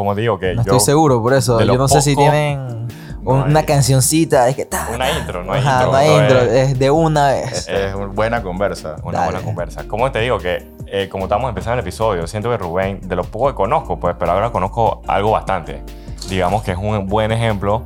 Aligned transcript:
como 0.00 0.14
digo, 0.14 0.38
que 0.38 0.54
No 0.54 0.62
yo... 0.64 0.72
estoy 0.72 0.80
seguro 0.80 1.20
por 1.22 1.34
eso. 1.34 1.60
Yo 1.60 1.76
no 1.76 1.86
sé 1.88 2.00
si 2.00 2.14
poco- 2.14 2.30
tienen 2.30 2.86
No 3.22 3.32
un- 3.32 3.42
una 3.50 3.60
hay. 3.60 3.66
cancioncita. 3.66 4.48
Es 4.48 4.56
que 4.56 4.64
ta, 4.64 4.88
Una 4.94 5.10
intro, 5.12 5.44
no 5.44 5.52
hay 5.52 5.60
Ajá, 5.60 5.74
intro. 5.84 5.92
no 5.92 5.96
hay 5.98 6.08
intro. 6.10 6.38
es- 6.40 6.70
Es 6.70 6.78
de 6.78 6.90
una 6.90 7.28
vez. 7.32 7.68
Es 7.68 7.94
una 7.94 8.06
buena 8.06 8.42
conversa. 8.42 8.96
Una 9.02 9.18
Dale. 9.18 9.32
buena 9.32 9.44
conversa. 9.44 9.84
¿Cómo 9.86 10.10
te 10.10 10.20
digo 10.20 10.38
que, 10.38 10.66
eh, 10.86 11.08
como 11.10 11.24
estamos 11.26 11.48
empezando 11.50 11.74
el 11.74 11.80
episodio, 11.80 12.26
siento 12.26 12.48
que 12.50 12.56
Rubén, 12.56 13.00
de 13.06 13.14
lo 13.16 13.24
poco 13.24 13.48
que 13.48 13.54
conozco, 13.54 14.00
pues, 14.00 14.16
pero 14.18 14.32
ahora 14.32 14.50
conozco 14.50 15.02
algo 15.06 15.32
bastante. 15.32 15.82
Digamos 16.30 16.62
que 16.62 16.72
es 16.72 16.78
un 16.78 17.06
buen 17.06 17.30
ejemplo. 17.30 17.84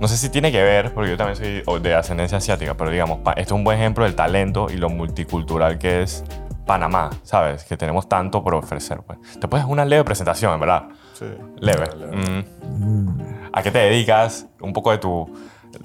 No 0.00 0.08
sé 0.08 0.16
si 0.16 0.28
tiene 0.28 0.52
que 0.52 0.62
ver, 0.62 0.92
porque 0.94 1.10
yo 1.10 1.16
también 1.16 1.36
soy 1.64 1.80
de 1.80 1.94
ascendencia 1.94 2.38
asiática, 2.38 2.74
pero 2.74 2.90
digamos, 2.90 3.18
este 3.30 3.42
es 3.42 3.52
un 3.52 3.64
buen 3.64 3.78
ejemplo 3.78 4.04
del 4.04 4.14
talento 4.14 4.66
y 4.70 4.76
lo 4.76 4.88
multicultural 4.90 5.78
que 5.78 6.02
es 6.02 6.24
Panamá, 6.66 7.10
¿sabes? 7.22 7.64
Que 7.64 7.76
tenemos 7.76 8.08
tanto 8.08 8.42
por 8.42 8.54
ofrecer, 8.54 9.00
pues. 9.06 9.18
Te 9.40 9.46
puedes 9.48 9.66
una 9.66 9.84
leve 9.84 10.02
presentación, 10.04 10.52
en 10.54 10.60
verdad. 10.60 10.84
Sí. 11.14 11.26
Leve. 11.60 11.88
Leve. 11.96 12.16
Mm. 12.16 13.18
¿A 13.52 13.62
qué 13.62 13.70
te 13.70 13.78
dedicas? 13.78 14.46
Un 14.60 14.72
poco 14.72 14.90
de 14.90 14.98
tu 14.98 15.26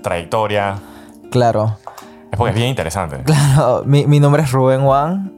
trayectoria. 0.04 0.78
Claro. 1.32 1.78
Es 2.32 2.38
porque 2.38 2.50
es 2.52 2.56
bien 2.56 2.70
interesante. 2.70 3.18
Claro. 3.26 3.84
Mi, 3.86 4.06
mi 4.06 4.20
nombre 4.20 4.44
es 4.44 4.52
Rubén 4.52 4.82
Juan. 4.82 5.32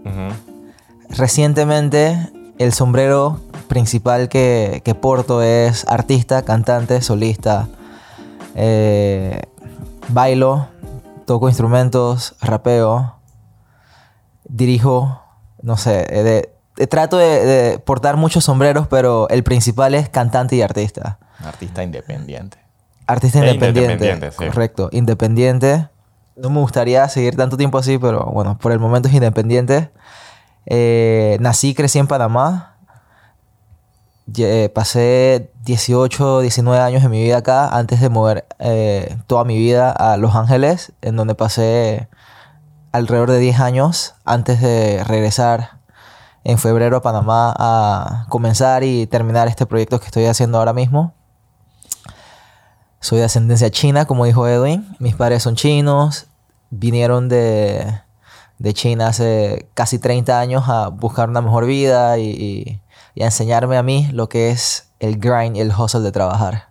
Recientemente, 1.10 2.32
el 2.58 2.72
sombrero 2.74 3.40
principal 3.68 4.30
que, 4.30 4.82
que 4.86 4.96
porto 4.96 5.42
es 5.42 5.86
artista, 5.88 6.44
cantante, 6.44 7.02
solista. 7.02 7.68
Eh, 8.56 9.42
bailo, 10.10 10.68
toco 11.26 11.48
instrumentos, 11.50 12.36
rapeo, 12.42 13.16
dirijo, 14.46 15.22
no 15.62 15.78
sé, 15.78 15.92
de- 16.06 16.50
trato 16.88 17.18
de, 17.18 17.46
de 17.46 17.80
portar 17.80 18.18
muchos 18.18 18.44
sombreros, 18.46 18.88
pero 18.88 19.28
el 19.30 19.44
principal 19.44 19.94
es 19.96 20.10
cantante 20.10 20.56
y 20.56 20.62
artista. 20.62 21.20
Artista 21.44 21.84
independiente. 21.84 22.58
Artista 23.08 23.40
E 23.40 23.54
independiente. 23.54 23.94
independiente, 23.94 24.32
sí. 24.32 24.46
Correcto, 24.46 24.90
independiente. 24.92 25.90
No 26.36 26.50
me 26.50 26.60
gustaría 26.60 27.08
seguir 27.10 27.36
tanto 27.36 27.58
tiempo 27.58 27.78
así, 27.78 27.98
pero 27.98 28.26
bueno, 28.26 28.58
por 28.58 28.72
el 28.72 28.80
momento 28.80 29.10
es 29.10 29.14
independiente. 29.14 29.92
Eh, 30.66 31.38
nací 31.40 31.70
y 31.70 31.74
crecí 31.74 32.00
en 32.00 32.08
Panamá. 32.08 32.78
Eh, 34.38 34.72
pasé 34.74 35.52
18, 35.66 36.40
19 36.42 36.80
años 36.80 37.04
de 37.04 37.10
mi 37.10 37.22
vida 37.22 37.38
acá 37.38 37.68
antes 37.68 38.00
de 38.00 38.08
mover 38.08 38.46
eh, 38.60 39.18
toda 39.28 39.44
mi 39.44 39.58
vida 39.58 39.92
a 39.92 40.16
Los 40.16 40.36
Ángeles, 40.36 40.94
en 41.02 41.18
donde 41.18 41.36
pasé 41.36 42.08
alrededor 42.94 43.32
de 43.32 43.40
10 43.40 43.60
años 43.60 44.16
antes 44.24 44.62
de 44.62 45.04
regresar 45.04 45.81
en 46.44 46.58
febrero 46.58 46.98
a 46.98 47.02
Panamá 47.02 47.54
a 47.58 48.26
comenzar 48.30 48.84
y 48.84 49.08
terminar 49.08 49.48
este 49.48 49.66
proyecto 49.66 50.00
que 50.00 50.08
estoy 50.08 50.26
haciendo 50.26 50.58
ahora 50.58 50.74
mismo. 50.74 51.14
Soy 53.00 53.20
de 53.20 53.26
ascendencia 53.26 53.70
china, 53.72 54.06
como 54.06 54.26
dijo 54.26 54.48
Edwin. 54.48 54.96
Mis 55.00 55.16
padres 55.16 55.44
son 55.44 55.56
chinos. 55.56 56.28
Vinieron 56.70 57.30
de, 57.30 58.00
de 58.60 58.74
China 58.74 59.08
hace 59.08 59.70
casi 59.74 60.00
30 60.00 60.40
años 60.40 60.64
a 60.70 60.88
buscar 60.90 61.30
una 61.30 61.42
mejor 61.42 61.66
vida 61.66 62.18
y, 62.18 62.30
y- 62.30 62.82
y 63.14 63.24
a 63.24 63.26
enseñarme 63.26 63.76
a 63.78 63.84
mí 63.84 64.08
lo 64.14 64.30
que 64.30 64.52
es 64.52 64.90
el 65.00 65.18
grind 65.20 65.58
y 65.58 65.60
el 65.60 65.72
hustle 65.78 66.00
de 66.00 66.12
trabajar. 66.14 66.70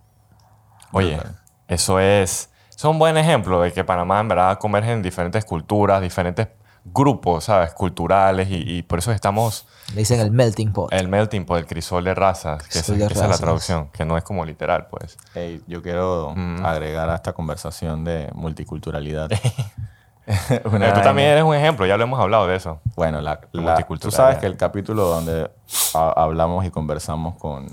Oye, 0.93 1.21
eso 1.69 2.01
es, 2.01 2.49
es 2.75 2.85
un 2.85 2.99
buen 2.99 3.19
ejemplo 3.19 3.61
de 3.61 3.73
que 3.75 3.85
Panamá 3.85 4.21
en 4.21 4.29
verdad 4.29 4.59
converge 4.59 4.93
en 4.93 5.03
diferentes 5.03 5.45
culturas, 5.45 6.01
diferentes 6.01 6.49
grupos, 6.85 7.45
¿sabes? 7.45 7.73
Culturales 7.75 8.49
y, 8.51 8.57
y 8.79 8.83
por 8.83 8.99
eso 9.01 9.13
estamos 9.13 9.67
Le 9.93 10.01
dicen 10.01 10.21
el 10.21 10.31
melting 10.31 10.73
pot. 10.73 10.93
el 10.93 11.09
melting 11.09 11.45
pot, 11.47 11.59
el 11.59 11.67
crisol 11.67 12.05
de 12.05 12.15
razas, 12.15 12.63
que, 12.63 12.79
esa, 12.79 12.93
Crisol 12.93 12.99
de 12.99 13.07
que 13.09 13.13
esa 13.15 13.25
es 13.25 13.31
la 13.31 13.39
traducción, 13.39 13.89
que 13.93 14.05
no 14.05 14.17
es 14.17 14.25
como 14.25 14.45
literal, 14.45 14.87
pues. 14.91 15.17
Ey, 15.35 15.63
yo 15.67 15.83
quiero 15.83 16.33
Mm. 16.35 16.65
agregar 16.65 17.09
a 17.11 17.15
esta 17.17 17.33
conversación 17.33 18.05
de 18.05 18.31
multiculturalidad. 18.35 19.31
Una 20.73 20.93
tú 20.95 21.01
también 21.01 21.29
eres 21.29 21.43
un 21.43 21.55
ejemplo, 21.55 21.87
ya 21.87 21.97
lo 21.97 22.05
hemos 22.05 22.21
hablado 22.21 22.47
de 22.47 22.55
eso. 22.57 22.81
Bueno, 22.95 23.21
la, 23.21 23.41
La 23.53 23.85
tú 23.99 24.11
sabes 24.11 24.39
que 24.39 24.47
el 24.47 24.57
capítulo 24.57 25.05
donde 25.07 25.51
ha- 25.95 26.13
hablamos 26.17 26.65
y 26.65 26.71
conversamos 26.71 27.35
con 27.37 27.67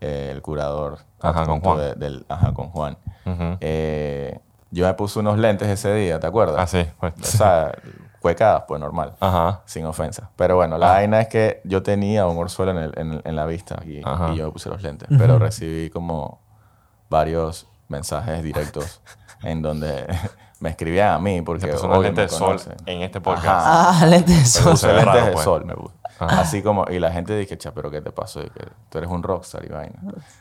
eh, 0.00 0.30
el 0.32 0.42
curador 0.42 0.98
Ajá, 1.20 1.44
con 1.44 1.60
Juan. 1.60 1.78
de- 1.78 1.94
del, 1.94 2.26
ajá, 2.28 2.52
con 2.52 2.68
Juan. 2.70 2.98
Eh, 3.60 4.38
yo 4.70 4.86
me 4.86 4.92
puse 4.94 5.18
unos 5.20 5.38
lentes 5.38 5.66
ese 5.68 5.94
día, 5.94 6.20
¿te 6.20 6.26
acuerdas? 6.26 6.56
Ah, 6.58 6.66
sí, 6.66 6.86
pues. 7.00 7.14
O 7.20 7.24
sea, 7.24 7.72
cuecadas, 8.20 8.64
pues 8.66 8.80
normal. 8.80 9.14
Ajá. 9.20 9.62
Sin 9.66 9.84
ofensa. 9.86 10.30
Pero 10.36 10.56
bueno, 10.56 10.76
la 10.78 10.88
vaina 10.88 11.20
es 11.20 11.28
que 11.28 11.60
yo 11.64 11.82
tenía 11.82 12.26
un 12.26 12.36
orzuelo 12.38 12.72
en, 12.72 12.78
el- 12.78 12.92
en- 12.96 13.22
en 13.24 13.36
la 13.36 13.46
vista 13.46 13.80
y, 13.84 14.00
Ajá. 14.04 14.32
y 14.32 14.36
yo 14.36 14.46
me 14.46 14.52
puse 14.52 14.68
los 14.68 14.82
lentes. 14.82 15.08
Pero 15.16 15.38
recibí 15.38 15.90
como 15.90 16.40
varios 17.08 17.66
mensajes 17.88 18.42
directos 18.42 19.00
en 19.42 19.62
donde 19.62 20.06
me 20.60 20.70
escribían 20.70 21.12
a 21.12 21.18
mí 21.18 21.40
porque 21.42 21.66
Se 21.66 21.72
puso 21.72 21.86
una 21.86 21.94
obvio, 21.98 22.02
lente 22.08 22.20
me 22.22 22.26
de 22.26 22.32
sol 22.32 22.60
en 22.86 23.02
este 23.02 23.20
podcast. 23.20 23.46
Ajá. 23.46 24.00
Ah, 24.02 24.06
lentes 24.10 24.36
de 24.36 24.44
sol. 24.76 24.96
Lentes 24.96 25.24
de 25.26 25.32
pues. 25.32 25.44
sol, 25.44 25.64
me 25.64 25.74
puse. 25.74 25.94
Ajá. 26.18 26.40
Así 26.40 26.62
como, 26.62 26.84
y 26.90 26.98
la 26.98 27.12
gente 27.12 27.36
dije, 27.36 27.56
cha, 27.58 27.72
pero 27.72 27.90
¿qué 27.90 28.00
te 28.00 28.10
pasó? 28.10 28.40
Y 28.40 28.50
que 28.50 28.66
tú 28.90 28.98
eres 28.98 29.08
un 29.10 29.22
rockstar 29.22 29.64
y 29.64 29.68
vaina. 29.68 30.00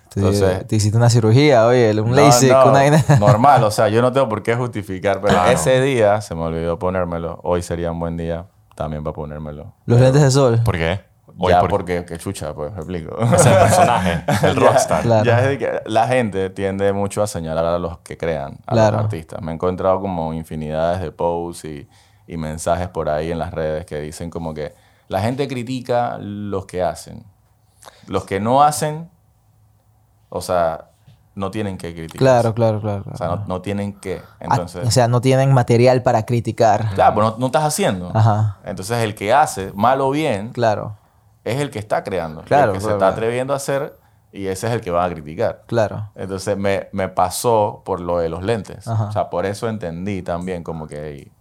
Te, 0.10 0.20
Entonces, 0.20 0.68
te 0.68 0.76
hiciste 0.76 0.98
una 0.98 1.10
cirugía, 1.10 1.68
oye, 1.68 1.92
un 2.02 2.10
no, 2.12 2.16
LASIK, 2.16 2.52
no, 2.52 2.64
una 2.64 2.72
vaina. 2.72 3.04
normal, 3.20 3.64
o 3.64 3.72
sea, 3.72 3.88
yo 3.90 4.02
no 4.02 4.12
tengo 4.12 4.28
por 4.28 4.42
qué 4.44 4.56
justificar, 4.56 5.22
pero 5.22 5.34
Claro. 5.34 5.52
ese 5.52 5.80
día 5.82 6.20
se 6.22 6.34
me 6.36 6.42
olvidó 6.42 6.80
ponérmelo. 6.80 7.40
Hoy 7.44 7.62
sería 7.62 7.92
un 7.92 8.00
buen 8.00 8.18
día 8.18 8.46
también 8.76 9.04
para 9.04 9.14
ponérmelo. 9.14 9.74
Los 9.86 10.00
lentes 10.02 10.22
de 10.22 10.32
sol. 10.32 10.62
¿Por 10.66 10.78
qué? 10.78 11.02
Hoy 11.40 11.52
ya, 11.52 11.60
por- 11.60 11.70
porque, 11.70 12.04
que 12.06 12.18
chucha, 12.18 12.56
pues, 12.56 12.72
me 12.72 12.78
explico. 12.80 13.16
Es 13.36 13.46
el 13.46 13.54
personaje, 13.54 14.24
el 14.48 14.56
Ya- 14.56 14.60
rockstar. 14.60 15.02
Claro. 15.04 15.24
Ya 15.26 15.40
es 15.42 15.48
de 15.50 15.58
que 15.60 15.82
la 15.86 16.08
gente 16.08 16.50
tiende 16.50 16.92
mucho 16.94 17.22
a 17.22 17.28
señalar 17.28 17.66
a 17.66 17.78
los 17.78 18.00
que 18.00 18.18
crean, 18.18 18.58
a 18.66 18.72
Claro. 18.72 18.96
los 18.98 19.04
artistas. 19.06 19.40
Me 19.44 19.52
he 19.52 19.54
encontrado 19.54 20.00
como 20.02 20.34
infinidades 20.34 21.02
de 21.02 21.12
posts 21.12 21.66
y, 21.66 21.88
y 22.26 22.38
mensajes 22.38 22.88
por 22.88 23.10
ahí 23.10 23.32
en 23.32 23.38
las 23.38 23.54
redes 23.54 23.86
que 23.86 24.00
dicen 24.02 24.32
como 24.32 24.56
que 24.56 24.74
la 25.08 25.22
gente 25.22 25.48
critica 25.48 26.18
los 26.20 26.66
que 26.66 26.84
hacen. 26.84 27.24
Los 28.08 28.26
que 28.26 28.40
no 28.40 28.64
hacen, 28.64 29.10
o 30.30 30.42
sea, 30.42 30.90
no 31.36 31.52
tienen 31.52 31.78
que 31.78 31.94
criticar. 31.94 32.18
Claro, 32.18 32.54
claro, 32.54 32.82
claro. 32.82 33.04
O 33.12 33.18
sea, 33.18 33.28
no, 33.28 33.46
no 33.48 33.62
tienen 33.62 33.94
que. 33.94 34.22
Ah, 34.40 34.46
Entonces, 34.52 34.86
o 34.86 34.92
sea, 34.92 35.08
no 35.08 35.22
tienen 35.22 35.54
material 35.54 36.04
para 36.04 36.26
criticar. 36.26 36.94
claro, 36.96 37.16
pues 37.16 37.28
no, 37.28 37.36
no 37.38 37.46
estás 37.46 37.64
haciendo. 37.64 38.12
Ajá. 38.14 38.58
Entonces, 38.66 38.98
el 39.04 39.16
que 39.16 39.34
hace, 39.34 39.72
mal 39.74 40.02
o 40.02 40.10
bien, 40.10 40.50
Claro, 40.50 40.98
es 41.44 41.60
el 41.62 41.70
que 41.70 41.80
está 41.80 42.04
creando. 42.04 42.42
Claro, 42.42 42.72
el 42.72 42.74
que 42.74 42.80
se 42.80 42.86
claro, 42.86 42.98
está 42.98 43.06
claro. 43.08 43.16
atreviendo 43.16 43.54
a 43.54 43.58
hacer 43.58 43.98
y 44.32 44.48
ese 44.48 44.68
es 44.68 44.74
el 44.74 44.82
que 44.82 44.92
va 44.92 45.06
a 45.06 45.10
criticar. 45.10 45.64
claro. 45.68 46.10
Entonces 46.16 46.58
me, 46.58 46.90
me 46.92 47.08
pasó 47.08 47.82
por 47.86 48.02
lo 48.02 48.18
de 48.18 48.30
los 48.30 48.44
lentes. 48.44 48.88
Ajá. 48.88 49.06
O 49.06 49.12
sea, 49.12 49.30
por 49.30 49.46
eso 49.46 49.70
entendí 49.70 50.22
también 50.22 50.64
como 50.64 50.88
que 50.88 51.32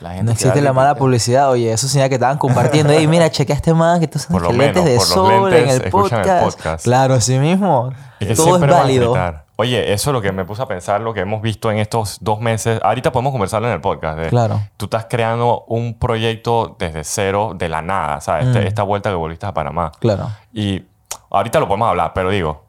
la 0.00 0.10
gente... 0.10 0.24
No 0.24 0.32
existe 0.32 0.60
la 0.60 0.72
mala 0.72 0.94
publicidad. 0.94 1.50
Oye, 1.50 1.72
eso 1.72 1.88
señala 1.88 2.08
que 2.08 2.14
estaban 2.16 2.38
compartiendo. 2.38 2.92
Ey, 2.92 3.06
mira, 3.06 3.30
chequea 3.30 3.56
este 3.56 3.74
man 3.74 4.00
que 4.00 4.10
lo 4.30 4.48
que 4.48 4.52
lentes 4.54 4.84
de 4.84 4.98
sol 5.00 5.50
lentes 5.50 5.76
en 5.76 5.82
el 5.84 5.90
podcast. 5.90 6.84
Claro, 6.84 7.14
así 7.14 7.38
mismo. 7.38 7.92
Que 8.18 8.34
Todo 8.34 8.56
es 8.56 8.70
válido. 8.70 9.14
Oye, 9.56 9.92
eso 9.92 10.08
es 10.10 10.14
lo 10.14 10.22
que 10.22 10.32
me 10.32 10.46
puse 10.46 10.62
a 10.62 10.66
pensar, 10.66 11.02
lo 11.02 11.12
que 11.12 11.20
hemos 11.20 11.42
visto 11.42 11.70
en 11.70 11.76
estos 11.76 12.16
dos 12.22 12.40
meses. 12.40 12.80
Ahorita 12.82 13.12
podemos 13.12 13.30
conversarlo 13.32 13.68
en 13.68 13.74
el 13.74 13.80
podcast. 13.82 14.18
de- 14.18 14.28
Claro. 14.30 14.58
Tú 14.78 14.86
estás 14.86 15.06
creando 15.10 15.64
un 15.68 15.98
proyecto 15.98 16.76
desde 16.78 17.04
cero, 17.04 17.52
de 17.54 17.68
la 17.68 17.82
nada, 17.82 18.22
¿sabes? 18.22 18.46
Este- 18.46 18.60
Mm. 18.60 18.66
esta 18.66 18.82
vuelta 18.84 19.10
que 19.10 19.16
volviste 19.16 19.44
a 19.44 19.52
Panamá. 19.52 19.92
Claro. 20.00 20.30
Y 20.54 20.82
ahorita 21.30 21.60
lo 21.60 21.68
podemos 21.68 21.88
hablar, 21.90 22.12
pero 22.14 22.30
digo, 22.30 22.64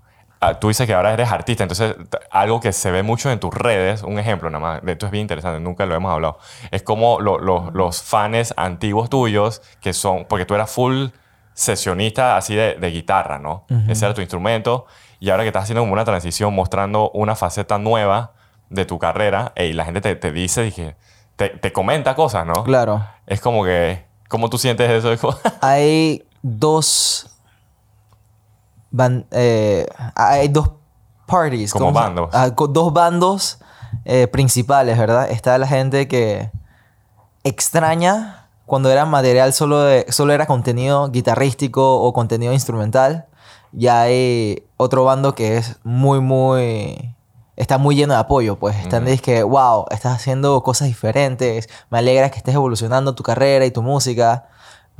tú 0.60 0.70
dices 0.70 0.88
que 0.88 0.94
ahora 0.94 1.14
eres 1.14 1.32
artista, 1.32 1.64
entonces 1.64 1.96
algo 2.32 2.60
que 2.60 2.74
se 2.74 2.90
ve 2.92 3.04
mucho 3.04 3.30
en 3.32 3.40
tus 3.40 3.54
redes, 3.54 4.02
un 4.02 4.18
ejemplo 4.18 4.50
nada 4.50 4.60
más, 4.62 4.82
de 4.82 4.94
esto 4.94 5.06
es 5.06 5.12
bien 5.12 5.22
interesante, 5.22 5.60
nunca 5.60 5.86
lo 5.86 5.94
hemos 5.96 6.12
hablado, 6.12 6.40
es 6.72 6.82
como 6.84 7.20
lo- 7.20 7.38
lo- 7.38 7.70
los 7.72 8.02
fans 8.02 8.54
antiguos 8.58 9.10
tuyos, 9.10 9.62
que 9.82 9.94
son, 9.94 10.26
porque 10.26 10.46
tú 10.46 10.56
eras 10.56 10.72
full 10.72 11.08
sesionista 11.54 12.38
así 12.38 12.56
de, 12.56 12.76
de 12.76 12.92
guitarra, 12.92 13.38
¿no? 13.38 13.66
Ese 13.88 14.06
era 14.06 14.14
tu 14.14 14.22
instrumento, 14.22 14.86
y 15.20 15.30
ahora 15.30 15.44
que 15.44 15.48
estás 15.50 15.64
haciendo 15.64 15.82
como 15.82 15.94
una 15.94 16.06
transición, 16.06 16.54
mostrando 16.56 17.12
una 17.12 17.36
faceta 17.36 17.78
nueva 17.78 18.32
de 18.70 18.86
tu 18.86 18.98
carrera, 18.98 19.54
y 19.56 19.74
la 19.74 19.86
gente 19.86 20.02
te, 20.02 20.16
te 20.16 20.32
dice, 20.32 20.64
dije, 20.64 20.96
te, 21.36 21.50
te 21.50 21.72
comenta 21.72 22.16
cosas, 22.16 22.46
¿no? 22.46 22.64
Claro. 22.64 23.06
Es 23.28 23.42
como 23.42 23.64
que, 23.64 24.06
¿cómo 24.28 24.50
tú 24.50 24.58
sientes 24.58 24.90
eso? 24.90 25.38
Hay 25.62 26.24
dos. 26.42 27.28
Ban- 28.92 29.26
eh, 29.32 29.88
hay 30.16 30.48
dos 30.50 30.72
parties. 31.26 31.72
Como 31.74 31.88
¿cómo 31.88 32.00
se- 32.00 32.04
bandos. 32.06 32.30
Ah, 32.34 32.50
dos 32.70 32.94
bandos 32.94 33.58
eh, 34.06 34.28
principales, 34.28 34.98
¿verdad? 34.98 35.30
Está 35.32 35.58
la 35.58 35.68
gente 35.68 36.08
que 36.08 36.52
extraña 37.44 38.48
cuando 38.66 38.90
era 38.90 39.06
material 39.06 39.54
solo, 39.54 39.82
de, 39.82 40.06
solo 40.10 40.34
era 40.34 40.46
contenido 40.46 41.10
guitarrístico 41.10 42.02
o 42.02 42.14
contenido 42.14 42.54
instrumental. 42.54 43.26
Y 43.74 43.88
hay 43.88 44.64
otro 44.78 45.04
bando 45.06 45.34
que 45.36 45.58
es 45.58 45.78
muy, 45.84 46.20
muy... 46.20 47.16
Está 47.58 47.78
muy 47.78 47.96
lleno 47.96 48.14
de 48.14 48.20
apoyo, 48.20 48.58
pues. 48.58 48.76
Están 48.78 49.06
que, 49.22 49.44
wow, 49.44 49.86
estás 49.92 50.16
haciendo 50.16 50.64
cosas 50.64 50.88
diferentes. 50.88 51.70
Me 51.90 52.00
alegra 52.00 52.30
que 52.32 52.38
estés 52.38 52.56
evolucionando 52.56 53.14
tu 53.14 53.24
carrera 53.24 53.66
y 53.66 53.72
tu 53.72 53.82
música. 53.84 54.48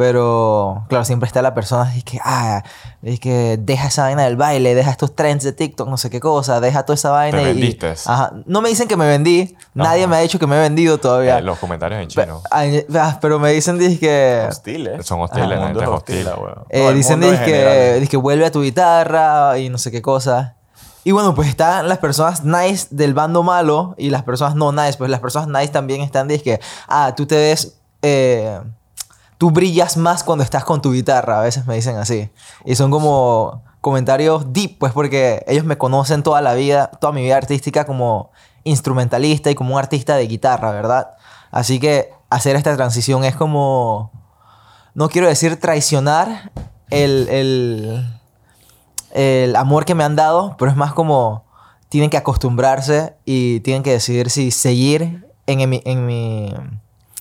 Pero, 0.02 0.84
claro, 0.90 1.06
siempre 1.06 1.28
está 1.28 1.44
la 1.44 1.54
persona 1.54 1.94
que, 2.04 2.20
ah, 2.26 2.64
es 3.04 3.20
que 3.20 3.58
deja 3.62 3.88
esa 3.88 4.02
vaina 4.02 4.24
del 4.24 4.36
baile, 4.36 4.74
deja 4.74 4.90
estos 4.90 5.16
trends 5.16 5.44
de 5.44 5.54
TikTok, 5.54 5.88
no 5.88 5.96
sé 5.96 6.10
qué 6.10 6.20
cosa, 6.20 6.60
deja 6.60 6.82
toda 6.88 6.96
esa 6.96 7.12
vaina. 7.12 7.38
Te 7.38 7.44
y- 7.44 7.46
vendiste. 7.46 7.94
Ajá. 8.08 8.32
No 8.48 8.62
me 8.64 8.70
dicen 8.70 8.88
que 8.88 8.98
me 8.98 9.06
vendí, 9.08 9.56
nadie 9.76 10.06
Ajá. 10.06 10.10
me 10.10 10.16
ha 10.16 10.20
dicho 10.22 10.40
que 10.40 10.48
me 10.48 10.56
he 10.58 10.60
vendido 10.60 10.98
todavía. 10.98 11.38
Eh, 11.38 11.44
los 11.44 11.60
comentarios 11.60 12.02
en 12.02 12.08
chino 12.08 12.42
ay, 12.50 12.84
ah, 12.96 13.20
pero 13.22 13.38
me 13.38 13.52
dicen 13.52 13.78
que... 14.00 14.48
Hostiles. 14.50 15.06
Son 15.06 15.22
hostiles, 15.22 15.44
El 15.44 15.50
la 15.52 15.66
mundo 15.68 15.82
gente 15.82 16.20
es 16.20 16.26
hostil. 16.28 16.28
Eh, 16.70 16.82
No, 16.82 16.90
el 16.90 16.96
dicen 16.96 17.20
que, 17.22 18.08
que 18.10 18.18
vuelve 18.18 18.48
a 18.48 18.52
tu 18.52 18.64
guitarra 18.64 19.60
y 19.60 19.70
no 19.70 19.78
sé 19.78 19.92
qué 19.92 20.02
cosa. 20.02 20.56
Y 21.04 21.12
bueno, 21.12 21.36
pues 21.36 21.48
están 21.48 21.88
las 21.88 22.00
personas 22.00 22.44
nice 22.44 22.88
del 22.90 23.14
bando 23.14 23.44
malo 23.44 23.94
y 24.00 24.10
las 24.10 24.24
personas 24.24 24.56
no 24.56 24.72
nice. 24.72 24.98
Pues 24.98 25.12
las 25.12 25.20
personas 25.20 25.48
nice 25.48 25.72
también 25.72 26.02
están 26.02 26.28
que, 26.42 26.60
ah, 26.88 27.14
tú 27.16 27.28
te 27.28 27.36
ves, 27.36 27.76
eh, 28.02 28.60
tú 29.42 29.50
brillas 29.50 29.98
más 29.98 30.24
cuando 30.24 30.44
estás 30.44 30.64
con 30.64 30.84
tu 30.84 30.92
guitarra. 30.92 31.40
A 31.40 31.42
veces 31.42 31.66
me 31.66 31.74
dicen 31.74 31.98
así. 31.98 32.30
Y 32.64 32.76
son 32.76 32.92
como 32.92 33.64
comentarios 33.82 34.54
deep, 34.54 34.78
pues 34.78 34.94
porque 34.94 35.44
ellos 35.48 35.66
me 35.66 35.80
conocen 35.80 36.22
toda 36.22 36.42
la 36.42 36.54
vida, 36.54 36.92
toda 37.02 37.12
mi 37.12 37.24
vida 37.24 37.38
artística 37.38 37.86
como 37.86 38.30
instrumentalista 38.66 39.50
y 39.50 39.56
como 39.56 39.74
un 39.74 39.80
artista 39.80 40.16
de 40.16 40.28
guitarra, 40.28 40.70
¿verdad? 40.70 41.16
Así 41.50 41.80
que 41.80 42.14
hacer 42.30 42.56
esta 42.56 42.76
transición 42.76 43.24
es 43.24 43.36
como 43.36 44.12
no 44.94 45.10
quiero 45.10 45.28
decir 45.28 45.60
traicionar 45.60 46.52
el, 46.92 47.28
el, 47.30 48.20
el 49.10 49.56
amor 49.56 49.86
que 49.86 49.96
me 49.96 50.04
han 50.04 50.16
dado, 50.16 50.56
pero 50.60 50.70
es 50.70 50.78
más 50.78 50.94
como 50.94 51.46
tienen 51.90 52.12
que 52.12 52.18
acostumbrarse 52.18 53.16
y 53.26 53.62
tienen 53.62 53.82
que 53.82 53.92
decidir 53.92 54.30
si 54.30 54.52
seguir 54.52 55.28
en, 55.48 55.68
mi, 55.68 55.82
en, 55.84 56.06
mi, 56.06 56.54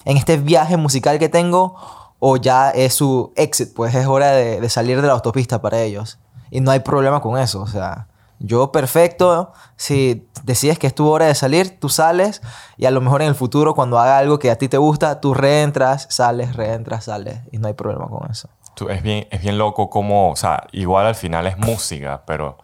en 0.04 0.16
este 0.18 0.36
viaje 0.36 0.76
musical 0.76 1.18
que 1.18 1.30
tengo 1.30 1.76
o 2.20 2.36
ya 2.36 2.70
es 2.70 2.94
su 2.94 3.32
exit, 3.34 3.74
pues 3.74 3.94
es 3.94 4.06
hora 4.06 4.30
de, 4.30 4.60
de 4.60 4.68
salir 4.68 5.00
de 5.00 5.08
la 5.08 5.14
autopista 5.14 5.60
para 5.60 5.80
ellos. 5.82 6.18
Y 6.50 6.60
no 6.60 6.70
hay 6.70 6.80
problema 6.80 7.20
con 7.20 7.36
eso, 7.38 7.60
o 7.62 7.66
sea, 7.66 8.06
yo 8.38 8.72
perfecto, 8.72 9.52
si 9.76 10.26
decides 10.44 10.78
que 10.78 10.86
es 10.86 10.94
tu 10.94 11.06
hora 11.08 11.26
de 11.26 11.34
salir, 11.34 11.78
tú 11.78 11.88
sales 11.90 12.40
y 12.78 12.86
a 12.86 12.90
lo 12.90 13.00
mejor 13.02 13.20
en 13.22 13.28
el 13.28 13.34
futuro 13.34 13.74
cuando 13.74 13.98
haga 13.98 14.16
algo 14.18 14.38
que 14.38 14.50
a 14.50 14.56
ti 14.56 14.68
te 14.68 14.78
gusta, 14.78 15.20
tú 15.20 15.34
reentras, 15.34 16.06
sales, 16.08 16.56
reentras, 16.56 17.04
sales 17.04 17.40
y 17.52 17.58
no 17.58 17.68
hay 17.68 17.74
problema 17.74 18.08
con 18.08 18.30
eso. 18.30 18.48
Tú- 18.74 18.88
es, 18.88 19.02
bien, 19.02 19.26
es 19.30 19.42
bien 19.42 19.58
loco 19.58 19.90
como, 19.90 20.30
o 20.30 20.36
sea, 20.36 20.66
igual 20.72 21.06
al 21.06 21.14
final 21.14 21.46
es 21.46 21.58
música, 21.58 22.22
pero 22.26 22.56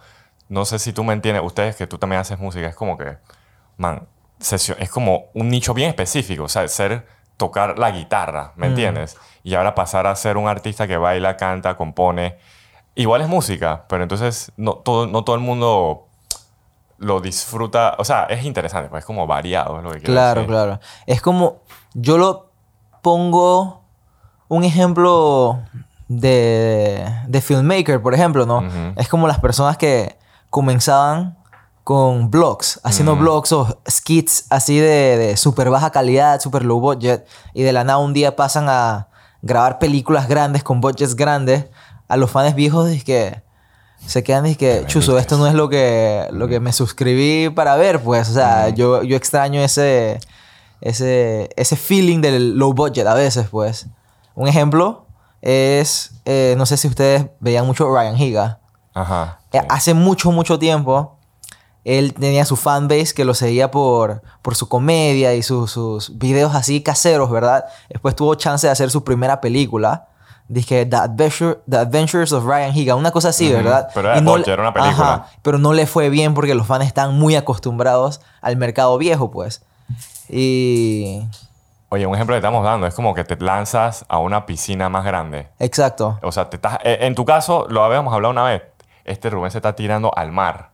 no 0.49 0.65
sé 0.65 0.79
si 0.79 0.93
tú 0.95 1.05
me 1.05 1.13
entiendes, 1.13 1.43
ustedes 1.45 1.77
que 1.77 1.87
tú 1.87 1.99
también 1.99 2.21
haces 2.21 2.39
música, 2.39 2.67
es 2.67 2.75
como 2.75 2.97
que, 2.97 3.19
man, 3.77 4.07
es 4.41 4.91
como 4.91 5.27
un 5.35 5.49
nicho 5.49 5.75
bien 5.75 5.89
específico, 5.91 6.45
o 6.45 6.49
sea, 6.49 6.67
ser, 6.69 7.07
tocar 7.37 7.79
la 7.79 7.91
guitarra, 7.91 8.53
¿me 8.57 8.67
entiendes? 8.69 9.17
Y 9.43 9.55
ahora 9.55 9.75
pasar 9.75 10.07
a 10.07 10.17
ser 10.17 10.37
un 10.37 10.49
artista 10.49 10.87
que 10.87 10.97
baila, 10.97 11.37
canta, 11.37 11.77
compone. 11.77 12.37
Igual 12.95 13.21
es 13.21 13.29
música, 13.29 13.85
pero 13.89 14.03
entonces 14.03 14.53
no 14.57 14.75
todo, 14.75 15.07
no 15.07 15.23
todo 15.23 15.37
el 15.37 15.43
mundo 15.43 16.07
lo 16.99 17.21
disfruta, 17.21 17.95
o 17.99 18.05
sea, 18.05 18.25
es 18.25 18.43
interesante, 18.45 18.89
pues 18.89 19.01
es 19.03 19.07
como 19.07 19.27
variado, 19.27 19.77
es 19.79 19.85
lo 19.85 19.91
que 19.91 19.99
quiero 19.99 20.15
Claro, 20.15 20.41
decir. 20.41 20.51
claro. 20.55 20.81
Es 21.05 21.21
como, 21.21 21.61
yo 21.93 22.17
lo 22.17 22.51
pongo 23.03 23.83
un 24.49 24.65
ejemplo 24.65 25.61
de, 26.09 27.05
de 27.27 27.41
filmmaker, 27.43 28.01
por 28.01 28.15
ejemplo, 28.15 28.47
¿no? 28.47 28.65
Es 28.97 29.09
como 29.09 29.27
las 29.29 29.39
personas 29.41 29.77
que 29.77 30.17
comenzaban 30.49 31.37
con 31.87 32.33
blogs, 32.33 32.81
haciendo 32.83 33.15
blogs 33.15 33.53
o 33.53 33.81
skits 33.89 34.47
así 34.51 34.77
de, 34.77 35.17
de 35.17 35.37
súper 35.37 35.71
baja 35.71 35.91
calidad, 35.91 36.41
súper 36.41 36.65
low 36.65 36.81
budget, 36.81 37.25
y 37.55 37.63
de 37.63 37.73
la 37.73 37.85
nada 37.85 37.99
un 37.99 38.13
día 38.13 38.35
pasan 38.35 38.69
a 38.69 39.07
grabar 39.41 39.79
películas 39.79 40.27
grandes 40.27 40.65
con 40.65 40.81
budgets 40.81 41.15
grandes, 41.15 41.67
a 42.09 42.17
los 42.17 42.29
fans 42.29 42.57
viejos 42.57 42.91
es 42.91 43.05
que 43.05 43.41
se 44.05 44.25
quedan 44.25 44.47
y 44.47 44.57
que, 44.57 44.83
chuzo, 44.89 45.17
esto 45.17 45.39
no 45.39 45.47
es 45.47 45.55
lo 45.55 45.69
que, 45.69 46.27
lo 46.33 46.49
que 46.49 46.59
me 46.59 46.73
suscribí 46.73 47.51
para 47.51 47.77
ver, 47.77 48.03
pues, 48.03 48.31
o 48.31 48.35
sea, 48.35 48.71
yo, 48.71 49.05
yo 49.05 49.17
extraño 49.17 49.61
ese, 49.61 50.19
ese, 50.81 51.51
ese 51.55 51.77
feeling 51.77 52.21
del 52.21 52.59
low 52.59 52.75
budget 52.75 53.07
a 53.07 53.15
veces, 53.15 53.47
pues. 53.49 53.87
Un 54.35 54.49
ejemplo 54.49 55.07
es, 55.41 56.21
eh, 56.25 56.57
no 56.59 56.67
sé 56.67 56.79
si 56.79 56.89
ustedes 56.89 57.27
veían 57.39 57.65
mucho 57.65 57.89
Ryan 57.89 58.21
Higa. 58.21 58.59
Ajá. 58.93 59.39
Eh, 59.53 59.61
sí. 59.61 59.67
Hace 59.69 59.95
mucho, 59.95 60.33
mucho 60.33 60.59
tiempo, 60.59 61.16
él 61.89 62.15
tenía 62.15 62.45
su 62.45 62.57
fanbase 62.57 63.15
que 63.15 63.25
lo 63.25 63.33
seguía 63.35 63.71
por, 63.71 64.23
por 64.43 64.55
su 64.57 64.69
comedia 64.69 65.35
y 65.35 65.43
su- 65.43 65.69
sus 65.69 66.19
videos 66.19 66.55
así 66.55 66.83
caseros, 66.83 67.31
¿verdad? 67.31 67.65
Después 67.89 68.17
tuvo 68.17 68.35
chance 68.35 68.67
de 68.67 68.73
hacer 68.73 68.91
su 68.91 69.05
primera 69.05 69.41
película. 69.41 70.09
Dije, 70.49 70.85
The, 70.87 70.97
Adventure- 70.97 71.59
The 71.69 71.77
Adventures 71.79 72.33
of 72.33 72.45
Ryan 72.45 72.77
Higa, 72.77 72.95
una 72.95 73.11
cosa 73.11 73.29
así, 73.31 73.47
Ujú, 73.49 73.57
¿verdad? 73.65 73.89
pero 73.95 74.09
era 74.11 74.19
Y 74.19 74.23
no 74.23 74.37
le- 74.37 74.45
era 74.53 74.63
una 74.63 74.73
película. 74.73 75.15
Ajá, 75.15 75.27
pero 75.43 75.59
no 75.59 75.73
le 75.73 75.87
fue 75.87 76.09
bien 76.09 76.35
porque 76.35 76.55
los 76.55 76.67
fans 76.67 76.87
están 76.87 77.15
muy 77.19 77.35
acostumbrados 77.37 78.21
al 78.41 78.57
mercado 78.57 78.97
viejo, 78.99 79.31
pues. 79.31 79.63
Y... 80.29 81.23
Oye, 81.89 82.07
un 82.07 82.15
ejemplo 82.15 82.35
que 82.35 82.39
estamos 82.39 82.65
dando 82.65 82.87
es 82.87 82.95
como 82.95 83.15
que 83.15 83.25
te 83.25 83.37
lanzas 83.37 84.05
a 84.09 84.19
una 84.19 84.45
piscina 84.45 84.89
más 84.89 85.05
grande. 85.05 85.49
Exacto. 85.61 86.19
O 86.23 86.33
sea, 86.33 86.51
te 86.51 86.57
estás, 86.57 86.79
eh, 86.83 86.99
en 87.03 87.15
tu 87.15 87.25
caso, 87.25 87.67
lo 87.69 87.85
habíamos 87.85 88.13
hablado 88.13 88.33
una 88.33 88.43
vez, 88.45 88.63
este 89.05 89.31
Rubén 89.31 89.51
se 89.53 89.59
está 89.59 89.75
tirando 89.77 90.11
al 90.17 90.33
mar. 90.33 90.71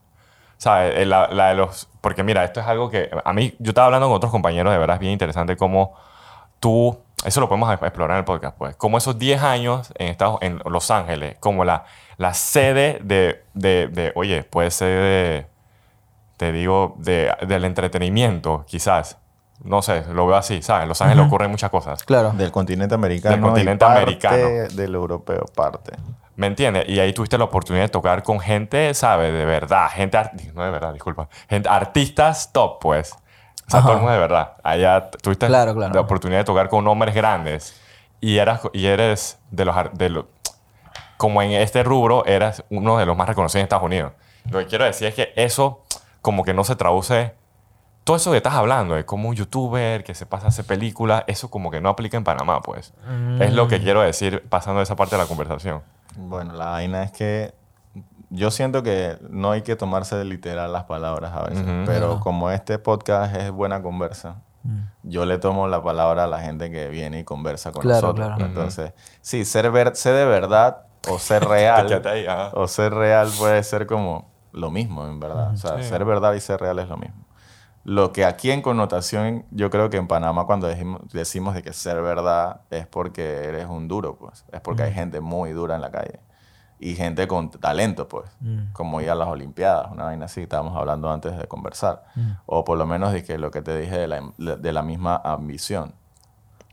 ¿Sabes? 0.63 0.97
Eh, 0.97 1.07
La, 1.07 1.27
la 1.27 1.49
de 1.49 1.57
los, 1.57 1.89
porque 2.01 2.23
mira, 2.23 2.45
esto 2.45 2.61
es 2.61 2.67
algo 2.69 2.89
que 2.89 3.11
a 3.25 3.33
mí, 3.33 3.53
yo 3.59 3.71
estaba 3.71 3.87
hablando 3.87 4.07
con 4.07 4.15
otros 4.15 4.31
compañeros, 4.31 4.73
de 4.73 4.79
verdad 4.79 4.95
es 4.95 5.01
bien 5.01 5.13
interesante 5.13 5.57
cómo 5.57 5.95
tú, 6.61 6.97
eso 7.25 7.41
lo 7.41 7.49
podemos 7.49 7.73
explorar 7.73 8.13
en 8.13 8.19
el 8.19 8.25
podcast, 8.25 8.57
pues, 8.57 8.77
como 8.77 8.97
esos 8.97 9.19
10 9.19 9.43
años 9.43 9.93
en, 9.97 10.07
Estados, 10.07 10.39
en 10.41 10.61
Los 10.65 10.93
Ángeles, 10.93 11.35
como 11.41 11.65
la, 11.65 11.85
la 12.17 12.33
sede 12.33 13.01
de, 13.03 13.43
de, 13.55 13.89
de, 13.89 14.13
oye, 14.15 14.45
puede 14.45 14.71
ser 14.71 15.01
de, 15.03 15.47
te 16.37 16.53
digo, 16.53 16.95
de, 16.99 17.35
del 17.49 17.65
entretenimiento, 17.65 18.65
quizás. 18.69 19.19
No 19.65 19.83
sé, 19.83 20.05
lo 20.13 20.29
veo 20.29 20.37
así, 20.37 20.63
¿sabes? 20.63 20.85
En 20.85 20.89
Los 20.89 21.03
Ángeles 21.03 21.27
ocurren 21.27 21.51
muchas 21.51 21.71
cosas. 21.71 22.05
Claro. 22.05 22.31
Del 22.33 22.53
continente 22.53 22.95
americano. 22.95 23.35
Del 23.35 23.45
continente 23.45 23.85
y 23.85 23.89
parte 23.89 24.03
americano. 24.03 24.37
Del 24.75 24.95
europeo, 24.95 25.45
parte. 25.57 25.93
¿Me 26.37 26.47
entiendes? 26.47 26.89
Y 26.89 26.99
ahí 26.99 27.13
tuviste 27.13 27.37
la 27.37 27.45
oportunidad 27.45 27.85
de 27.85 27.89
tocar 27.91 28.23
con 28.23 28.41
gente, 28.41 28.95
¿sabes? 28.95 29.33
De 29.33 29.45
verdad. 29.45 29.89
Gente, 29.91 30.19
no 30.55 30.65
de 30.65 30.71
verdad, 30.71 30.93
disculpa. 30.93 31.29
Gente, 31.49 31.69
artistas 31.69 32.53
top, 32.53 32.79
pues. 32.81 33.13
O 33.13 33.71
sea, 33.71 33.81
Ajá. 33.81 33.83
todo 33.89 33.93
el 33.93 33.99
mundo 33.99 34.13
de 34.13 34.19
verdad. 34.19 34.53
Allá 34.63 35.11
tuviste 35.11 35.47
Claro, 35.47 35.75
claro. 35.75 35.95
la 35.95 36.01
oportunidad 36.01 36.39
de 36.41 36.45
tocar 36.45 36.69
con 36.69 36.85
nombres 36.85 37.15
grandes. 37.15 37.79
Y, 38.21 38.39
eras, 38.39 38.61
y 38.73 38.87
eres 38.87 39.39
de 39.51 39.65
los, 39.65 39.77
de 39.93 40.09
los... 40.11 40.25
Como 41.17 41.43
en 41.43 41.53
este 41.53 41.83
rubro, 41.83 42.25
eras 42.27 42.65
uno 42.71 42.97
de 42.99 43.07
los 43.07 43.17
más 43.17 43.29
reconocidos 43.29 43.61
en 43.61 43.65
Estados 43.65 43.85
Unidos. 43.85 44.13
Lo 44.51 44.59
que 44.59 44.67
quiero 44.67 44.85
decir 44.85 45.09
es 45.09 45.15
que 45.15 45.33
eso 45.37 45.83
como 46.23 46.45
que 46.45 46.55
no 46.55 46.65
se 46.65 46.77
traduce... 46.77 47.35
Todo 48.05 48.17
eso 48.17 48.33
que 48.33 48.39
estás 48.39 48.55
hablando, 48.55 48.97
de 48.97 49.05
como 49.05 49.29
un 49.29 49.37
youtuber 49.37 50.03
que 50.03 50.15
se 50.17 50.27
pasa 50.27 50.47
a 50.47 50.49
hacer 50.49 50.65
películas, 50.65 51.23
eso 51.29 51.51
como 51.51 51.71
que 51.71 51.81
no 51.81 51.89
aplica 51.89 52.17
en 52.17 52.25
Panamá, 52.25 52.61
pues. 52.61 52.93
Es 53.39 53.53
lo 53.53 53.69
que 53.69 53.79
Mm. 53.79 53.83
quiero 53.83 54.01
decir 54.03 54.43
pasando 54.49 54.83
esa 54.83 54.97
parte 54.97 55.15
de 55.15 55.23
la 55.23 55.29
conversación. 55.29 55.83
Bueno, 56.17 56.55
la 56.55 56.67
vaina 56.67 57.03
es 57.03 57.13
que 57.13 57.55
yo 58.31 58.51
siento 58.51 58.83
que 58.83 59.19
no 59.29 59.51
hay 59.51 59.63
que 59.63 59.77
tomarse 59.77 60.17
de 60.17 60.25
literal 60.25 60.73
las 60.73 60.85
palabras 60.85 61.33
a 61.35 61.43
veces, 61.45 61.65
pero 61.87 62.21
como 62.21 62.51
este 62.51 62.79
podcast 62.79 63.35
es 63.37 63.51
buena 63.51 63.83
conversa, 63.83 64.37
yo 65.03 65.27
le 65.27 65.39
tomo 65.39 65.67
la 65.69 65.83
palabra 65.83 66.25
a 66.25 66.27
la 66.27 66.41
gente 66.41 66.71
que 66.71 66.89
viene 66.89 67.21
y 67.21 67.25
conversa 67.25 67.73
con 67.73 67.83
Claro, 67.83 68.09
nosotros. 68.09 68.27
claro. 68.29 68.45
Entonces, 68.47 68.93
sí, 69.21 69.45
ser, 69.45 69.71
ver, 69.71 69.97
ser 69.97 70.15
de 70.15 70.25
verdad 70.25 70.83
o 71.09 71.19
ser 71.19 71.45
real, 71.49 72.03
ahí, 72.07 72.27
o 72.55 72.69
ser 72.69 72.95
real 72.95 73.29
puede 73.39 73.63
ser 73.65 73.87
como 73.87 74.31
lo 74.53 74.71
mismo, 74.71 75.07
en 75.07 75.19
verdad. 75.19 75.51
O 75.53 75.57
sea, 75.57 75.79
Sí. 75.79 75.89
ser 75.89 76.05
verdad 76.05 76.33
y 76.35 76.41
ser 76.41 76.61
real 76.61 76.79
es 76.79 76.89
lo 76.89 76.97
mismo. 76.97 77.22
Lo 77.85 78.13
que 78.13 78.25
aquí 78.25 78.51
en 78.53 78.63
connotación, 78.63 79.45
yo 79.51 79.69
creo 79.71 79.91
que 79.91 79.97
en 79.97 80.07
Panamá 80.07 80.45
cuando 80.47 80.69
decimos, 80.69 81.01
decimos 81.13 81.55
de 81.55 81.63
que 81.63 81.73
ser 81.73 82.01
verdad 82.03 82.61
es 82.71 82.87
porque 82.87 83.45
eres 83.45 83.67
un 83.67 83.89
duro, 83.89 84.17
pues. 84.17 84.45
Es 84.53 84.61
porque 84.61 84.85
hay 84.85 84.93
gente 84.95 85.21
muy 85.21 85.51
dura 85.53 85.75
en 85.75 85.81
la 85.81 85.91
calle. 85.91 86.21
Y 86.79 86.95
gente 86.97 87.27
con 87.29 87.51
talento, 87.51 88.09
pues. 88.09 88.29
Como 88.73 89.01
ir 89.01 89.11
a 89.11 89.15
las 89.15 89.29
Olimpiadas, 89.29 89.91
una 89.93 90.05
vaina 90.05 90.27
así, 90.27 90.43
estábamos 90.43 90.77
hablando 90.77 91.11
antes 91.13 91.37
de 91.37 91.47
conversar. 91.49 92.05
O 92.47 92.65
por 92.65 92.79
lo 92.79 92.87
menos 92.87 93.13
de 93.13 93.23
que 93.25 93.39
lo 93.39 93.51
que 93.51 93.63
te 93.63 93.77
dije 93.79 93.97
de 93.99 94.07
la, 94.09 94.21
de 94.39 94.73
la 94.73 94.83
misma 94.83 95.21
ambición. 95.25 95.95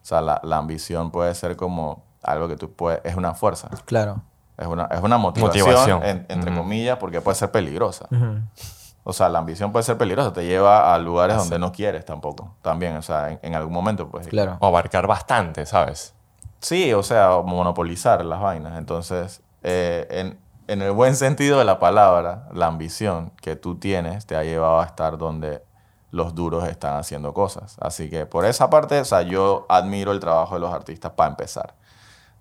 O 0.02 0.06
sea, 0.10 0.22
la, 0.22 0.40
la 0.44 0.58
ambición 0.58 1.12
puede 1.12 1.34
ser 1.36 1.56
como 1.56 2.04
algo 2.24 2.48
que 2.48 2.56
tú 2.56 2.72
puedes... 2.74 3.02
Es 3.04 3.16
una 3.16 3.34
fuerza. 3.36 3.70
Claro. 3.86 4.22
Es 4.58 4.66
una, 4.68 4.86
es 4.86 5.00
una 5.02 5.18
motivación, 5.18 5.66
Motivación. 5.68 6.04
en- 6.04 6.26
entre 6.30 6.56
comillas, 6.56 6.98
porque 6.98 7.22
puede 7.22 7.36
ser 7.36 7.52
peligrosa. 7.52 8.08
Ujú. 8.12 8.40
O 9.04 9.14
sea, 9.14 9.30
la 9.30 9.40
ambición 9.40 9.72
puede 9.72 9.84
ser 9.84 9.98
peligrosa, 9.98 10.34
te 10.34 10.46
lleva 10.46 10.94
a 10.94 10.98
lugares 11.00 11.38
donde 11.38 11.58
no 11.58 11.72
quieres 11.72 12.06
tampoco. 12.06 12.54
También, 12.62 12.98
o 12.98 13.02
sea, 13.02 13.32
en, 13.32 13.40
en 13.42 13.56
algún 13.56 13.74
momento, 13.74 14.08
pues. 14.10 14.28
Claro. 14.28 14.58
O 14.60 14.68
abarcar 14.68 15.08
bastante, 15.08 15.66
¿sabes? 15.66 16.14
Sí, 16.60 16.94
o 16.94 17.02
sea, 17.04 17.42
monopolizar 17.44 18.24
las 18.26 18.42
vainas. 18.42 18.78
Entonces, 18.78 19.42
eh, 19.64 20.06
en, 20.12 20.38
en 20.68 20.82
el 20.82 20.92
buen 20.92 21.16
sentido 21.16 21.58
de 21.58 21.66
la 21.66 21.80
palabra, 21.80 22.48
la 22.54 22.68
ambición 22.68 23.32
que 23.42 23.56
tú 23.56 23.76
tienes 23.76 24.26
te 24.26 24.36
ha 24.36 24.44
llevado 24.44 24.82
a 24.82 24.86
estar 24.86 25.18
donde 25.18 25.64
los 26.12 26.36
duros 26.36 26.68
están 26.68 26.98
haciendo 26.98 27.34
cosas. 27.34 27.78
Así 27.80 28.10
que 28.10 28.26
por 28.26 28.46
esa 28.46 28.70
parte, 28.70 29.00
o 29.00 29.06
sea, 29.06 29.22
yo 29.22 29.66
admiro 29.70 30.12
el 30.12 30.20
trabajo 30.20 30.56
de 30.56 30.62
los 30.62 30.74
artistas 30.74 31.14
para 31.14 31.30
empezar. 31.32 31.74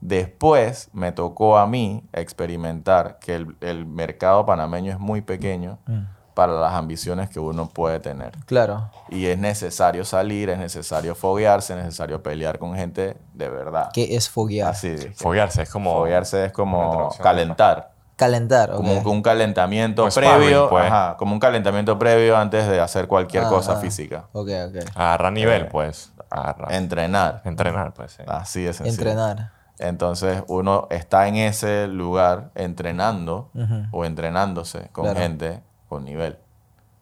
Después 0.01 0.91
me 0.93 1.13
tocó 1.13 1.59
a 1.59 1.67
mí 1.67 2.05
experimentar 2.13 3.19
que 3.19 3.35
el, 3.35 3.57
el 3.61 3.85
mercado 3.85 4.47
panameño 4.47 4.93
es 4.93 4.99
muy 4.99 5.21
pequeño 5.23 5.79
Mm. 5.87 6.18
Para 6.39 6.53
las 6.53 6.73
ambiciones 6.75 7.29
que 7.29 7.41
uno 7.41 7.69
puede 7.69 7.99
tener. 7.99 8.31
Claro. 8.47 8.93
Y 9.09 9.27
es 9.27 9.37
necesario 9.37 10.05
salir, 10.05 10.51
es 10.51 10.59
necesario 10.59 11.17
foguearse, 11.17 11.73
es 11.73 11.81
necesario 11.85 12.23
pelear 12.23 12.61
con 12.61 12.77
gente 12.77 13.17
de 13.35 13.49
verdad. 13.51 13.91
¿Qué 13.93 14.15
es 14.15 14.31
foguear? 14.31 14.69
Así 14.71 14.89
de 14.91 15.11
Foguearse 15.15 15.63
es 15.63 15.69
como... 15.71 15.95
foguearse 15.95 16.45
es 16.45 16.53
como 16.53 17.09
calentar. 17.21 17.91
Calentar, 18.15 18.71
Como 18.71 18.99
ok. 19.01 19.07
un, 19.07 19.13
un 19.17 19.23
calentamiento 19.23 20.09
sparring, 20.09 20.37
previo, 20.37 20.69
pues. 20.69 20.85
ajá, 20.85 21.17
como 21.17 21.33
un 21.33 21.41
calentamiento 21.41 21.99
previo 21.99 22.37
antes 22.37 22.69
de 22.69 22.79
hacer 22.81 23.09
cualquier 23.09 23.43
Ah, 23.43 23.49
cosa 23.49 23.73
ah. 23.73 23.77
física. 23.81 24.29
Ok, 24.33 24.49
ok. 24.69 24.77
Agarrar 24.95 25.33
nivel, 25.33 25.63
Eh, 25.63 25.69
pues. 25.73 26.13
Agarrar. 26.31 26.73
Entrenar. 26.73 27.43
Entrenar, 27.47 27.95
pues, 27.95 28.13
sí. 28.13 28.23
Así 28.29 28.65
sencillo. 28.67 28.91
Entrenar. 28.91 29.51
Entonces 29.81 30.45
uno 30.47 30.87
está 30.91 31.27
en 31.27 31.35
ese 31.35 31.89
lugar 31.89 32.51
entrenando 32.55 33.51
Ujú. 33.55 33.87
o 33.91 34.05
entrenándose 34.05 34.89
con 34.93 35.05
Claro. 35.07 35.19
gente 35.19 35.63
con 35.89 36.05
nivel. 36.05 36.39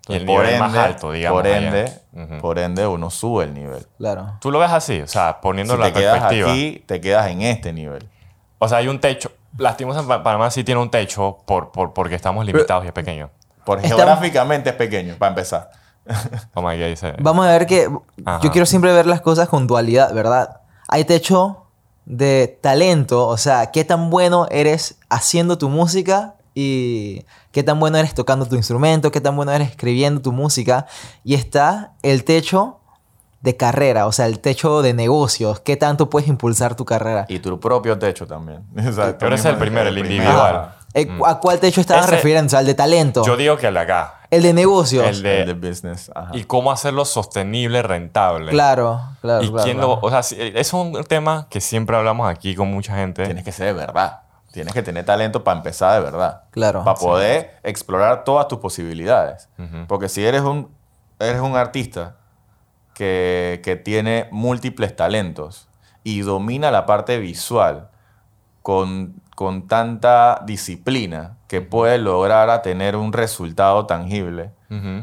El 0.08 0.24
Por 0.24 0.44
nivel 0.44 0.60
más 0.60 0.68
ende- 0.72 0.78
alto, 0.78 1.10
digamos. 1.12 1.40
Por 1.42 1.46
ende, 1.50 1.92
por 2.40 2.58
ende 2.60 2.86
uno 2.86 3.10
sube 3.10 3.44
el 3.44 3.54
nivel. 3.54 3.84
Claro. 3.98 4.34
Tú 4.40 4.52
lo 4.52 4.60
ves 4.60 4.70
así, 4.70 5.00
o 5.00 5.08
sea, 5.08 5.40
poniendo 5.40 5.74
Si 5.74 5.80
la 5.80 5.86
te 5.86 5.92
quedas 5.94 6.18
perspectiva. 6.20 6.50
aquí, 6.52 6.84
te 6.86 7.00
quedas 7.00 7.26
en 7.28 7.42
este 7.42 7.72
nivel. 7.72 8.08
O 8.58 8.68
sea, 8.68 8.78
hay 8.78 8.86
un 8.88 9.00
techo. 9.00 9.32
Lastimosamente, 9.58 10.22
Panamá 10.22 10.50
sí 10.50 10.62
tiene 10.62 10.80
un 10.80 10.90
techo 10.90 11.38
por, 11.44 11.72
por, 11.72 11.92
porque 11.92 12.14
estamos 12.14 12.46
limitados 12.46 12.84
y 12.84 12.88
es 12.88 12.92
pequeño. 12.92 13.30
Porque 13.64 13.86
Estamos- 13.86 14.04
geográficamente 14.04 14.70
es 14.70 14.76
pequeño, 14.76 15.16
para 15.18 15.30
empezar. 15.30 15.70
Como 16.54 16.68
aquí 16.68 16.82
dice. 16.84 17.14
Vamos 17.18 17.44
a 17.46 17.50
ver 17.50 17.66
que 17.66 17.88
Ajá. 18.24 18.40
yo 18.42 18.52
quiero 18.52 18.64
siempre 18.66 18.92
ver 18.92 19.06
las 19.06 19.20
cosas 19.22 19.48
con 19.48 19.66
dualidad, 19.66 20.14
¿verdad? 20.14 20.60
Hay 20.86 21.04
techo 21.04 21.64
de 22.04 22.58
talento, 22.62 23.26
o 23.26 23.36
sea, 23.36 23.72
qué 23.72 23.84
tan 23.84 24.08
bueno 24.08 24.46
eres 24.52 24.98
haciendo 25.08 25.58
tu 25.58 25.68
música 25.68 26.35
y 26.58 27.26
qué 27.52 27.62
tan 27.62 27.78
bueno 27.78 27.98
eres 27.98 28.14
tocando 28.14 28.46
tu 28.46 28.56
instrumento, 28.56 29.12
qué 29.12 29.20
tan 29.20 29.36
bueno 29.36 29.52
eres 29.52 29.68
escribiendo 29.68 30.22
tu 30.22 30.32
música. 30.32 30.86
Y 31.22 31.34
está 31.34 31.92
el 32.02 32.24
techo 32.24 32.80
de 33.42 33.58
carrera, 33.58 34.06
o 34.06 34.12
sea, 34.12 34.24
el 34.24 34.40
techo 34.40 34.80
de 34.80 34.94
negocios, 34.94 35.60
qué 35.60 35.76
tanto 35.76 36.08
puedes 36.08 36.28
impulsar 36.30 36.74
tu 36.74 36.86
carrera. 36.86 37.26
Y 37.28 37.40
tu 37.40 37.60
propio 37.60 37.98
techo 37.98 38.26
también. 38.26 38.64
O 38.74 38.90
sea, 38.90 39.12
tú 39.12 39.18
Pero 39.20 39.34
ese 39.34 39.48
es 39.48 39.52
el 39.54 39.60
primero, 39.60 39.90
el 39.90 39.98
individual. 39.98 40.56
Ajá. 40.56 40.76
Eh, 40.94 41.06
¿A 41.26 41.38
cuál 41.40 41.60
techo 41.60 41.82
estaban 41.82 42.04
Ese- 42.04 42.12
refiriendo? 42.12 42.46
O 42.46 42.50
sea, 42.50 42.60
el 42.60 42.66
de 42.66 42.74
talento. 42.74 43.22
Yo 43.26 43.36
digo 43.36 43.58
que 43.58 43.66
el 43.66 43.74
de 43.74 43.80
acá. 43.80 44.20
el 44.30 44.42
de 44.42 44.54
negocios. 44.54 45.06
El 45.06 45.22
de, 45.22 45.42
El 45.42 45.60
de 45.60 45.68
business. 45.68 46.10
Ajá. 46.14 46.30
y 46.32 46.44
cómo 46.44 46.72
hacerlo 46.72 47.04
sostenible, 47.04 47.82
rentable. 47.82 48.50
Claro, 48.50 49.02
claro. 49.20 49.44
Y 49.44 49.48
claro, 49.50 49.64
quién 49.64 49.76
claro. 49.76 49.98
lo. 50.02 50.08
O 50.08 50.08
sea, 50.10 50.20
es 50.38 50.72
un 50.72 51.04
tema 51.04 51.48
que 51.50 51.60
siempre 51.60 51.94
hablamos 51.96 52.26
aquí 52.30 52.54
con 52.54 52.68
mucha 52.68 52.96
gente. 52.96 53.26
Tienes 53.26 53.44
que 53.44 53.52
ser 53.52 53.66
de 53.66 53.72
verdad. 53.74 54.20
Tienes 54.56 54.72
que 54.72 54.82
tener 54.82 55.04
talento 55.04 55.44
para 55.44 55.58
empezar 55.58 55.98
de 55.98 56.00
verdad. 56.00 56.44
Claro. 56.50 56.82
Para 56.82 56.98
poder 56.98 57.58
explorar 57.62 58.24
todas 58.24 58.48
tus 58.48 58.58
posibilidades. 58.58 59.50
Porque 59.86 60.08
si 60.08 60.24
eres 60.24 60.40
un, 60.40 60.70
eres 61.18 61.42
un 61.42 61.56
artista 61.56 62.16
que, 62.94 63.60
que 63.62 63.76
tiene 63.76 64.28
múltiples 64.30 64.96
talentos 64.96 65.68
y 66.04 66.22
domina 66.22 66.70
la 66.70 66.86
parte 66.86 67.18
visual 67.18 67.90
con, 68.62 69.20
con 69.34 69.68
tanta 69.68 70.40
disciplina 70.46 71.36
que 71.48 71.60
puede 71.60 71.98
lograr 71.98 72.48
a 72.48 72.62
tener 72.62 72.96
un 72.96 73.12
resultado 73.12 73.84
tangible, 73.84 74.52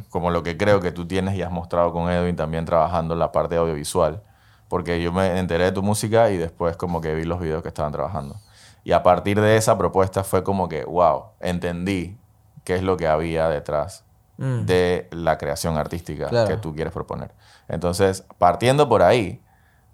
como 0.10 0.32
lo 0.32 0.42
que 0.42 0.58
creo 0.58 0.80
que 0.80 0.92
tú 0.92 1.06
tienes 1.06 1.36
y 1.36 1.44
has 1.44 1.52
mostrado 1.52 1.94
con 1.94 2.10
Edwin 2.10 2.36
también 2.36 2.66
trabajando 2.66 3.14
en 3.14 3.20
la 3.20 3.32
parte 3.32 3.56
audiovisual. 3.56 4.24
Porque 4.68 5.00
yo 5.00 5.14
me 5.14 5.38
enteré 5.38 5.66
de 5.66 5.72
tu 5.74 5.84
música 5.84 6.32
y 6.32 6.38
después 6.38 6.76
como 6.76 7.02
que 7.02 7.14
vi 7.14 7.24
los 7.26 7.40
videos 7.40 7.62
que 7.62 7.68
estaban 7.68 7.92
trabajando. 7.92 8.38
Y 8.84 8.92
a 8.92 9.02
partir 9.04 9.40
de 9.40 9.56
esa 9.58 9.78
propuesta 9.78 10.24
fue 10.24 10.44
como 10.44 10.68
que, 10.68 10.84
wow, 10.84 11.26
entendí 11.40 12.18
qué 12.64 12.76
es 12.76 12.84
lo 12.84 12.98
que 12.98 13.08
había 13.08 13.50
detrás 13.50 14.04
Mm. 14.38 14.66
de 14.66 15.08
la 15.12 15.38
creación 15.38 15.78
artística 15.78 16.28
Claro. 16.28 16.48
que 16.50 16.58
tú 16.58 16.74
quieres 16.74 16.92
proponer. 16.92 17.32
Entonces, 17.68 18.26
partiendo 18.40 18.90
por 18.90 19.04
ahí, 19.04 19.40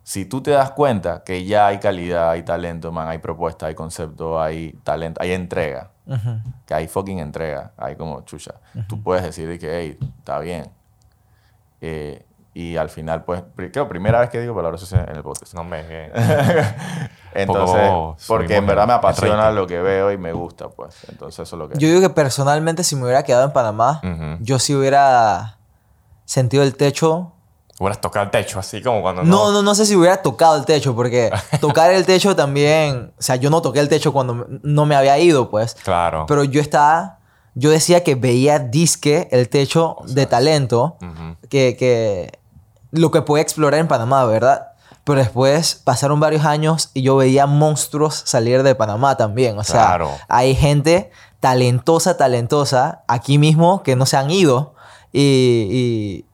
si 0.03 0.23
tú 0.25 0.41
te 0.41 0.51
das 0.51 0.71
cuenta 0.71 1.23
que 1.25 1.43
ya 1.43 1.67
hay 1.67 1.79
calidad, 1.79 2.29
hay 2.31 2.43
talento, 2.43 2.91
man, 2.93 3.09
hay 3.09 3.17
propuesta, 3.17 3.65
hay 3.67 3.75
concepto, 3.75 4.41
hay 4.41 4.71
talento, 4.83 5.21
hay 5.21 5.33
entrega, 5.33 5.91
que 6.65 6.73
hay 6.73 6.87
fucking 6.87 7.19
entrega, 7.19 7.73
hay 7.77 7.95
como 7.97 8.21
chucha. 8.21 8.55
Tú 8.87 9.03
puedes 9.03 9.23
decir 9.23 9.47
de 9.47 9.59
que, 9.59 9.77
hey, 9.77 9.97
está 10.19 10.39
bien. 10.39 10.71
Eh, 11.81 12.25
y 12.59 12.75
al 12.75 12.89
final, 12.89 13.23
pues, 13.23 13.41
creo, 13.55 13.87
primera 13.87 14.19
vez 14.19 14.29
que 14.29 14.41
digo 14.41 14.53
palabras 14.53 14.81
sucias 14.81 15.07
en 15.07 15.15
el 15.15 15.23
podcast. 15.23 15.53
No 15.53 15.63
me. 15.63 15.79
Entonces, 17.33 17.87
Poco 17.87 18.17
porque 18.27 18.57
en 18.57 18.67
verdad 18.67 18.85
me 18.85 18.93
apasiona 18.93 19.49
lo 19.51 19.65
que 19.65 19.79
veo 19.81 20.11
y 20.11 20.17
me 20.17 20.33
gusta, 20.33 20.67
pues. 20.67 20.97
Entonces, 21.07 21.39
eso 21.39 21.55
es 21.55 21.57
lo 21.57 21.69
que... 21.69 21.77
Yo 21.77 21.87
digo 21.87 22.01
que 22.01 22.09
personalmente 22.09 22.83
si 22.83 22.97
me 22.97 23.03
hubiera 23.03 23.23
quedado 23.23 23.45
en 23.45 23.53
Panamá, 23.53 24.01
yo 24.41 24.59
sí 24.59 24.75
hubiera 24.75 25.57
sentido 26.25 26.63
el 26.63 26.75
techo. 26.75 27.31
Hubieras 27.79 28.01
tocado 28.01 28.25
el 28.25 28.31
techo 28.31 28.59
así 28.59 28.81
como 28.81 29.01
cuando. 29.01 29.23
No, 29.23 29.53
no, 29.53 29.61
no 29.61 29.73
sé 29.73 29.85
si 29.85 29.95
hubiera 29.95 30.21
tocado 30.21 30.57
el 30.57 30.65
techo, 30.65 30.93
porque 30.93 31.31
tocar 31.61 31.93
el 31.93 32.05
techo 32.05 32.35
también, 32.35 33.13
o 33.17 33.21
sea, 33.21 33.37
yo 33.37 33.49
no 33.49 33.61
toqué 33.61 33.79
el 33.79 33.87
techo 33.87 34.11
cuando 34.11 34.47
no 34.63 34.85
me 34.85 34.95
había 34.95 35.17
ido, 35.17 35.49
pues. 35.49 35.75
Claro. 35.75 36.25
Pero 36.27 36.43
yo 36.43 36.59
estaba, 36.59 37.19
yo 37.55 37.69
decía 37.69 38.03
que 38.03 38.15
veía 38.15 38.59
disque 38.59 39.29
el 39.31 39.47
techo 39.47 39.95
de 40.07 40.25
talento, 40.25 40.97
que, 41.47 41.77
que 41.77 42.38
lo 42.91 43.11
que 43.11 43.21
puede 43.21 43.41
explorar 43.43 43.79
en 43.79 43.87
Panamá, 43.87 44.25
¿verdad? 44.25 44.67
Pero 45.03 45.19
después 45.19 45.75
pasaron 45.83 46.19
varios 46.19 46.45
años 46.45 46.89
y 46.93 47.01
yo 47.01 47.15
veía 47.15 47.45
monstruos 47.47 48.21
salir 48.25 48.63
de 48.63 48.75
Panamá 48.75 49.17
también. 49.17 49.57
O 49.57 49.63
sea, 49.63 49.87
Claro. 49.87 50.11
hay 50.27 50.55
gente 50.55 51.11
talentosa, 51.39 52.17
talentosa 52.17 53.03
aquí 53.07 53.37
mismo 53.37 53.81
que 53.83 53.95
no 53.95 54.05
se 54.05 54.17
han 54.17 54.29
ido. 54.29 54.73
Y, 55.11 56.25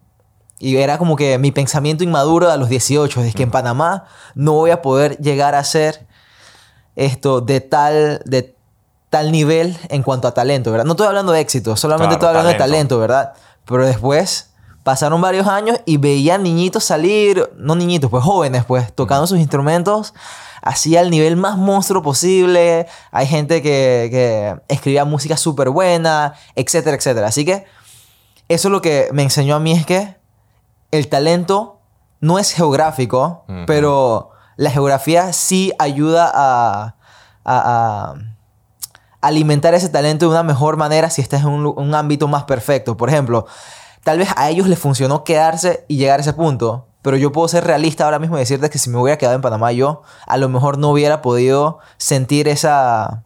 y, 0.60 0.68
y 0.72 0.78
era 0.78 0.98
como 0.98 1.16
que 1.16 1.38
mi 1.38 1.52
pensamiento 1.52 2.04
inmaduro 2.04 2.50
a 2.52 2.58
los 2.58 2.68
18, 2.70 3.22
es 3.22 3.36
que 3.36 3.44
en 3.44 3.52
Panamá 3.52 4.06
no 4.34 4.54
voy 4.54 4.72
a 4.72 4.82
poder 4.82 5.18
llegar 5.20 5.56
a 5.56 5.64
ser 5.64 6.06
esto 6.96 7.42
de 7.42 7.62
tal, 7.62 8.22
de 8.26 8.56
tal 9.10 9.32
nivel 9.32 9.78
en 9.90 10.02
cuanto 10.04 10.28
a 10.28 10.34
talento, 10.34 10.72
¿verdad? 10.72 10.86
No 10.86 10.94
estoy 10.94 11.08
hablando 11.08 11.32
de 11.32 11.40
éxito, 11.42 11.76
solamente 11.76 12.08
Claro, 12.08 12.14
estoy 12.16 12.28
hablando 12.30 12.50
de 12.50 12.56
talento. 12.58 12.96
talento, 12.96 13.00
¿verdad? 13.00 13.34
Pero 13.66 13.86
después 13.86 14.52
pasaron 14.86 15.20
varios 15.20 15.48
años 15.48 15.80
y 15.86 15.98
veía 15.98 16.38
niñitos 16.38 16.84
salir, 16.84 17.50
no 17.58 17.74
niñitos, 17.74 18.12
pues 18.12 18.24
jóvenes, 18.24 18.66
pues, 18.66 18.94
tocando 18.94 19.26
sus 19.26 19.40
instrumentos 19.40 20.14
así 20.62 20.96
al 20.96 21.10
nivel 21.10 21.38
más 21.38 21.58
monstruo 21.58 22.04
posible. 22.04 22.86
Hay 23.12 23.26
gente 23.26 23.64
que, 23.64 24.08
que 24.12 24.56
escribía 24.68 25.04
música 25.04 25.38
súper 25.38 25.70
buena, 25.72 26.36
etcétera, 26.56 26.96
etcétera. 26.98 27.28
Así 27.28 27.46
que 27.46 27.66
eso 28.48 28.70
lo 28.70 28.80
que 28.82 29.10
me 29.12 29.24
enseñó 29.24 29.56
a 29.56 29.60
mí 29.60 29.72
es 29.72 29.88
que 29.88 30.18
el 30.92 31.08
talento 31.10 31.80
no 32.22 32.38
es 32.38 32.52
geográfico, 32.54 33.44
pero 33.66 34.30
la 34.56 34.70
geografía 34.70 35.34
sí 35.34 35.74
ayuda 35.80 36.32
a, 36.34 36.96
a- 37.44 38.14
a 38.14 38.16
alimentar 39.22 39.74
ese 39.74 39.90
talento 39.90 40.26
de 40.26 40.32
una 40.32 40.44
mejor 40.44 40.78
manera 40.78 41.10
si 41.10 41.22
estás 41.22 41.42
en 41.42 41.48
un 41.48 41.96
ámbito 41.96 42.28
más 42.28 42.44
perfecto. 42.44 42.96
Por 42.96 43.10
ejemplo, 43.10 43.48
tal 44.06 44.20
vez 44.20 44.30
a 44.38 44.52
ellos 44.52 44.68
les 44.68 44.78
funcionó 44.78 45.24
quedarse 45.24 45.84
y 45.88 45.98
llegar 45.98 46.20
a 46.20 46.22
ese 46.22 46.34
punto, 46.34 46.86
pero 47.02 47.18
yo 47.18 47.32
puedo 47.32 47.48
ser 47.48 47.64
realista 47.64 48.06
ahora 48.06 48.20
mismo 48.20 48.38
y 48.38 48.40
decirte 48.40 48.70
que 48.70 48.78
si 48.78 48.92
me 48.92 49.00
hubiera 49.00 49.18
quedado 49.18 49.36
en 49.36 49.42
Panamá 49.42 49.72
yo, 49.72 50.04
a 50.28 50.38
lo 50.38 50.48
mejor 50.48 50.78
no 50.78 50.90
hubiera 50.90 51.24
podido 51.24 51.80
sentir 51.98 52.48
esa, 52.48 53.24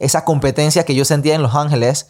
esa 0.00 0.24
competencia 0.24 0.84
que 0.84 0.96
yo 0.96 1.04
sentía 1.04 1.36
en 1.36 1.42
Los 1.42 1.54
Ángeles, 1.54 2.08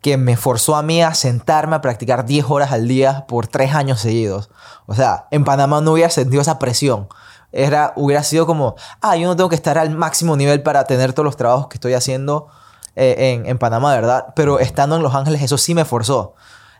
que 0.00 0.16
me 0.16 0.36
forzó 0.36 0.74
a 0.74 0.82
mí 0.82 1.04
a 1.04 1.14
sentarme 1.14 1.76
a 1.76 1.80
practicar 1.80 2.26
10 2.26 2.46
horas 2.48 2.72
al 2.72 2.88
día 2.88 3.26
por 3.28 3.46
3 3.46 3.76
años 3.76 4.00
seguidos. 4.00 4.50
O 4.86 4.94
sea, 4.96 5.28
en 5.30 5.44
Panamá 5.44 5.80
no 5.80 5.92
hubiera 5.92 6.10
sentido 6.10 6.42
esa 6.42 6.58
presión. 6.58 7.06
Era, 7.52 7.92
hubiera 7.94 8.24
sido 8.24 8.44
como, 8.44 8.74
ah, 9.00 9.14
yo 9.14 9.28
no 9.28 9.36
tengo 9.36 9.48
que 9.48 9.54
estar 9.54 9.78
al 9.78 9.90
máximo 9.90 10.36
nivel 10.36 10.64
para 10.64 10.82
tener 10.84 11.12
todos 11.12 11.26
los 11.26 11.36
trabajos 11.36 11.68
que 11.68 11.76
estoy 11.76 11.94
haciendo 11.94 12.48
eh, 12.96 13.34
en, 13.36 13.46
en 13.46 13.56
Panamá, 13.58 13.94
¿verdad? 13.94 14.32
Pero 14.34 14.58
estando 14.58 14.96
en 14.96 15.02
Los 15.04 15.14
Ángeles, 15.14 15.42
eso 15.42 15.58
sí 15.58 15.76
me 15.76 15.84
forzó. 15.84 16.34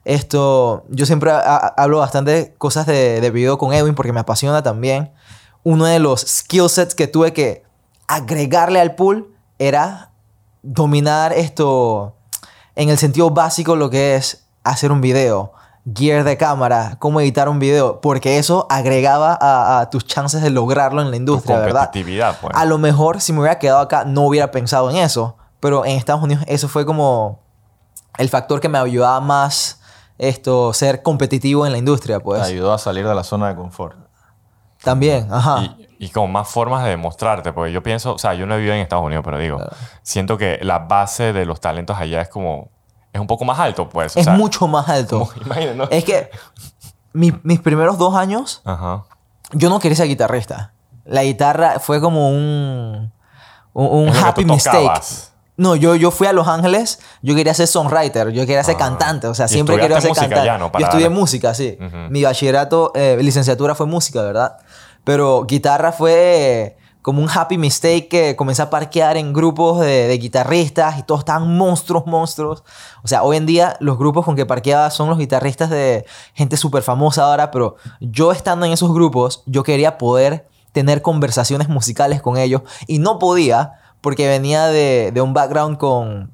Esto, 0.05 0.85
yo 0.89 1.07
siempre 1.07 1.31
ha- 1.31 1.39
ha- 1.41 1.75
hablo 1.77 1.99
bastante 1.99 2.31
de 2.33 2.55
cosas 2.55 2.87
de, 2.87 3.21
de 3.21 3.31
video 3.31 3.59
con 3.59 3.73
Edwin 3.73 3.95
porque 3.95 4.13
me 4.13 4.21
apasiona 4.21 4.63
también. 4.63 5.13
Uno 5.63 5.85
de 5.85 5.99
los 6.01 6.21
skill 6.23 6.69
sets 6.69 6.95
que 6.95 7.07
tuve 7.07 7.33
que 7.33 7.65
agregarle 8.09 8.81
al 8.81 8.95
pool 8.97 9.35
era 9.59 10.11
dominar 10.63 11.33
esto 11.33 12.17
en 12.75 12.89
el 12.89 12.99
sentido 12.99 13.31
básico 13.31 13.77
lo 13.77 13.91
que 13.91 14.17
es 14.17 14.45
hacer 14.65 14.91
un 14.93 15.01
video, 15.01 15.53
gear 15.95 16.25
de 16.25 16.37
cámara, 16.37 16.97
cómo 16.99 17.21
editar 17.21 17.49
un 17.49 17.59
video, 17.59 18.01
porque 18.01 18.39
eso 18.39 18.67
agregaba 18.71 19.37
a, 19.41 19.81
a 19.81 19.91
tus 19.91 20.05
chances 20.07 20.43
de 20.43 20.51
lograrlo 20.51 21.01
en 21.01 21.07
la 21.09 21.13
Tu 21.13 21.17
industria, 21.19 21.59
¿verdad? 21.59 21.85
competitividad, 21.87 22.39
pues. 22.41 22.53
A 22.57 22.65
lo 22.65 22.79
mejor 22.79 23.21
si 23.21 23.33
me 23.33 23.41
hubiera 23.41 23.59
quedado 23.59 23.81
acá 23.81 24.05
no 24.05 24.23
hubiera 24.23 24.51
pensado 24.51 24.91
en 24.91 24.97
eso, 24.97 25.37
pero 25.61 25.85
en 25.85 25.93
Estados 25.97 26.23
Unidos 26.23 26.45
eso 26.49 26.69
fue 26.69 26.85
como 26.87 27.41
el 28.19 28.29
factor 28.29 28.61
que 28.61 28.69
me 28.69 28.79
ayudaba 28.79 29.21
más 29.21 29.81
esto 30.29 30.73
ser 30.73 31.03
competitivo 31.03 31.67
en 31.67 31.73
la 31.73 31.79
industria, 31.79 32.19
Te 32.19 32.25
pues. 32.25 32.43
ayudó 32.43 32.73
a 32.73 32.79
salir 32.79 33.07
de 33.07 33.15
la 33.15 33.25
zona 33.25 33.49
de 33.49 33.57
confort. 33.57 33.97
También, 34.83 35.29
ajá. 35.33 35.63
Y, 35.63 35.89
y 36.07 36.09
como 36.11 36.29
más 36.29 36.49
formas 36.49 36.83
de 36.85 36.91
demostrarte, 36.91 37.53
porque 37.53 37.73
yo 37.73 37.83
pienso, 37.83 38.15
o 38.15 38.19
sea, 38.19 38.35
yo 38.35 38.47
no 38.47 38.55
he 38.55 38.59
vivido 38.59 38.75
en 38.75 38.81
Estados 38.81 39.05
Unidos, 39.05 39.23
pero 39.25 39.39
digo, 39.39 39.59
siento 40.03 40.37
que 40.39 40.59
la 40.63 40.81
base 40.81 41.33
de 41.33 41.45
los 41.47 41.61
talentos 41.61 41.97
allá 41.99 42.21
es 42.23 42.29
como, 42.29 42.69
es 43.13 43.21
un 43.21 43.27
poco 43.29 43.45
más 43.45 43.59
alto, 43.61 43.89
pues. 43.89 44.17
o 44.17 44.19
es 44.19 44.25
sea, 44.25 44.35
mucho 44.35 44.67
más 44.67 44.89
alto. 44.89 45.21
como- 45.21 45.33
imagínate, 45.45 45.77
¿no? 45.77 45.85
Es 45.91 46.05
que 46.05 46.31
mi- 47.13 47.39
mis 47.45 47.61
primeros 47.61 47.97
dos 47.99 48.15
años, 48.17 48.61
Ajá. 48.65 49.05
yo 49.53 49.69
no 49.71 49.79
quería 49.79 49.97
ser 49.97 50.09
guitarrista. 50.09 50.73
La 51.05 51.23
guitarra 51.25 51.79
fue 51.81 52.01
como 52.01 52.29
un, 52.31 53.13
un, 53.73 54.09
happy 54.09 54.45
mistake. 54.45 54.77
tocabas. 54.83 55.32
No, 55.57 55.77
yo, 55.77 55.95
yo 55.97 56.11
fui 56.11 56.27
a 56.27 56.33
Los 56.33 56.49
Ángeles, 56.49 56.99
yo 57.21 57.35
quería 57.35 57.53
ser 57.53 57.67
songwriter, 57.67 58.31
yo 58.31 58.47
quería 58.47 58.65
ser 58.65 58.77
Ah. 58.77 58.79
cantante, 58.79 59.27
o 59.27 59.35
sea, 59.35 59.49
siempre 59.49 59.77
quería 59.79 60.01
ser 60.01 60.09
música 60.11 60.27
cantante. 60.29 60.47
ya, 60.47 60.59
¿no? 60.59 60.73
Yo 60.79 60.85
estudié 60.87 61.09
música, 61.11 61.53
sí. 61.55 61.77
Mi 62.09 62.23
bachillerato, 62.25 62.91
eh, 62.95 63.19
licenciatura 63.21 63.75
fue 63.75 63.87
música, 63.87 64.23
¿verdad? 64.23 64.57
Pero 65.05 65.45
guitarra 65.45 65.93
fue 65.93 66.77
como 67.03 67.21
un 67.21 67.29
happy 67.29 67.59
mistake 67.59 68.09
que 68.09 68.37
comencé 68.37 68.63
a 68.63 68.71
parquear 68.71 69.17
en 69.17 69.33
grupos 69.33 69.81
de, 69.81 70.07
de 70.07 70.19
guitarristas 70.19 70.99
y 70.99 71.03
todos 71.03 71.21
estaban 71.23 71.55
monstruos, 71.57 72.07
monstruos. 72.07 72.63
O 73.03 73.09
sea, 73.09 73.25
hoy 73.25 73.37
en 73.37 73.45
día 73.45 73.77
los 73.81 73.99
grupos 73.99 74.25
con 74.25 74.37
que 74.37 74.47
parqueaba 74.47 74.89
son 74.91 75.09
los 75.09 75.19
guitarristas 75.19 75.69
de 75.69 76.07
gente 76.33 76.57
súper 76.57 76.83
famosa 76.85 77.25
ahora, 77.25 77.51
pero 77.51 77.75
yo 78.01 78.31
estando 78.33 78.65
en 78.67 78.73
esos 78.73 78.95
grupos, 78.95 79.43
yo 79.47 79.65
quería 79.65 79.99
poder 79.99 80.49
tener 80.71 81.03
conversaciones 81.03 81.69
musicales 81.69 82.23
con 82.23 82.39
ellos 82.39 82.63
y 82.87 83.01
no 83.01 83.19
podía 83.19 83.73
porque 84.03 84.29
venía 84.29 84.67
de, 84.67 85.11
de 85.15 85.21
un 85.23 85.33
background 85.33 85.79
con, 85.79 86.31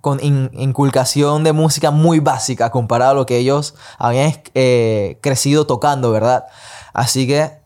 con 0.00 0.22
in- 0.22 0.50
inculcación 0.54 1.42
de 1.42 1.52
música 1.52 1.90
muy 1.90 2.20
básica 2.20 2.70
comparado 2.70 3.10
a 3.10 3.14
lo 3.14 3.26
que 3.26 3.38
ellos 3.38 3.74
habían 3.98 4.32
eh, 4.54 5.18
crecido 5.20 5.66
tocando, 5.66 6.12
¿verdad? 6.12 6.44
Así 6.92 7.26
que 7.26 7.64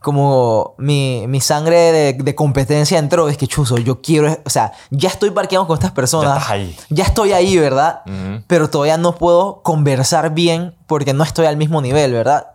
como 0.00 0.74
mi, 0.78 1.26
mi 1.28 1.42
sangre 1.42 1.92
de, 1.92 2.12
de 2.14 2.34
competencia 2.34 2.98
entró, 2.98 3.28
es 3.28 3.36
que 3.36 3.46
chuzo, 3.46 3.76
yo 3.76 4.00
quiero, 4.00 4.38
o 4.46 4.48
sea, 4.50 4.72
ya 4.90 5.10
estoy 5.10 5.30
parqueando 5.30 5.66
con 5.66 5.74
estas 5.74 5.92
personas. 5.92 6.38
estás 6.38 6.50
ahí. 6.50 6.76
Ya 6.88 7.04
estoy 7.04 7.32
ahí, 7.34 7.58
¿verdad? 7.58 8.00
Ujú. 8.06 8.42
Pero 8.46 8.70
todavía 8.70 8.96
no 8.96 9.14
puedo 9.14 9.60
conversar 9.62 10.30
bien 10.32 10.74
porque 10.86 11.12
no 11.12 11.22
estoy 11.22 11.44
al 11.46 11.58
mismo 11.58 11.82
nivel, 11.82 12.12
¿verdad? 12.14 12.46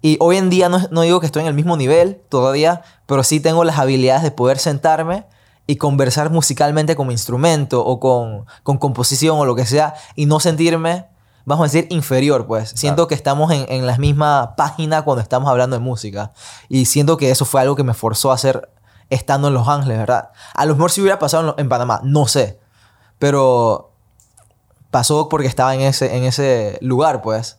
Y 0.00 0.16
hoy 0.20 0.38
en 0.38 0.48
día 0.48 0.70
no, 0.70 0.80
no 0.90 1.02
digo 1.02 1.20
que 1.20 1.26
estoy 1.26 1.42
en 1.42 1.48
el 1.48 1.54
mismo 1.54 1.76
nivel 1.76 2.22
todavía, 2.30 2.80
pero 3.04 3.22
sí 3.22 3.38
tengo 3.38 3.64
las 3.64 3.78
habilidades 3.78 4.22
de 4.22 4.30
poder 4.30 4.58
sentarme 4.58 5.26
y 5.66 5.76
conversar 5.76 6.30
musicalmente 6.30 6.94
como 6.96 7.10
instrumento 7.12 7.84
o 7.84 7.98
con, 8.00 8.44
con 8.62 8.78
composición 8.78 9.38
o 9.38 9.44
lo 9.44 9.54
que 9.54 9.64
sea 9.66 9.94
y 10.14 10.26
no 10.26 10.38
sentirme, 10.40 11.06
vamos 11.46 11.64
a 11.64 11.72
decir, 11.72 11.86
inferior, 11.90 12.46
pues. 12.46 12.70
Siento 12.74 13.06
que 13.08 13.14
estamos 13.14 13.50
en, 13.50 13.64
en 13.68 13.86
la 13.86 13.96
misma 13.98 14.56
página 14.56 15.02
cuando 15.02 15.22
estamos 15.22 15.48
hablando 15.48 15.76
de 15.76 15.80
música. 15.80 16.32
Y 16.68 16.84
siento 16.84 17.16
que 17.16 17.30
eso 17.30 17.44
fue 17.44 17.60
algo 17.62 17.76
que 17.76 17.82
me 17.84 17.94
forzó 17.94 18.30
a 18.30 18.34
hacer 18.34 18.70
estando 19.10 19.48
en 19.48 19.54
Los 19.54 19.68
Ángeles, 19.68 19.98
¿verdad? 19.98 20.30
A 20.54 20.64
lo 20.66 20.74
mejor 20.74 20.90
si 20.90 21.00
hubiera 21.00 21.18
pasado 21.18 21.54
en 21.58 21.68
Panamá, 21.68 22.00
no 22.04 22.26
sé. 22.26 22.58
Pero 23.18 23.92
pasó 24.90 25.28
porque 25.28 25.46
estaba 25.48 25.74
en 25.74 25.80
ese, 25.82 26.16
en 26.16 26.24
ese 26.24 26.78
lugar, 26.82 27.22
pues. 27.22 27.58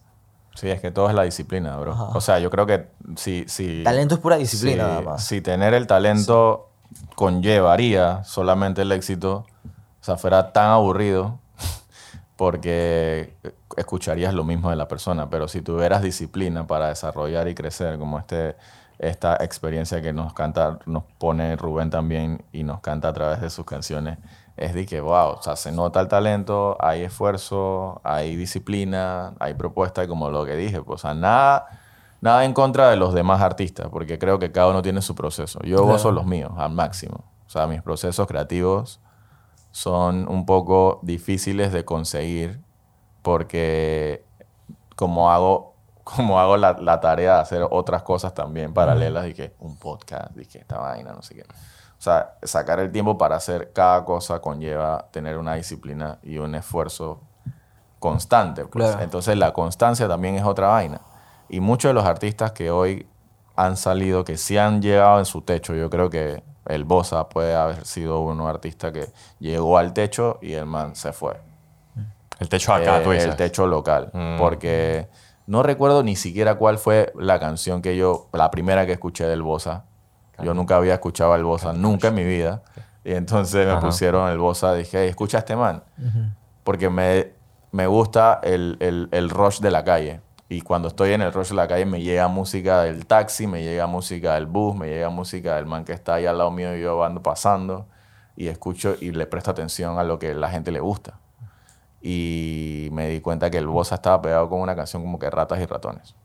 Sí, 0.56 0.70
es 0.70 0.80
que 0.80 0.90
todo 0.92 1.10
es 1.10 1.16
la 1.16 1.24
disciplina, 1.24 1.76
bro. 1.78 1.92
Ajá. 1.94 2.04
O 2.14 2.22
sea, 2.22 2.40
yo 2.40 2.50
creo 2.50 2.66
que 2.66 2.88
si... 3.18 3.46
si 3.48 3.84
Talento 3.84 4.16
es 4.16 4.22
pura 4.22 4.38
disciplina, 4.38 4.84
si- 4.84 4.90
nada 4.90 5.02
más. 5.02 5.24
Si 5.26 5.42
tener 5.42 5.74
el 5.74 5.86
talento 5.86 6.70
conllevaría 7.16 8.24
solamente 8.24 8.82
el 8.82 8.92
éxito, 8.92 9.46
o 10.02 10.04
sea, 10.04 10.18
fuera 10.18 10.52
tan 10.52 10.70
aburrido 10.70 11.40
porque 12.36 13.34
escucharías 13.78 14.34
lo 14.34 14.44
mismo 14.44 14.70
de 14.70 14.76
la 14.76 14.88
persona, 14.88 15.30
pero 15.30 15.48
si 15.48 15.62
tuvieras 15.62 16.02
disciplina 16.02 16.68
para 16.68 16.90
desarrollar 16.90 17.48
y 17.48 17.56
crecer, 17.56 17.98
como 17.98 18.20
este, 18.20 18.56
esta 19.00 19.36
experiencia 19.44 20.02
que 20.02 20.14
nos 20.14 20.34
canta, 20.34 20.80
nos 20.86 21.04
pone 21.18 21.56
Rubén 21.56 21.90
también 21.90 22.44
y 22.52 22.64
nos 22.64 22.80
canta 22.82 23.10
a 23.10 23.14
través 23.14 23.42
de 23.42 23.50
sus 23.50 23.66
canciones, 23.66 24.18
es 24.58 24.74
de 24.74 24.86
que, 24.86 25.02
wow, 25.02 25.32
o 25.32 25.42
sea, 25.42 25.56
se 25.56 25.72
nota 25.72 26.00
el 26.00 26.08
talento, 26.08 26.78
hay 26.80 27.04
esfuerzo, 27.04 28.00
hay 28.04 28.36
disciplina, 28.36 29.34
hay 29.40 29.54
propuesta, 29.54 30.08
como 30.08 30.30
lo 30.30 30.46
que 30.46 30.56
dije, 30.56 30.82
pues, 30.82 31.04
o 31.04 31.14
nada, 31.14 31.68
nada 32.26 32.44
en 32.44 32.54
contra 32.54 32.90
de 32.90 32.98
los 32.98 33.14
demás 33.14 33.42
artistas, 33.42 33.88
porque 33.90 34.20
creo 34.20 34.38
que 34.40 34.52
cada 34.52 34.68
uno 34.70 34.82
tiene 34.82 35.02
su 35.02 35.16
proceso. 35.16 35.60
Yo 35.64 35.78
Claro. 35.78 35.94
gozo 35.94 36.12
los 36.12 36.26
míos 36.26 36.52
al 36.58 36.72
máximo. 36.72 37.24
O 37.46 37.50
sea, 37.50 37.68
mis 37.68 37.82
procesos 37.82 38.28
creativos 38.28 39.00
son 39.72 40.28
un 40.28 40.46
poco 40.46 41.00
difíciles 41.04 41.72
de 41.72 41.86
conseguir 41.86 42.62
porque 43.22 44.26
como 44.96 45.32
hago, 45.32 45.74
como 46.04 46.40
hago 46.40 46.58
la, 46.58 46.74
la 46.80 47.00
tarea 47.00 47.36
de 47.36 47.42
hacer 47.42 47.68
otras 47.70 48.04
cosas 48.04 48.34
también 48.34 48.74
paralelas 48.74 49.28
y 49.28 49.34
que 49.34 49.54
un 49.60 49.78
podcast 49.78 50.36
que 50.52 50.60
esta 50.60 50.80
vaina, 50.80 51.14
no 51.14 51.22
sé 51.22 51.36
qué. 51.36 51.44
O 51.44 52.02
sea, 52.06 52.36
sacar 52.44 52.80
el 52.80 52.92
tiempo 52.92 53.18
para 53.18 53.36
hacer 53.38 53.72
cada 53.74 54.04
cosa 54.06 54.40
conlleva 54.40 55.08
tener 55.12 55.38
una 55.38 55.56
disciplina 55.56 56.20
y 56.24 56.38
un 56.38 56.54
esfuerzo 56.56 57.22
constante. 58.00 58.66
pues. 58.66 58.86
Claro. 58.86 59.02
Entonces 59.04 59.38
la 59.38 59.54
constancia 59.54 60.08
también 60.08 60.36
es 60.36 60.44
otra 60.44 60.68
vaina. 60.68 61.02
Y 61.50 61.60
muchos 61.60 61.90
de 61.90 61.94
los 61.94 62.06
artistas 62.06 62.52
que 62.52 62.72
hoy 62.72 63.08
han 63.56 63.78
salido, 63.78 64.24
que 64.26 64.38
sí 64.38 64.58
han 64.58 64.82
llegado 64.82 65.20
en 65.20 65.26
su 65.26 65.42
techo, 65.42 65.74
yo 65.76 65.90
creo 65.90 66.10
que 66.10 66.44
el 66.66 66.84
Bosa 66.84 67.30
puede 67.30 67.56
haber 67.56 67.86
sido 67.86 68.20
uno 68.22 68.48
artista 68.48 68.92
que 68.92 69.08
llegó 69.40 69.78
al 69.78 69.94
techo 69.94 70.40
y 70.42 70.54
el 70.54 70.66
man 70.66 70.96
se 70.96 71.14
fue. 71.14 71.40
El 72.40 72.50
techo 72.50 72.74
acá, 72.74 73.00
Eh, 73.00 73.04
tú 73.04 73.12
dices. 73.12 73.28
el 73.30 73.36
techo 73.36 73.66
local. 73.68 74.10
Mm. 74.14 74.38
Porque 74.38 75.08
no 75.48 75.64
recuerdo 75.64 76.04
ni 76.04 76.16
siquiera 76.16 76.56
cuál 76.56 76.78
fue 76.80 77.14
la 77.18 77.40
canción 77.40 77.82
que 77.82 77.96
yo, 77.96 78.28
la 78.34 78.52
primera 78.52 78.86
que 78.86 78.92
escuché 78.94 79.26
del 79.26 79.42
Bosa. 79.42 79.86
Yo 80.44 80.54
nunca 80.54 80.76
había 80.76 80.96
escuchado 80.96 81.34
el 81.36 81.46
Bosa, 81.46 81.72
nunca 81.72 82.10
en 82.10 82.16
mi 82.16 82.26
vida. 82.26 82.62
Y 83.06 83.14
entonces 83.14 83.66
me 83.66 83.72
Ajá. 83.74 83.80
pusieron 83.82 84.30
el 84.30 84.38
Bosa, 84.38 84.74
dije, 84.74 85.04
"Hey, 85.04 85.10
escucha 85.10 85.38
a 85.38 85.40
este 85.40 85.56
man. 85.56 85.82
Porque 86.66 86.90
me, 86.90 87.32
me 87.72 87.88
gusta 87.88 88.42
el, 88.44 88.76
el, 88.82 89.08
el 89.12 89.30
rush 89.30 89.60
de 89.60 89.72
la 89.72 89.84
calle. 89.86 90.20
Y 90.48 90.62
cuando 90.62 90.90
estoy 90.90 91.14
en 91.14 91.22
el 91.22 91.34
rush 91.34 91.50
de 91.50 91.56
la 91.56 91.68
calle 91.68 91.86
me 91.86 92.02
llega 92.02 92.28
música 92.28 92.84
del 92.84 93.08
taxi, 93.08 93.48
me 93.48 93.64
llega 93.64 93.88
música 93.88 94.36
del 94.36 94.46
bus, 94.46 94.76
me 94.76 94.88
llega 94.88 95.10
música 95.10 95.56
del 95.56 95.66
man 95.66 95.84
que 95.84 95.94
está 95.94 96.16
ahí 96.16 96.26
al 96.28 96.38
lado 96.38 96.52
mío 96.52 96.76
y 96.78 96.82
yo 96.82 97.04
ando 97.04 97.24
pasando. 97.24 97.88
Y 98.36 98.48
escucho 98.48 98.96
y 99.00 99.12
le 99.12 99.26
presto 99.26 99.52
atención 99.52 99.98
a 99.98 100.04
lo 100.04 100.20
que 100.20 100.34
la 100.36 100.50
gente 100.50 100.72
le 100.72 100.82
gusta. 100.82 101.20
Y 102.02 102.90
me 102.92 103.08
di 103.08 103.22
cuenta 103.22 103.50
que 103.50 103.58
el 103.58 103.66
Bosa 103.66 103.96
estaba 103.96 104.22
pegado 104.22 104.50
con 104.50 104.60
una 104.60 104.76
canción 104.76 105.02
como 105.02 105.18
que 105.18 105.30
Ratas 105.30 105.60
y 105.60 105.66
Ratones. 105.66 106.16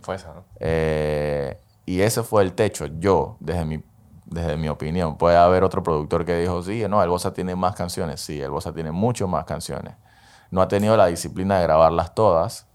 Fue 0.00 0.16
esa, 0.16 0.32
¿no? 0.34 0.44
Eh, 0.58 1.60
y 1.86 2.00
ese 2.00 2.22
fue 2.24 2.42
el 2.42 2.54
techo. 2.54 2.86
Yo, 2.86 3.36
desde 3.38 3.64
mi, 3.64 3.84
desde 4.24 4.56
mi 4.56 4.68
opinión, 4.68 5.18
puede 5.18 5.36
haber 5.36 5.62
otro 5.62 5.82
productor 5.82 6.24
que 6.24 6.36
dijo, 6.38 6.62
sí, 6.62 6.84
no, 6.88 7.00
el 7.02 7.10
Bosa 7.10 7.32
tiene 7.32 7.54
más 7.54 7.76
canciones. 7.76 8.20
Sí, 8.20 8.40
el 8.40 8.50
Bosa 8.50 8.72
tiene 8.72 8.90
mucho 8.90 9.28
más 9.28 9.44
canciones. 9.44 9.94
No 10.50 10.62
ha 10.62 10.68
tenido 10.68 10.96
la 10.96 11.06
disciplina 11.06 11.58
de 11.58 11.64
grabarlas 11.64 12.14
todas 12.14 12.66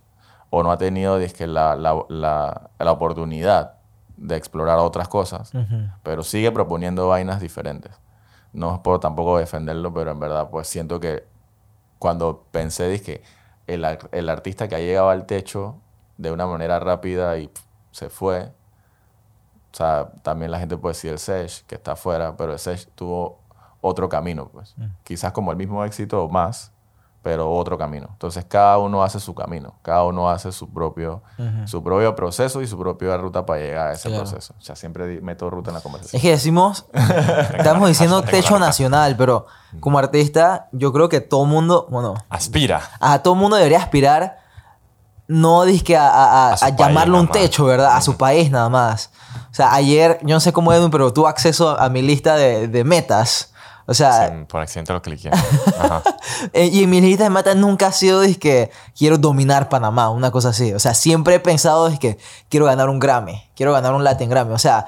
o 0.49 0.63
no 0.63 0.71
ha 0.71 0.77
tenido 0.77 1.17
dizque, 1.17 1.47
la, 1.47 1.75
la, 1.75 2.05
la, 2.09 2.69
la 2.79 2.91
oportunidad 2.91 3.73
de 4.15 4.35
explorar 4.35 4.79
otras 4.79 5.07
cosas, 5.07 5.51
pero 6.03 6.23
sigue 6.23 6.51
proponiendo 6.51 7.07
vainas 7.07 7.39
diferentes. 7.39 7.91
No 8.53 8.81
por 8.81 8.99
tampoco 8.99 9.37
defenderlo, 9.37 9.93
pero 9.93 10.11
en 10.11 10.19
verdad 10.19 10.49
pues 10.49 10.67
siento 10.67 10.99
que 10.99 11.25
cuando 11.99 12.45
pensé, 12.51 12.87
dije, 12.89 13.21
el, 13.67 13.85
el 14.11 14.29
artista 14.29 14.67
que 14.67 14.75
ha 14.75 14.79
llegado 14.79 15.09
al 15.09 15.25
techo 15.25 15.75
de 16.17 16.31
una 16.31 16.47
manera 16.47 16.79
rápida 16.79 17.37
y 17.37 17.47
pf, 17.47 17.65
se 17.91 18.09
fue. 18.09 18.51
O 19.73 19.77
sea, 19.77 20.11
también 20.23 20.49
la 20.49 20.59
gente 20.59 20.77
puede 20.77 20.93
decir 20.93 21.11
el 21.11 21.19
Sesh, 21.19 21.63
que 21.65 21.75
está 21.75 21.91
afuera, 21.91 22.35
pero 22.37 22.53
el 22.53 22.59
Sesh 22.59 22.87
tuvo 22.95 23.39
otro 23.81 24.09
camino, 24.09 24.47
pues. 24.47 24.75
Quizás 25.03 25.31
como 25.33 25.51
el 25.51 25.57
mismo 25.57 25.83
éxito 25.85 26.23
o 26.23 26.29
más, 26.29 26.71
pero 27.27 27.51
otro 27.51 27.77
camino. 27.77 28.07
Entonces, 28.09 28.45
cada 28.47 28.77
uno 28.77 29.03
hace 29.03 29.19
su 29.19 29.35
camino, 29.35 29.73
cada 29.81 30.05
uno 30.05 30.29
hace 30.29 30.49
su 30.53 30.69
propio, 30.71 31.21
su 31.65 31.83
propio 31.83 32.15
proceso 32.15 32.61
y 32.61 32.67
su 32.67 32.79
propia 32.79 33.17
ruta 33.17 33.45
para 33.45 33.59
llegar 33.59 33.87
a 33.89 33.91
ese 33.91 34.07
Claro. 34.07 34.23
proceso. 34.23 34.53
O 34.57 34.61
sea, 34.61 34.77
siempre 34.77 35.19
meto 35.19 35.49
ruta 35.49 35.71
en 35.71 35.73
la 35.75 35.81
conversación. 35.81 36.17
Es 36.17 36.21
que 36.23 36.29
decimos, 36.31 36.85
estamos 37.57 37.89
diciendo 37.89 38.21
techo 38.21 38.57
nacional, 38.59 39.17
pero 39.17 39.45
como 39.81 39.99
artista, 39.99 40.69
yo 40.71 40.93
creo 40.93 41.09
que 41.09 41.19
todo 41.19 41.43
mundo, 41.43 41.85
bueno, 41.89 42.13
Aspira. 42.29 42.79
a 43.01 43.19
todo 43.19 43.35
mundo 43.35 43.57
debería 43.57 43.79
aspirar, 43.79 44.37
no 45.27 45.65
dizque 45.65 45.97
a, 45.97 46.07
a- 46.07 46.51
a- 46.51 46.53
A 46.53 46.69
llamarlo 46.69 47.19
un 47.19 47.27
techo, 47.27 47.65
¿verdad? 47.65 47.93
A 47.97 47.99
su 48.01 48.15
país 48.15 48.49
nada 48.49 48.69
más. 48.69 49.09
O 49.51 49.53
sea, 49.53 49.73
ayer, 49.73 50.17
yo 50.21 50.33
no 50.33 50.39
sé 50.39 50.53
cómo 50.53 50.71
Edwin, 50.71 50.91
pero 50.91 51.11
tuvo 51.11 51.27
acceso 51.27 51.77
a 51.77 51.89
mi 51.89 52.01
lista 52.01 52.35
de, 52.37 52.69
de 52.69 52.83
metas. 52.85 53.51
O 53.89 53.93
sea, 53.93 54.45
por 54.49 54.61
accidente 54.61 54.91
lo 54.91 55.01
cliqué. 55.01 55.31
Ajá. 55.79 56.03
eh, 56.51 56.65
y 56.65 56.83
en 56.83 56.89
mi 56.89 56.99
lista 56.99 57.23
de 57.23 57.29
metas 57.29 57.55
nunca 57.55 57.87
ha 57.87 57.91
sido 57.93 58.21
que 58.39 58.69
quiero 58.97 59.17
dominar 59.17 59.69
Panamá, 59.69 60.09
una 60.09 60.29
cosa 60.29 60.49
así. 60.49 60.73
O 60.73 60.79
sea, 60.79 60.93
siempre 60.93 61.35
he 61.35 61.39
pensado 61.39 61.89
que 61.97 62.17
quiero 62.49 62.65
ganar 62.65 62.89
un 62.89 62.99
Grammy, 62.99 63.49
quiero 63.55 63.71
ganar 63.71 63.93
un 63.93 64.03
Latin 64.03 64.29
Grammy. 64.29 64.53
O 64.53 64.59
sea, 64.59 64.87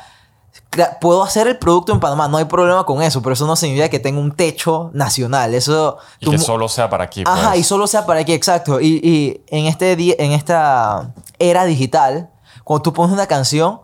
puedo 0.99 1.23
hacer 1.23 1.47
el 1.47 1.57
producto 1.57 1.93
en 1.93 2.01
Panamá, 2.01 2.27
no 2.27 2.37
hay 2.37 2.45
problema 2.45 2.85
con 2.85 3.01
eso, 3.01 3.21
pero 3.21 3.33
eso 3.33 3.47
no 3.47 3.55
significa 3.55 3.87
que 3.87 3.99
tenga 3.99 4.19
un 4.19 4.33
techo 4.33 4.91
nacional. 4.93 5.53
Eso 5.53 5.97
Y 6.19 6.25
tú 6.25 6.31
que 6.31 6.37
solo 6.37 6.67
sea 6.67 6.89
para 6.89 7.05
aquí. 7.05 7.23
Ajá, 7.25 7.51
pues. 7.51 7.61
y 7.61 7.63
solo 7.63 7.87
sea 7.87 8.05
para 8.05 8.19
aquí, 8.19 8.33
exacto. 8.33 8.81
Y, 8.81 8.99
y 9.01 9.41
en, 9.47 9.65
este 9.65 9.93
en 10.21 10.33
esta 10.33 11.13
era 11.39 11.63
digital, 11.63 12.29
cuando 12.65 12.83
tú 12.83 12.93
pones 12.93 13.13
una 13.13 13.27
canción, 13.27 13.79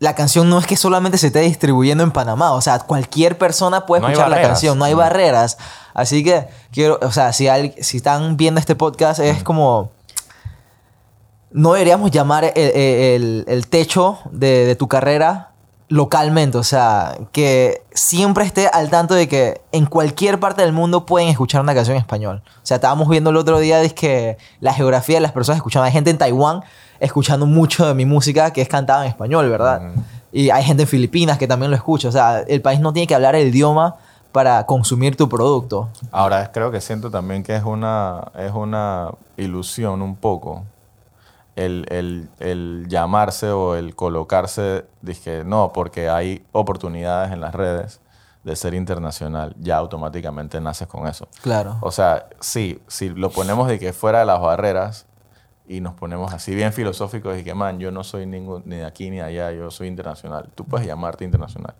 la 0.00 0.14
canción 0.14 0.50
no 0.50 0.58
es 0.58 0.66
que 0.66 0.76
solamente 0.76 1.16
se 1.18 1.28
esté 1.28 1.40
distribuyendo 1.40 2.02
en 2.04 2.10
Panamá. 2.10 2.52
O 2.52 2.60
sea, 2.60 2.78
cualquier 2.80 3.38
persona 3.38 3.86
puede 3.86 4.02
No 4.02 4.08
escuchar 4.08 4.28
la 4.28 4.42
canción. 4.42 4.78
No 4.78 4.84
hay 4.84 4.94
Mm. 4.94 4.98
barreras. 4.98 5.56
Así 5.94 6.22
que 6.24 6.46
quiero, 6.72 6.98
o 7.00 7.12
sea, 7.12 7.32
si 7.32 7.46
están 7.48 8.36
viendo 8.36 8.58
este 8.60 8.74
podcast, 8.74 9.20
es 9.20 9.40
Mm. 9.40 9.44
como. 9.44 9.92
No 11.50 11.72
deberíamos 11.74 12.10
llamar 12.10 12.44
el, 12.44 12.52
el- 12.56 13.44
el 13.46 13.66
techo 13.68 14.18
de, 14.32 14.66
de 14.66 14.74
tu 14.74 14.88
carrera 14.88 15.50
localmente. 15.88 16.58
O 16.58 16.64
sea, 16.64 17.16
que 17.30 17.84
siempre 17.94 18.44
esté 18.44 18.66
al 18.66 18.90
tanto 18.90 19.14
de 19.14 19.28
que 19.28 19.60
en 19.70 19.86
cualquier 19.86 20.40
parte 20.40 20.62
del 20.62 20.72
mundo 20.72 21.06
pueden 21.06 21.28
escuchar 21.28 21.60
una 21.60 21.74
canción 21.74 21.96
en 21.96 22.00
español. 22.02 22.42
O 22.56 22.66
sea, 22.66 22.76
estábamos 22.76 23.08
viendo 23.08 23.30
el 23.30 23.36
otro 23.36 23.60
día 23.60 23.80
es 23.82 23.92
que 23.94 24.36
la 24.58 24.74
geografía 24.74 25.16
de 25.16 25.20
las 25.20 25.30
personas 25.32 25.58
escuchaban. 25.58 25.86
Hay 25.86 25.92
gente 25.92 26.10
en 26.10 26.18
Taiwán 26.18 26.62
escuchando 27.00 27.46
mucho 27.46 27.86
de 27.86 27.94
mi 27.94 28.04
música 28.06 28.52
que 28.52 28.62
es 28.62 28.68
cantada 28.68 29.04
en 29.04 29.10
español, 29.10 29.48
¿verdad? 29.50 29.82
Y 30.32 30.50
hay 30.50 30.64
gente 30.64 30.82
en 30.82 30.88
Filipinas 30.88 31.38
que 31.38 31.46
también 31.46 31.70
lo 31.70 31.76
escucha. 31.76 32.08
O 32.08 32.12
sea, 32.12 32.40
el 32.40 32.60
país 32.60 32.80
no 32.80 32.92
tiene 32.92 33.06
que 33.06 33.14
hablar 33.14 33.34
el 33.36 33.48
idioma 33.48 33.96
para 34.32 34.66
consumir 34.66 35.16
tu 35.16 35.28
producto. 35.28 35.88
Ahora 36.10 36.50
creo 36.50 36.70
que 36.72 36.80
siento 36.80 37.10
también 37.10 37.42
que 37.44 37.54
es 37.54 37.62
una, 37.62 38.32
es 38.36 38.52
una 38.52 39.10
ilusión 39.36 40.02
un 40.02 40.16
poco 40.16 40.64
el, 41.56 41.86
el- 41.88 42.28
el 42.40 42.86
llamarse 42.88 43.50
o 43.50 43.76
el 43.76 43.94
colocarse, 43.94 44.86
dije, 45.02 45.44
no, 45.44 45.70
porque 45.72 46.08
hay 46.08 46.44
oportunidades 46.50 47.32
en 47.32 47.40
las 47.40 47.54
redes 47.54 48.00
de 48.42 48.56
ser 48.56 48.74
internacional, 48.74 49.54
ya 49.60 49.76
automáticamente 49.76 50.60
naces 50.60 50.88
con 50.88 51.06
eso. 51.06 51.28
Claro. 51.40 51.76
O 51.80 51.92
sea, 51.92 52.26
sí, 52.40 52.80
si 52.88 53.08
lo 53.10 53.30
ponemos 53.30 53.68
de 53.68 53.78
que 53.78 53.92
fuera 53.92 54.18
de 54.18 54.26
las 54.26 54.40
barreras 54.40 55.06
y 55.66 55.80
nos 55.80 55.94
ponemos 55.94 56.32
así 56.34 56.54
bien 56.54 56.72
filosóficos 56.72 57.38
y 57.38 57.44
que, 57.44 57.54
man, 57.54 57.78
yo 57.78 57.90
no 57.90 58.04
soy 58.04 58.26
ningún, 58.26 58.62
ni 58.66 58.76
de 58.76 58.84
aquí 58.84 59.10
ni 59.10 59.16
de 59.16 59.22
allá, 59.22 59.50
yo 59.52 59.70
soy 59.70 59.88
internacional. 59.88 60.50
Tú 60.54 60.64
puedes 60.64 60.86
llamarte 60.86 61.24
internacional. 61.24 61.74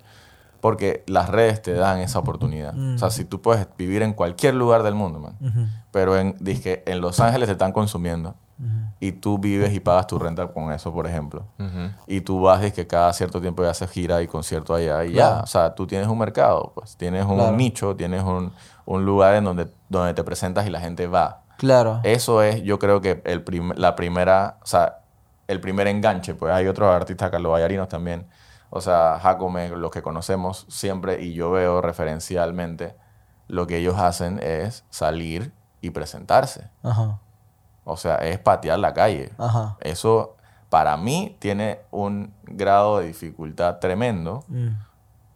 Porque 0.60 1.04
las 1.06 1.28
redes 1.28 1.60
te 1.60 1.74
dan 1.74 1.98
esa 1.98 2.18
oportunidad. 2.18 2.74
O 2.94 2.96
sea, 2.96 3.10
si 3.10 3.26
tú 3.26 3.42
puedes 3.42 3.66
vivir 3.76 4.00
en 4.00 4.14
cualquier 4.14 4.54
lugar 4.54 4.82
del 4.82 4.94
mundo, 4.94 5.20
man. 5.20 5.36
Pero 5.90 6.16
en, 6.16 6.34
dizque, 6.40 6.82
en 6.86 7.02
Los 7.02 7.20
Ángeles 7.20 7.48
te 7.48 7.52
están 7.52 7.72
consumiendo. 7.72 8.34
Y 9.00 9.12
tú 9.12 9.38
vives 9.38 9.74
y 9.74 9.80
pagas 9.80 10.06
tu 10.06 10.18
renta 10.18 10.46
con 10.46 10.72
eso, 10.72 10.90
por 10.94 11.06
ejemplo. 11.06 11.44
Ujú. 11.58 11.90
Y 12.06 12.22
tú 12.22 12.40
vas 12.40 12.64
y 12.64 12.70
que 12.70 12.86
cada 12.86 13.12
cierto 13.12 13.42
tiempo 13.42 13.62
ya 13.62 13.70
haces 13.70 13.90
gira 13.90 14.22
y 14.22 14.26
concierto 14.26 14.74
allá 14.74 15.04
y 15.04 15.12
Claro. 15.12 15.36
ya. 15.38 15.42
O 15.42 15.46
sea, 15.46 15.74
tú 15.74 15.86
tienes 15.86 16.08
un 16.08 16.16
mercado, 16.16 16.72
pues. 16.74 16.96
Tienes 16.96 17.26
un 17.26 17.34
Claro. 17.36 17.52
nicho, 17.56 17.94
tienes 17.94 18.22
un, 18.22 18.50
un 18.86 19.04
lugar 19.04 19.34
en 19.34 19.44
donde, 19.44 19.68
donde 19.90 20.14
te 20.14 20.24
presentas 20.24 20.66
y 20.66 20.70
la 20.70 20.80
gente 20.80 21.06
va. 21.06 21.42
Claro. 21.58 22.00
Eso 22.02 22.42
es, 22.42 22.62
yo 22.62 22.78
creo 22.78 23.00
que 23.00 23.22
el 23.24 23.42
prim- 23.42 23.72
la 23.76 23.94
primera, 23.96 24.58
o 24.62 24.66
sea, 24.66 24.98
el 25.48 25.60
primer 25.60 25.86
enganche. 25.86 26.34
Pues 26.34 26.52
hay 26.52 26.66
otros 26.66 26.94
artistas, 26.94 27.30
Carlos 27.30 27.52
Vallarinos 27.52 27.88
también. 27.88 28.26
O 28.70 28.80
sea, 28.80 29.18
Jacome, 29.22 29.68
los 29.70 29.90
que 29.90 30.02
conocemos 30.02 30.66
siempre, 30.68 31.22
y 31.22 31.32
yo 31.34 31.50
veo 31.52 31.80
referencialmente, 31.80 32.96
lo 33.48 33.66
que 33.66 33.76
ellos 33.78 33.96
hacen 33.98 34.40
es 34.42 34.84
salir 34.90 35.52
y 35.80 35.90
presentarse. 35.90 36.68
Ajá. 36.82 37.18
O 37.84 37.96
sea, 37.96 38.16
es 38.16 38.38
patear 38.38 38.78
la 38.78 38.94
calle. 38.94 39.32
Ajá. 39.38 39.76
Eso 39.80 40.36
para 40.70 40.96
mí 40.96 41.36
tiene 41.38 41.80
un 41.90 42.32
grado 42.44 42.98
de 42.98 43.06
dificultad 43.08 43.78
tremendo 43.78 44.42
Mm. 44.48 44.68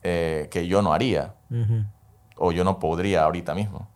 eh, 0.03 0.49
que 0.51 0.67
yo 0.67 0.81
no 0.83 0.93
haría 0.93 1.35
o 2.37 2.51
yo 2.53 2.65
no 2.65 2.79
podría 2.79 3.25
ahorita 3.25 3.55
mismo. 3.55 3.89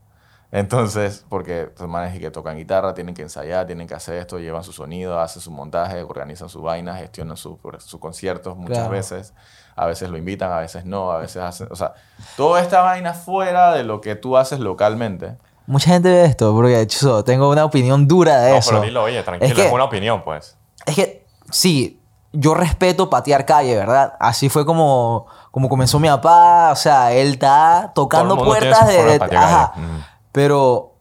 Entonces, 0.55 1.25
porque 1.31 1.71
los 1.79 1.89
manes 1.89 2.19
que 2.21 2.31
tocan 2.31 2.59
guitarra 2.59 2.93
tienen 2.93 3.15
que 3.15 3.23
ensayar, 3.23 3.67
tienen 3.67 3.89
que 3.89 3.95
hacer 3.95 4.17
esto, 4.19 4.39
llevan 4.39 4.63
su 4.63 4.73
sonido, 4.73 5.19
hacen 5.19 5.41
su 5.41 5.51
montaje, 5.51 6.03
organizan 6.03 6.51
su 6.51 6.61
vaina, 6.61 6.95
gestionan 6.95 7.39
sus 7.39 7.57
sus 7.79 7.99
conciertos 7.99 8.55
muchas 8.57 8.77
Claro. 8.79 8.91
veces. 8.91 9.33
A 9.75 9.87
veces 9.87 10.11
lo 10.11 10.19
invitan, 10.19 10.53
a 10.53 10.59
veces 10.59 10.85
no, 10.85 11.11
a 11.11 11.17
veces 11.17 11.43
hacen... 11.43 11.69
O 11.71 11.75
sea, 11.77 11.95
toda 12.37 12.61
esta 12.61 12.83
vaina 12.83 13.15
fuera 13.15 13.73
de 13.73 13.83
lo 13.85 14.03
que 14.03 14.15
tú 14.15 14.37
haces 14.37 14.61
localmente. 14.61 15.39
Mucha 15.67 15.91
gente 15.93 16.11
ve 16.11 16.27
esto, 16.27 16.53
porque 16.55 16.87
chuzo, 16.87 17.25
tengo 17.25 17.49
una 17.49 17.65
opinión 17.65 18.07
dura 18.07 18.39
de 18.43 18.51
No, 18.51 18.57
eso. 18.59 18.71
pero 18.73 18.83
dilo, 18.83 19.03
oye, 19.05 19.23
tranquilo, 19.23 19.51
Es 19.55 19.59
es, 19.59 19.67
que- 19.69 19.73
una 19.75 19.85
opinión, 19.85 20.23
pues. 20.23 20.59
Es 20.85 20.95
que, 20.95 21.27
sí, 21.51 21.99
yo 22.35 22.53
respeto 22.53 23.09
patear 23.09 23.47
calle, 23.47 23.75
¿verdad? 23.77 24.13
Así 24.21 24.51
fue 24.51 24.67
como, 24.67 25.27
como 25.51 25.71
comenzó 25.71 25.99
mi 25.99 26.09
papá. 26.09 26.71
O 26.73 26.77
sea, 26.77 27.13
él 27.13 27.33
está 27.35 27.93
tocando 27.95 28.35
Todo 28.37 28.45
el 28.45 28.49
mundo 28.51 28.61
tiene 28.61 28.75
puertas 28.77 28.91
su 28.91 28.93
de. 28.93 28.99
forma 28.99 29.13
de 29.13 29.31
de- 29.31 29.37
ajá. 29.37 29.73
calle. 29.75 29.87
Pero. 30.33 30.97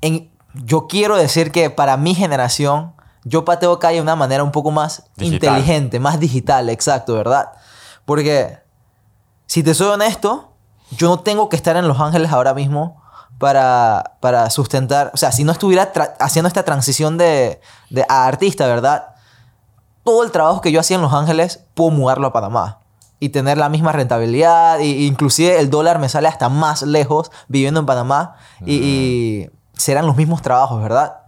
En, 0.00 0.30
yo 0.54 0.86
quiero 0.86 1.16
decir 1.16 1.52
que 1.52 1.70
para 1.70 1.96
mi 1.96 2.14
generación, 2.14 2.94
yo 3.24 3.44
pateo 3.44 3.78
calle 3.78 3.96
de 3.96 4.02
una 4.02 4.16
manera 4.16 4.42
un 4.42 4.50
poco 4.50 4.70
más 4.70 5.04
Digital. 5.16 5.58
inteligente, 5.58 6.00
más 6.00 6.18
digital, 6.18 6.68
exacto, 6.70 7.14
¿verdad? 7.14 7.52
Porque, 8.04 8.58
si 9.46 9.62
te 9.62 9.74
soy 9.74 9.88
honesto, 9.88 10.52
yo 10.90 11.08
no 11.08 11.20
tengo 11.20 11.48
que 11.48 11.56
estar 11.56 11.76
en 11.76 11.86
Los 11.86 12.00
Ángeles 12.00 12.32
ahora 12.32 12.54
mismo 12.54 13.00
para, 13.38 14.16
para 14.20 14.50
sustentar. 14.50 15.10
O 15.14 15.16
sea, 15.16 15.32
si 15.32 15.44
no 15.44 15.52
estuviera 15.52 15.92
haciendo 16.18 16.48
esta 16.48 16.64
transición 16.64 17.16
de, 17.16 17.60
de 17.90 18.04
a 18.08 18.26
artista, 18.26 18.66
¿verdad? 18.66 19.14
Todo 20.02 20.24
el 20.24 20.32
trabajo 20.32 20.60
que 20.60 20.72
yo 20.72 20.80
hacía 20.80 20.96
en 20.96 21.02
Los 21.02 21.12
Ángeles, 21.12 21.64
puedo 21.74 21.90
mudarlo 21.90 22.26
a 22.26 22.32
Panamá. 22.32 22.79
Y 23.20 23.28
tener 23.28 23.58
la 23.58 23.68
misma 23.68 23.92
rentabilidad. 23.92 24.80
Y, 24.80 25.06
inclusive 25.06 25.60
el 25.60 25.70
dólar 25.70 25.98
me 25.98 26.08
sale 26.08 26.26
hasta 26.26 26.48
más 26.48 26.82
lejos 26.82 27.30
viviendo 27.46 27.78
en 27.80 27.86
Panamá. 27.86 28.36
Y, 28.66 28.74
y 28.74 29.50
serán 29.74 30.06
los 30.06 30.16
mismos 30.16 30.42
trabajos, 30.42 30.82
¿verdad? 30.82 31.18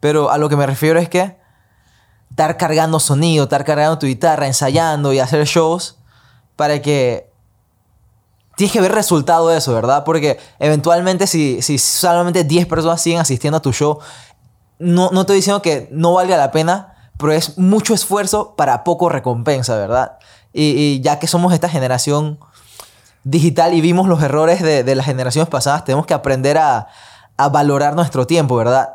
Pero 0.00 0.30
a 0.30 0.38
lo 0.38 0.48
que 0.48 0.56
me 0.56 0.66
refiero 0.66 0.98
es 0.98 1.08
que 1.08 1.38
estar 2.30 2.56
cargando 2.56 3.00
sonido, 3.00 3.44
estar 3.44 3.64
cargando 3.64 3.98
tu 3.98 4.06
guitarra, 4.06 4.46
ensayando 4.46 5.12
y 5.12 5.18
hacer 5.18 5.44
shows 5.44 5.98
para 6.56 6.80
que 6.82 7.32
tienes 8.56 8.72
que 8.72 8.80
ver 8.80 8.92
resultado 8.92 9.48
de 9.48 9.58
eso, 9.58 9.72
¿verdad? 9.72 10.04
Porque 10.04 10.38
eventualmente 10.58 11.26
si, 11.26 11.62
si 11.62 11.78
solamente 11.78 12.44
10 12.44 12.66
personas 12.66 13.00
siguen 13.00 13.20
asistiendo 13.20 13.58
a 13.58 13.62
tu 13.62 13.72
show, 13.72 14.00
no, 14.78 15.10
no 15.12 15.20
estoy 15.20 15.36
diciendo 15.36 15.62
que 15.62 15.88
no 15.92 16.14
valga 16.14 16.36
la 16.36 16.50
pena, 16.50 17.10
pero 17.16 17.32
es 17.32 17.56
mucho 17.58 17.94
esfuerzo 17.94 18.54
para 18.56 18.84
poco 18.84 19.08
recompensa, 19.08 19.76
¿verdad? 19.76 20.17
Y, 20.60 20.70
y 20.96 21.00
ya 21.00 21.18
que 21.20 21.26
somos 21.28 21.52
esta 21.52 21.68
generación 21.68 22.38
digital 23.24 23.74
y 23.74 23.80
vimos 23.80 24.08
los 24.08 24.22
errores 24.22 24.62
de, 24.62 24.82
de 24.84 24.94
las 24.94 25.06
generaciones 25.06 25.48
pasadas, 25.48 25.84
tenemos 25.84 26.06
que 26.06 26.14
aprender 26.14 26.58
a, 26.58 26.88
a 27.36 27.48
valorar 27.48 27.94
nuestro 27.94 28.26
tiempo, 28.26 28.56
¿verdad? 28.56 28.90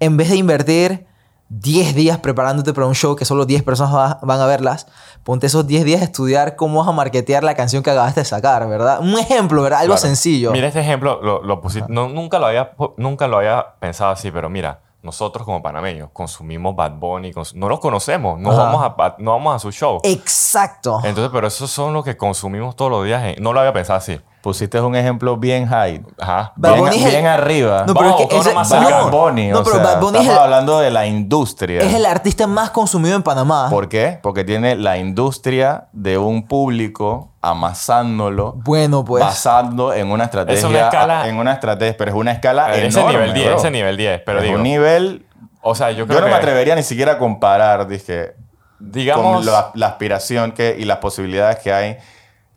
En 0.00 0.16
vez 0.16 0.28
de 0.30 0.36
invertir 0.36 1.06
10 1.48 1.94
días 1.94 2.18
preparándote 2.18 2.72
para 2.74 2.86
un 2.88 2.94
show 2.94 3.14
que 3.14 3.24
solo 3.24 3.46
10 3.46 3.62
personas 3.62 3.94
va- 3.94 4.18
van 4.22 4.40
a 4.40 4.46
verlas, 4.46 4.88
ponte 5.22 5.46
esos 5.46 5.66
10 5.66 5.84
días 5.84 6.00
a 6.00 6.04
estudiar 6.04 6.56
cómo 6.56 6.80
vas 6.80 6.88
a 6.88 6.92
marketear 6.92 7.44
la 7.44 7.54
canción 7.54 7.82
que 7.82 7.90
acabaste 7.90 8.20
de 8.20 8.24
sacar, 8.26 8.68
¿verdad? 8.68 8.98
Un 9.00 9.16
ejemplo, 9.18 9.62
¿verdad? 9.62 9.80
Algo 9.80 9.94
Claro. 9.94 10.06
sencillo. 10.06 10.50
Mira 10.52 10.66
este 10.68 10.80
ejemplo, 10.80 11.20
lo, 11.22 11.42
lo 11.42 11.60
pusiste- 11.62 11.86
no, 11.88 12.08
nunca, 12.08 12.38
lo 12.40 12.46
había, 12.46 12.72
nunca 12.96 13.28
lo 13.28 13.38
había 13.38 13.64
pensado 13.78 14.10
así, 14.10 14.30
pero 14.32 14.50
mira, 14.50 14.80
nosotros 15.06 15.46
como 15.46 15.62
panameños 15.62 16.10
consumimos 16.12 16.76
Bad 16.76 16.92
Bunny, 16.98 17.32
cons- 17.32 17.54
no 17.54 17.68
los 17.68 17.80
conocemos, 17.80 18.38
no 18.38 18.50
Ajá. 18.50 18.64
vamos, 18.64 18.82
a, 18.98 19.16
no 19.18 19.30
vamos 19.32 19.56
a 19.56 19.58
su 19.58 19.72
show. 19.72 20.00
Exacto. 20.02 21.00
Entonces, 21.04 21.30
pero 21.32 21.46
esos 21.46 21.70
son 21.70 21.94
los 21.94 22.04
que 22.04 22.16
consumimos 22.16 22.76
todos 22.76 22.90
los 22.90 23.04
días. 23.04 23.22
en- 23.24 23.42
no 23.42 23.52
lo 23.54 23.60
había 23.60 23.72
pensado 23.72 23.96
así. 23.98 24.20
Pusiste 24.46 24.80
un 24.80 24.94
ejemplo 24.94 25.36
bien 25.36 25.66
high. 25.66 26.00
Ajá. 26.20 26.52
Bad 26.54 26.74
bien, 26.92 27.26
arriba. 27.26 27.82
No, 27.84 27.94
Vamos 27.94 28.14
pero 28.14 28.18
es 28.22 28.28
que 28.28 28.36
ese- 28.38 28.54
más 28.54 28.70
Bad 28.70 28.78
cercano. 28.80 29.10
no, 29.10 29.18
Bunny, 29.18 29.48
no, 29.48 29.58
o 29.58 29.64
pero 29.64 29.74
sea, 29.74 29.84
Bad 29.84 30.00
Bunny 30.00 30.18
es 30.18 30.22
estamos 30.22 30.38
el- 30.38 30.44
hablando 30.44 30.78
de 30.78 30.90
la 30.92 31.04
industria. 31.06 31.82
es 31.82 31.92
el 31.92 32.06
artista 32.06 32.46
más 32.46 32.70
consumido 32.70 33.16
en 33.16 33.24
Panamá. 33.24 33.66
¿Por 33.70 33.88
qué? 33.88 34.20
Porque 34.22 34.44
tiene 34.44 34.76
la 34.76 34.98
industria 34.98 35.88
de 35.92 36.16
un 36.16 36.46
público 36.46 37.32
amasándolo, 37.42 38.52
Bueno, 38.64 39.04
pues. 39.04 39.24
basando 39.24 39.92
en 39.92 40.12
una 40.12 40.22
estrategia, 40.26 40.58
Es 40.60 40.64
una 40.64 40.78
escala- 40.82 41.26
en 41.28 41.38
una 41.38 41.52
estrategia, 41.52 41.96
pero 41.98 42.12
es 42.12 42.16
una 42.16 42.30
escala 42.30 42.72
ese 42.76 42.86
enorme, 43.00 43.12
nivel 43.14 43.34
10, 43.34 43.46
bro. 43.48 43.56
ese 43.56 43.70
nivel 43.72 43.96
10. 43.96 44.22
Pero 44.24 44.38
es 44.38 44.44
digo, 44.44 44.56
un 44.58 44.62
nivel. 44.62 45.26
o 45.60 45.74
sea, 45.74 45.90
yo 45.90 46.06
creo 46.06 46.18
Yo 46.18 46.20
no 46.20 46.26
que, 46.26 46.30
me 46.32 46.38
atrevería 46.38 46.76
ni 46.76 46.84
siquiera 46.84 47.14
a 47.14 47.18
comparar, 47.18 47.88
dije, 47.88 48.34
digamos, 48.78 49.38
con 49.38 49.46
la, 49.46 49.72
la 49.74 49.86
aspiración 49.88 50.52
que, 50.52 50.76
y 50.78 50.84
las 50.84 50.98
posibilidades 50.98 51.58
que 51.58 51.72
hay, 51.72 51.96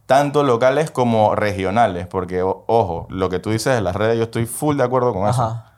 tanto 0.09 0.41
locales 0.41 0.89
como 0.89 1.35
regionales. 1.35 2.07
Porque, 2.07 2.41
o- 2.41 2.63
ojo, 2.65 3.05
lo 3.11 3.29
que 3.29 3.37
tú 3.37 3.51
dices 3.51 3.75
de 3.75 3.81
las 3.81 3.95
redes, 3.95 4.17
yo 4.17 4.23
estoy 4.23 4.47
full 4.47 4.75
de 4.75 4.83
acuerdo 4.83 5.13
con 5.13 5.29
eso. 5.29 5.43
Ajá. 5.43 5.73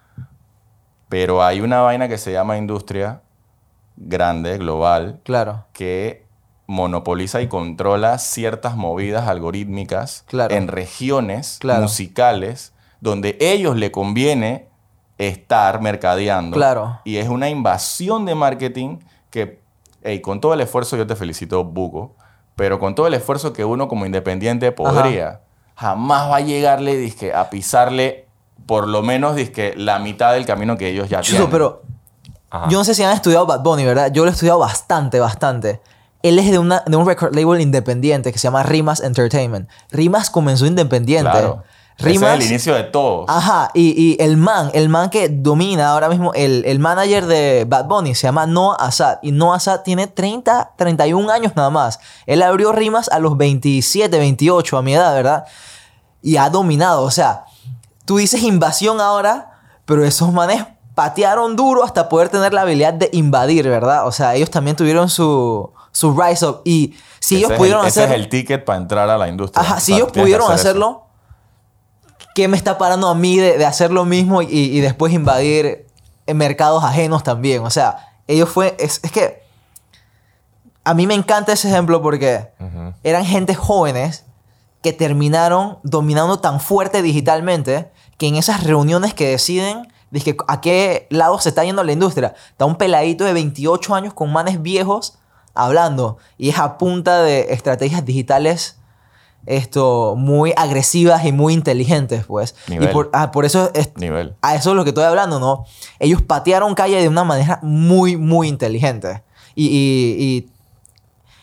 Pero 1.10 1.44
hay 1.44 1.60
una 1.60 1.82
vaina 1.82 2.08
que 2.08 2.18
se 2.18 2.32
llama 2.32 2.58
industria 2.58 3.22
grande, 3.98 4.58
global, 4.58 5.20
Claro. 5.26 5.66
que 5.74 6.26
monopoliza 6.66 7.42
y 7.42 7.50
controla 7.50 8.18
ciertas 8.20 8.78
movidas 8.78 9.28
algorítmicas 9.28 10.24
Claro. 10.28 10.56
en 10.56 10.70
regiones 10.70 11.58
Claro. 11.60 11.82
musicales 11.82 12.74
donde 13.02 13.38
ellos 13.42 13.76
le 13.76 13.92
conviene 13.92 14.70
estar 15.18 15.82
mercadeando. 15.82 16.56
Claro. 16.56 17.02
Y 17.04 17.18
es 17.18 17.28
una 17.28 17.50
invasión 17.50 18.24
de 18.26 18.34
marketing 18.36 19.00
que, 19.30 19.60
hey, 20.04 20.22
con 20.22 20.40
todo 20.40 20.54
el 20.54 20.62
esfuerzo, 20.62 20.96
yo 20.96 21.06
te 21.06 21.18
felicito, 21.18 21.66
Buco, 21.66 22.16
pero 22.56 22.80
con 22.80 22.96
todo 22.96 23.08
el 23.08 23.14
esfuerzo 23.14 23.54
que 23.54 23.66
uno 23.66 23.88
como 23.88 24.06
independiente 24.06 24.72
podría, 24.72 25.42
jamás 25.76 26.30
va 26.30 26.38
a 26.38 26.42
llegarle 26.42 26.96
dizque, 26.98 27.34
a 27.34 27.50
pisarle 27.50 28.28
por 28.66 28.88
lo 28.88 29.02
menos 29.02 29.36
dizque, 29.36 29.74
la 29.76 30.00
mitad 30.00 30.34
del 30.34 30.46
camino 30.46 30.78
que 30.78 30.90
ellos 30.90 31.10
ya 31.10 31.22
Chuzo, 31.22 31.32
tienen. 31.38 31.52
pero 31.52 31.82
Ajá. 32.50 32.70
yo 32.70 32.78
no 32.78 32.84
sé 32.84 32.94
si 32.94 33.04
han 33.04 33.14
estudiado 33.14 33.46
Bad 33.46 33.62
Bunny, 33.64 33.84
¿verdad? 33.86 34.12
Yo 34.14 34.24
lo 34.24 34.30
he 34.30 34.34
estudiado 34.34 34.60
bastante, 34.60 35.20
bastante. 35.20 35.82
él 36.24 36.38
es 36.38 36.52
de, 36.52 36.60
una, 36.60 36.84
de 36.86 36.96
un 36.96 37.06
record 37.08 37.36
label 37.36 37.60
independiente 37.62 38.32
que 38.32 38.38
se 38.38 38.44
llama 38.44 38.64
Rimas 38.64 39.02
Entertainment. 39.02 39.68
Rimas 39.92 40.30
comenzó 40.30 40.66
independiente. 40.66 41.32
Claro. 41.32 41.64
Ese 42.02 42.10
Rimas, 42.10 42.40
es 42.40 42.46
el 42.46 42.52
inicio 42.52 42.76
de 42.76 42.84
todo. 42.84 43.26
Ajá, 43.28 43.72
y, 43.74 43.94
y 44.02 44.22
el 44.22 44.38
man, 44.38 44.72
el 44.74 44.90
man 44.90 45.10
que 45.10 45.30
domina 45.30 45.92
ahora 45.92 46.10
mismo, 46.10 46.34
el, 46.34 46.64
el 46.66 46.80
manager 46.80 47.26
de 47.26 47.66
Bad 47.68 47.86
Bunny 47.86 48.16
se 48.16 48.28
llama 48.28 48.46
Noah 48.46 48.76
Assad. 48.80 49.20
Y 49.22 49.32
Noah 49.32 49.58
Assad 49.58 49.82
tiene 49.82 50.08
30, 50.08 50.74
31 50.78 51.32
años 51.32 51.54
nada 51.56 51.70
más. 51.70 52.00
Él 52.26 52.42
abrió 52.42 52.72
rimas 52.72 53.10
a 53.10 53.20
los 53.20 53.38
27, 53.38 54.18
28, 54.18 54.78
a 54.78 54.82
mi 54.82 54.94
edad, 54.96 55.14
¿verdad? 55.14 55.46
Y 56.22 56.38
ha 56.38 56.50
dominado. 56.50 57.04
O 57.04 57.12
sea, 57.12 57.46
tú 58.06 58.18
dices 58.18 58.44
invasión 58.44 59.00
ahora, 59.00 59.60
pero 59.86 60.04
esos 60.06 60.32
manes 60.34 60.66
patearon 60.96 61.56
duro 61.56 61.84
hasta 61.84 62.10
poder 62.10 62.30
tener 62.30 62.54
la 62.54 62.62
habilidad 62.62 62.94
de 62.94 63.10
invadir, 63.14 63.68
¿verdad? 63.68 64.06
O 64.08 64.12
sea, 64.12 64.36
ellos 64.36 64.50
también 64.50 64.76
tuvieron 64.76 65.10
su, 65.10 65.72
su 65.92 66.20
rise 66.20 66.46
up. 66.46 66.62
Y 66.66 66.96
si 67.20 67.36
Ese 67.36 67.40
ellos 67.40 67.52
es 67.52 67.58
pudieron 67.58 67.82
el, 67.82 67.88
ese 67.88 68.04
hacer. 68.04 68.16
es 68.16 68.24
el 68.24 68.30
ticket 68.30 68.66
para 68.66 68.78
entrar 68.80 69.10
a 69.10 69.18
la 69.18 69.28
industria. 69.28 69.62
Ajá, 69.62 69.80
si 69.80 69.94
ellos 69.94 70.12
pudieron 70.12 70.52
hacer 70.52 70.76
eso. 70.76 71.08
¿Qué 72.36 72.48
me 72.48 72.58
está 72.58 72.78
parando 72.78 73.08
a 73.08 73.16
mí 73.16 73.38
de, 73.38 73.58
de 73.58 73.66
hacer 73.66 73.92
lo 73.92 74.06
mismo 74.06 74.42
y, 74.42 74.48
y 74.50 74.80
después 74.82 75.14
invadir 75.14 75.88
en 76.26 76.38
mercados 76.38 76.84
ajenos 76.84 77.24
también? 77.24 77.64
O 77.64 77.70
sea, 77.70 78.12
ellos 78.28 78.50
fue. 78.50 78.76
Es, 78.80 79.00
es 79.04 79.12
que. 79.12 79.42
A 80.84 80.96
mí 80.96 81.06
me 81.06 81.14
encanta 81.14 81.54
ese 81.54 81.70
ejemplo 81.70 82.02
porque 82.02 82.48
eran 83.04 83.24
gente 83.24 83.54
jóvenes 83.54 84.26
que 84.82 84.94
terminaron 84.94 85.78
dominando 85.84 86.40
tan 86.40 86.60
fuerte 86.60 87.04
digitalmente 87.04 87.92
que 88.18 88.28
en 88.28 88.36
esas 88.36 88.64
reuniones 88.64 89.14
que 89.14 89.28
deciden 89.28 89.88
dizque, 90.10 90.36
a 90.48 90.60
qué 90.60 91.08
lado 91.10 91.40
se 91.40 91.50
está 91.50 91.64
yendo 91.64 91.84
la 91.84 91.92
industria, 91.94 92.34
está 92.50 92.66
un 92.66 92.78
peladito 92.78 93.24
de 93.26 93.34
28 93.34 93.96
años 93.96 94.14
con 94.14 94.32
manes 94.32 94.62
viejos 94.62 95.20
hablando 95.54 96.18
y 96.38 96.50
es 96.50 96.58
a 96.58 96.78
punta 96.78 97.22
de 97.22 97.54
estrategias 97.54 98.06
digitales 98.06 98.78
esto 99.46 100.16
muy 100.18 100.54
agresivas 100.56 101.26
y 101.26 101.32
muy 101.32 101.54
inteligentes 101.54 102.26
pues 102.26 102.56
Nivel. 102.68 102.90
y 102.90 102.94
por, 102.94 103.10
ah, 103.14 103.32
por 103.32 103.46
eso 103.46 103.72
es- 103.74 103.92
Nivel. 103.98 104.36
a 104.42 104.56
eso 104.56 104.70
es 104.72 104.76
lo 104.76 104.84
que 104.84 104.90
estoy 104.92 105.04
hablando, 105.06 105.40
¿no? 105.40 105.66
Ellos 106.00 106.22
patearon 106.22 106.76
calle 106.76 107.02
de 107.02 107.08
una 107.08 107.24
manera 107.24 107.60
muy, 107.64 108.18
muy 108.18 108.48
inteligente. 108.48 109.24
Y, 109.56 109.68
y- 109.68 110.24
y 110.24 110.52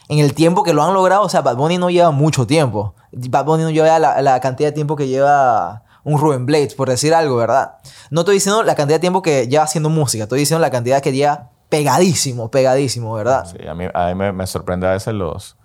en 0.09 0.19
el 0.25 0.33
tiempo 0.35 0.63
que 0.63 0.73
lo 0.73 0.83
han 0.83 0.95
logrado, 0.95 1.23
o 1.23 1.29
sea, 1.29 1.43
Bad 1.43 1.57
Bunny 1.57 1.77
no 1.79 1.91
lleva 1.91 2.11
mucho 2.11 2.47
tiempo. 2.47 2.95
Bad 3.13 3.45
Bunny 3.45 3.65
no 3.65 3.71
lleva 3.71 3.99
la, 3.99 4.23
la 4.23 4.41
cantidad 4.41 4.69
de 4.69 4.73
tiempo 4.73 4.97
que 4.97 5.07
lleva 5.09 5.83
un 6.05 6.19
Ruben 6.19 6.47
Blades, 6.47 6.75
por 6.75 6.89
decir 6.89 7.13
algo, 7.15 7.37
¿verdad? 7.37 7.73
No 8.11 8.21
estoy 8.23 8.37
diciendo 8.37 8.63
la 8.63 8.75
cantidad 8.75 8.97
de 8.97 9.01
tiempo 9.01 9.21
que 9.21 9.49
lleva 9.49 9.65
haciendo 9.65 9.91
música, 9.91 10.23
estoy 10.25 10.39
diciendo 10.39 10.61
la 10.63 10.71
cantidad 10.71 11.03
que 11.03 11.13
lleva 11.13 11.51
pegadísimo, 11.69 12.51
pegadísimo, 12.51 13.13
¿verdad? 13.13 13.45
Sí, 13.45 13.67
a 13.67 13.75
mí, 13.75 13.85
a 13.93 14.07
mí 14.07 14.15
me, 14.15 14.33
me 14.33 14.47
sorprende 14.47 14.87
a 14.87 14.93
veces 14.93 15.13
los, 15.13 15.57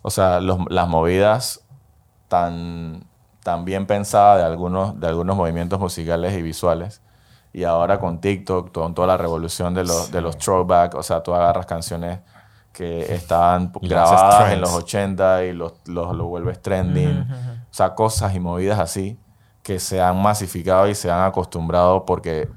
o 0.00 0.10
sea, 0.10 0.40
los- 0.40 0.60
las 0.70 0.88
movidas 0.88 1.60
tan, 2.32 3.04
tan 3.42 3.66
bien 3.66 3.86
pensadas 3.86 4.38
de 4.38 4.44
algunos, 4.44 4.98
de 4.98 5.06
algunos 5.06 5.36
movimientos 5.36 5.78
musicales 5.78 6.32
y 6.32 6.40
visuales. 6.40 7.02
Y 7.52 7.64
ahora 7.64 8.00
con 8.00 8.22
TikTok, 8.22 8.72
con 8.72 8.94
toda 8.94 9.06
la 9.06 9.18
revolución 9.18 9.74
de 9.74 9.84
los, 9.84 10.10
de 10.10 10.22
los 10.22 10.38
throwback, 10.38 10.94
o 10.94 11.02
sea, 11.02 11.22
tú 11.22 11.34
agarras 11.34 11.66
canciones 11.66 12.20
que 12.72 13.14
estaban 13.14 13.70
grabadas 13.82 14.50
en 14.50 14.62
los 14.62 14.72
80 14.72 15.44
y 15.44 15.52
los, 15.52 15.74
los, 15.84 16.16
lo 16.16 16.24
vuelves 16.24 16.62
trending. 16.62 17.20
O 17.20 17.74
sea, 17.74 17.94
cosas 17.94 18.34
y 18.34 18.40
movidas 18.40 18.78
así 18.78 19.18
que 19.62 19.78
se 19.78 20.00
han 20.00 20.16
masificado 20.22 20.88
y 20.88 20.94
se 20.94 21.10
han 21.10 21.20
acostumbrado 21.26 22.06
porque 22.06 22.48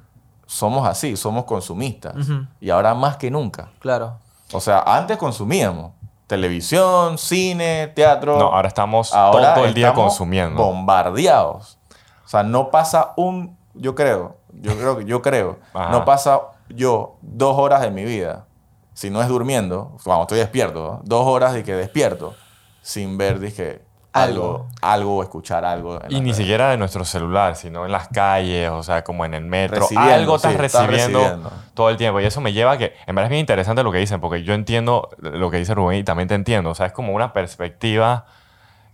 somos 0.45 0.87
así, 0.87 1.17
somos 1.17 1.43
consumistas. 1.43 2.15
Y 2.61 2.69
ahora 2.69 2.93
más 2.93 3.17
que 3.17 3.29
nunca. 3.29 3.71
Claro. 3.79 4.19
O 4.53 4.61
sea, 4.61 4.83
antes 4.87 5.17
consumíamos 5.17 5.91
televisión, 6.27 7.17
cine, 7.17 7.87
teatro. 7.95 8.37
No, 8.37 8.45
ahora 8.45 8.67
estamos 8.67 9.13
Ahora 9.13 9.53
todo 9.53 9.65
el 9.65 9.73
día 9.73 9.89
estamos 9.89 10.09
consumiendo. 10.09 10.61
Bombardeados. 10.61 11.77
O 12.25 12.27
sea, 12.27 12.43
no 12.43 12.71
pasa 12.71 13.13
un, 13.17 13.57
yo 13.73 13.93
creo, 13.93 14.37
yo 14.51 14.75
creo 14.77 14.97
que 14.97 15.05
yo 15.05 15.21
creo, 15.21 15.59
Ajá. 15.73 15.91
no 15.91 16.05
pasa 16.05 16.41
yo 16.69 17.17
dos 17.21 17.55
horas 17.57 17.81
de 17.81 17.91
mi 17.91 18.03
vida, 18.03 18.45
si 18.93 19.11
no 19.11 19.21
es 19.21 19.27
durmiendo, 19.27 19.95
cuando 20.03 20.23
estoy 20.23 20.39
despierto, 20.39 20.81
¿no? 20.81 21.01
dos 21.03 21.27
horas 21.27 21.53
de 21.53 21.63
que 21.63 21.73
despierto, 21.73 22.33
sin 22.81 23.17
ver 23.17 23.39
dije, 23.39 23.84
algo, 24.23 24.67
Algo. 24.81 25.23
escuchar 25.23 25.65
algo. 25.65 25.99
Y 26.09 26.15
ni 26.15 26.21
redes. 26.31 26.37
siquiera 26.37 26.69
de 26.71 26.77
nuestro 26.77 27.03
celular, 27.05 27.55
sino 27.55 27.85
en 27.85 27.91
las 27.91 28.07
calles, 28.07 28.69
o 28.69 28.81
sea, 28.83 29.03
como 29.03 29.25
en 29.25 29.33
el 29.33 29.45
metro. 29.45 29.81
Recibiendo, 29.81 30.13
Algo 30.13 30.35
estás 30.37 30.53
sí, 30.53 30.57
estás 30.65 30.87
recibiendo, 30.87 31.19
recibiendo. 31.19 31.51
todo 31.73 31.89
el 31.89 31.97
tiempo. 31.97 32.19
Y 32.19 32.25
eso 32.25 32.41
me 32.41 32.53
lleva 32.53 32.71
a 32.73 32.77
que, 32.77 32.93
en 33.05 33.15
verdad 33.15 33.25
es 33.25 33.29
bien 33.29 33.39
interesante 33.41 33.83
lo 33.83 33.91
que 33.91 33.97
dicen, 33.99 34.19
porque 34.21 34.43
yo 34.43 34.53
entiendo 34.53 35.09
lo 35.19 35.51
que 35.51 35.57
dice 35.57 35.73
Rubén 35.75 35.99
y 35.99 36.03
también 36.03 36.27
te 36.27 36.35
entiendo. 36.35 36.69
O 36.71 36.75
sea, 36.75 36.85
es 36.87 36.93
como 36.93 37.13
una 37.13 37.33
perspectiva 37.33 38.25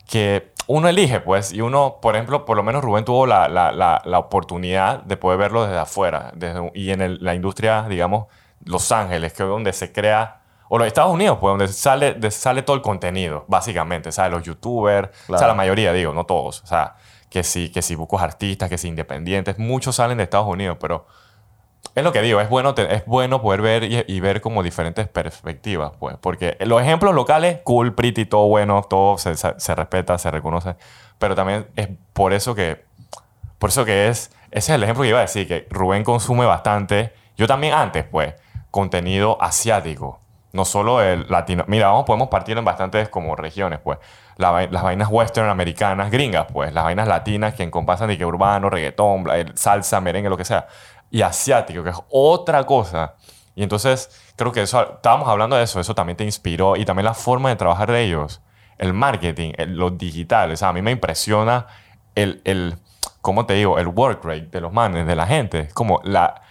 que 0.10 0.52
uno 0.68 0.88
elige, 0.90 1.20
pues, 1.22 1.52
y 1.54 1.62
uno, 1.62 1.98
por 2.02 2.16
ejemplo, 2.16 2.46
por 2.46 2.58
lo 2.58 2.64
menos 2.64 2.84
Rubén 2.84 3.06
tuvo 3.06 3.26
la, 3.26 3.48
la, 3.48 3.72
la, 3.72 4.02
la 4.06 4.20
oportunidad 4.20 5.02
de 5.04 5.18
poder 5.18 5.38
verlo 5.40 5.64
desde 5.66 5.78
afuera. 5.80 6.32
Desde, 6.36 6.72
y 6.74 6.92
en 6.92 7.02
el- 7.02 7.18
la 7.24 7.34
industria, 7.36 7.86
digamos, 7.88 8.26
Los 8.66 8.92
Ángeles, 8.92 9.34
que 9.34 9.44
es 9.44 9.50
donde 9.50 9.74
se 9.74 9.92
crea, 9.92 10.41
o 10.74 10.78
los 10.78 10.88
Estados 10.88 11.12
Unidos, 11.12 11.38
pues, 11.42 11.52
donde 11.52 11.68
sale, 11.68 12.14
de- 12.14 12.32
sale 12.32 12.62
todo 12.62 12.78
el 12.78 12.82
contenido, 12.82 13.44
básicamente, 13.50 14.10
¿sabes? 14.14 14.32
Los 14.32 14.44
youtubers, 14.44 15.10
o 15.10 15.12
sea, 15.12 15.26
Claro. 15.28 15.48
la 15.48 15.54
mayoría, 15.56 15.92
digo, 15.92 16.14
no 16.14 16.24
todos, 16.26 16.64
o 16.64 16.68
sea, 16.68 16.96
que 17.30 17.44
sí, 17.44 17.70
que 17.72 17.82
si 17.82 17.96
buscos 17.96 18.22
artistas, 18.22 18.70
que 18.70 18.78
si 18.78 18.88
independientes, 18.88 19.58
muchos 19.60 19.98
salen 19.98 20.18
de 20.18 20.24
Estados 20.24 20.48
Unidos, 20.48 20.78
pero 20.80 21.06
es 21.94 22.04
lo 22.06 22.14
que 22.14 22.22
digo, 22.22 22.40
es 22.40 22.48
bueno, 22.48 22.74
te- 22.74 22.96
es 22.96 23.06
bueno 23.06 23.42
poder 23.42 23.62
ver 23.62 23.84
y, 23.84 24.06
y 24.08 24.20
ver 24.22 24.40
como 24.40 24.64
diferentes 24.64 25.10
perspectivas, 25.10 25.92
pues, 26.00 26.16
porque 26.22 26.56
los 26.62 26.82
ejemplos 26.82 27.14
locales, 27.16 27.60
cool, 27.64 27.94
pretty, 27.94 28.24
todo 28.26 28.48
bueno, 28.48 28.82
todo 28.84 29.18
se, 29.18 29.36
se- 29.36 29.60
se 29.60 29.76
respeta, 29.76 30.18
se 30.18 30.32
reconoce, 30.32 30.76
pero 31.20 31.36
también 31.36 31.68
es 31.76 31.90
por 32.14 32.32
eso 32.32 32.56
que, 32.56 32.86
por 33.60 33.72
eso 33.72 33.84
que 33.84 34.08
es, 34.08 34.32
ese 34.52 34.72
es 34.72 34.76
el 34.76 34.84
ejemplo 34.84 35.04
que 35.04 35.10
iba 35.10 35.20
a 35.20 35.24
decir, 35.24 35.48
que 35.50 35.68
Rubén 35.70 36.06
consume 36.06 36.46
bastante, 36.46 37.14
yo 37.36 37.46
también 37.46 37.74
antes, 37.74 38.06
pues, 38.06 38.36
contenido 38.72 39.38
asiático, 39.42 40.20
no 40.54 40.66
solo 40.66 41.02
el 41.02 41.26
latino, 41.30 41.64
mira, 41.68 41.88
vamos, 41.88 42.06
podemos 42.06 42.28
partir 42.30 42.58
en 42.58 42.66
bastantes 42.66 43.10
como 43.10 43.36
regiones, 43.36 43.80
pues, 43.84 43.98
La 44.38 44.68
las 44.72 44.84
vainas 44.84 45.08
western 45.10 45.50
americanas, 45.50 46.12
gringas, 46.12 46.48
pues, 46.52 46.74
las 46.74 46.84
vainas 46.84 47.08
latinas 47.08 47.54
que 47.54 47.64
encompasan 47.64 48.08
de 48.10 48.18
que 48.18 48.26
urbano, 48.26 48.70
reggaetón, 48.70 49.26
salsa, 49.56 50.02
merengue, 50.02 50.30
lo 50.30 50.38
que 50.38 50.46
sea, 50.46 50.68
y 51.10 51.22
asiático, 51.22 51.84
que 51.84 51.90
es 51.92 51.98
otra 52.10 52.64
cosa. 52.66 53.16
Y 53.56 53.64
entonces, 53.64 54.10
creo 54.38 54.52
que 54.52 54.62
eso, 54.64 54.96
estábamos 54.96 55.28
hablando 55.28 55.56
de 55.58 55.64
eso, 55.64 55.80
eso 55.80 55.94
también 55.94 56.16
te 56.18 56.24
inspiró 56.24 56.76
y 56.78 56.86
también 56.86 57.06
la 57.06 57.14
forma 57.14 57.50
de 57.50 57.56
trabajar 57.58 57.92
de 57.92 58.02
ellos, 58.04 58.42
el 58.78 58.94
marketing, 58.94 59.54
el- 59.58 59.76
lo 59.78 59.92
digital, 59.92 60.52
o 60.52 60.56
sea, 60.58 60.70
a 60.70 60.74
mí 60.74 60.82
me 60.82 60.92
impresiona 60.92 61.68
el, 62.16 62.42
el, 62.46 62.78
¿cómo 63.22 63.46
te 63.46 63.54
digo? 63.54 63.78
El 63.78 63.88
work 63.88 64.24
rate 64.24 64.48
de 64.52 64.62
los 64.62 64.72
manes, 64.74 65.06
de 65.06 65.16
la 65.16 65.28
gente, 65.28 65.70
como 65.74 66.00
la, 66.04 66.42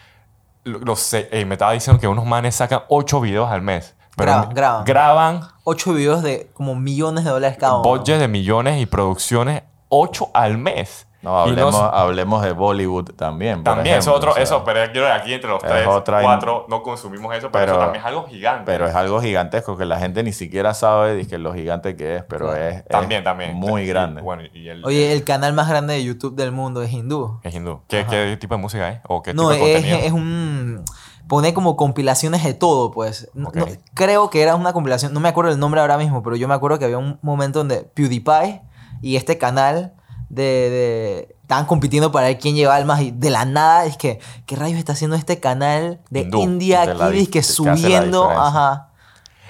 los, 0.64 1.12
eh, 1.14 1.44
me 1.46 1.54
estaba 1.54 1.72
diciendo 1.72 2.00
que 2.00 2.08
unos 2.08 2.26
manes 2.26 2.54
sacan 2.56 2.82
ocho 2.88 3.20
videos 3.20 3.50
al 3.50 3.62
mes. 3.62 3.94
Pero 4.16 4.32
Graban, 4.32 4.54
graban. 4.54 4.84
graban 4.84 5.40
Ocho 5.64 5.94
videos 5.94 6.22
de 6.22 6.50
como 6.52 6.74
millones 6.74 7.24
de 7.24 7.30
dólares 7.30 7.56
cada 7.58 7.78
uno. 7.78 7.88
budget 7.88 8.18
de 8.18 8.28
millones 8.28 8.80
y 8.80 8.86
producciones 8.86 9.62
8 9.88 10.30
al 10.34 10.58
mes. 10.58 11.06
No, 11.22 11.38
hablemos, 11.38 11.72
no- 11.74 11.84
hablemos 11.84 12.42
de 12.42 12.52
Bollywood 12.52 13.10
también. 13.14 13.62
también, 13.62 13.98
eso 13.98 14.10
ejemplo, 14.10 14.16
otro, 14.16 14.30
o 14.30 14.34
sea, 14.34 14.42
eso, 14.42 14.64
pero 14.64 14.84
yo 14.86 14.90
creo 14.92 15.04
que 15.06 15.12
aquí 15.12 15.34
entre 15.34 15.50
los 15.50 15.62
es 15.62 15.68
tres, 15.70 15.86
otra 15.86 16.20
in- 16.20 16.24
cuatro, 16.24 16.64
no 16.68 16.82
consumimos 16.82 17.34
eso, 17.36 17.50
pero, 17.50 17.62
Pero- 17.66 17.72
eso 17.72 17.80
también 17.80 18.00
es 18.02 18.06
algo 18.06 18.26
gigante. 18.26 18.62
Pero 18.64 18.86
es 18.88 18.94
algo 18.94 19.20
gigantesco 19.20 19.76
que 19.76 19.84
la 19.84 19.98
gente 19.98 20.22
ni 20.22 20.32
siquiera 20.32 20.72
sabe 20.72 21.14
dizque, 21.14 21.36
lo 21.36 21.52
gigante 21.52 21.94
que 21.94 22.16
es, 22.16 22.24
pero 22.24 22.56
es, 22.56 22.76
es 22.76 22.84
también, 22.88 23.22
también. 23.22 23.54
muy 23.54 23.82
Sí, 23.82 23.88
grande. 23.88 24.22
Bueno, 24.22 24.44
y 24.54 24.68
el, 24.68 24.82
Oye, 24.84 25.12
el 25.12 25.22
canal 25.24 25.52
más 25.52 25.68
grande 25.68 25.92
de 25.94 26.02
YouTube 26.04 26.36
del 26.36 26.52
mundo 26.52 26.82
es 26.82 26.90
hindú. 26.92 27.38
es 27.42 27.54
hindú. 27.54 27.82
¿Qué, 27.86 28.06
qué 28.08 28.38
tipo 28.40 28.54
de 28.54 28.60
música 28.62 28.88
es? 28.88 29.00
¿O 29.06 29.20
qué 29.22 29.34
No, 29.34 29.50
tipo 29.50 29.64
de 29.64 29.72
es, 29.74 29.80
contenido? 29.82 29.98
es 30.06 30.12
un... 30.12 30.84
Pone 31.28 31.52
como 31.54 31.76
compilaciones 31.76 32.42
de 32.42 32.54
todo, 32.54 32.90
pues. 32.90 33.30
No- 33.34 33.48
Ok. 33.50 33.56
no- 33.56 33.66
creo 33.94 34.30
que 34.30 34.42
era 34.42 34.56
una 34.56 34.72
compilación, 34.72 35.12
no 35.12 35.20
me 35.20 35.28
acuerdo 35.28 35.52
el 35.52 35.58
nombre 35.60 35.80
ahora 35.82 35.96
mismo, 35.98 36.22
pero 36.22 36.34
yo 36.34 36.48
me 36.48 36.54
acuerdo 36.54 36.78
que 36.78 36.86
había 36.86 36.98
un 36.98 37.18
momento 37.22 37.58
donde 37.60 37.82
PewDiePie 37.94 38.62
y 39.02 39.16
este 39.16 39.38
canal 39.38 39.92
de... 40.30 40.42
de- 40.42 41.36
estaban 41.42 41.66
compitiendo 41.66 42.12
para 42.12 42.28
ver 42.28 42.38
quién 42.38 42.54
llevaba 42.54 42.78
el 42.78 42.84
más 42.86 43.00
y 43.00 43.10
de 43.10 43.28
la 43.28 43.44
nada 43.44 43.84
es 43.84 43.96
que 43.96 44.20
¿qué 44.46 44.54
rayos 44.54 44.78
está 44.78 44.92
haciendo 44.92 45.16
este 45.16 45.40
canal 45.40 45.98
de 46.08 46.20
Hindú, 46.20 46.42
India 46.42 46.86
de 46.86 46.92
aquí 46.92 47.12
dizque 47.12 47.32
que 47.40 47.42
subiendo 47.42 48.30
ajá 48.30 48.88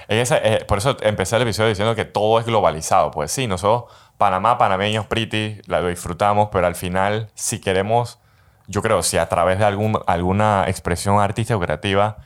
Esa- 0.07 0.37
eh, 0.39 0.65
por 0.67 0.79
eso 0.79 0.97
empecé 1.01 1.35
el 1.35 1.43
episodio 1.43 1.69
diciendo 1.69 1.93
que 1.95 2.03
todo 2.05 2.39
es 2.39 2.45
globalizado. 2.45 3.11
Pues 3.11 3.31
sí, 3.31 3.45
nosotros, 3.47 3.91
Panamá, 4.17 4.57
panameños, 4.57 5.05
pretty, 5.05 5.61
la- 5.67 5.79
lo 5.79 5.87
disfrutamos, 5.89 6.49
pero 6.51 6.65
al 6.67 6.75
final, 6.75 7.29
si 7.35 7.61
queremos, 7.61 8.19
yo 8.67 8.81
creo, 8.81 9.03
si 9.03 9.17
a 9.17 9.29
través 9.29 9.59
de 9.59 9.65
algún, 9.65 9.99
alguna 10.07 10.65
expresión 10.67 11.19
artística 11.19 11.55
o 11.55 11.59
creativa, 11.61 12.17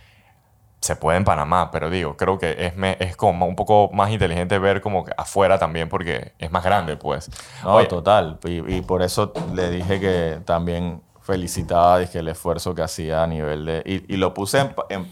se 0.85 0.95
puede 0.95 1.17
en 1.17 1.23
Panamá, 1.25 1.71
pero 1.71 1.89
digo, 1.89 2.15
creo 2.15 2.37
que 2.39 2.55
es, 2.67 2.75
me- 2.77 2.95
es 2.99 3.17
como 3.17 3.45
un 3.45 3.55
poco 3.55 3.89
más 3.93 4.11
inteligente 4.11 4.57
ver 4.59 4.79
como 4.81 5.03
que 5.03 5.11
afuera 5.17 5.57
también, 5.59 5.89
porque 5.89 6.33
es 6.39 6.51
más 6.51 6.63
grande, 6.63 6.95
pues. 6.97 7.29
No, 7.63 7.75
Oye, 7.75 7.87
total. 7.87 8.39
Y, 8.45 8.75
y 8.75 8.81
por 8.81 9.01
eso 9.01 9.33
le 9.53 9.69
dije 9.69 9.99
que 9.99 10.39
también 10.45 11.01
felicitaba 11.21 11.99
dije, 11.99 12.19
el 12.19 12.27
esfuerzo 12.27 12.75
que 12.75 12.83
hacía 12.83 13.23
a 13.23 13.27
nivel 13.27 13.65
de... 13.65 13.81
Y, 13.85 14.13
y 14.13 14.17
lo 14.17 14.33
puse 14.33 14.59
en, 14.89 15.07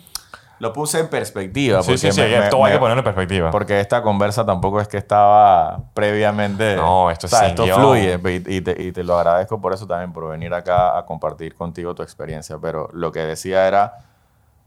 lo 0.60 0.72
puse 0.72 1.00
en 1.00 1.10
perspectiva. 1.10 1.82
Sí, 1.82 1.98
sí, 1.98 2.08
porque 2.08 2.36
sí, 2.36 2.40
me- 2.40 2.50
todo 2.50 2.64
hay 2.66 2.74
que 2.74 2.80
ponerlo 2.80 3.00
en 3.02 3.04
perspectiva. 3.06 3.50
Porque 3.52 3.80
esta 3.80 4.02
conversa 4.04 4.46
tampoco 4.46 4.80
es 4.80 4.88
que 4.88 4.98
estaba 4.98 5.80
previamente. 5.96 6.76
No, 6.76 7.10
esto 7.10 7.26
es 7.28 7.34
o 7.34 7.38
sea, 7.38 7.48
esto 7.48 7.64
guion. 7.64 7.80
fluye 7.82 8.20
y, 8.48 8.58
y 8.58 8.62
te, 8.62 8.82
y 8.82 8.92
te 8.92 9.04
lo 9.04 9.18
agradezco 9.18 9.60
por 9.60 9.74
eso 9.74 9.88
también, 9.88 10.14
por 10.14 10.30
venir 10.30 10.54
acá 10.54 10.98
a 10.98 11.06
compartir 11.06 11.56
contigo 11.56 11.96
tu 11.96 12.04
experiencia. 12.04 12.58
Pero 12.62 12.90
lo 12.94 13.12
que 13.12 13.22
decía 13.22 13.68
era, 13.68 13.98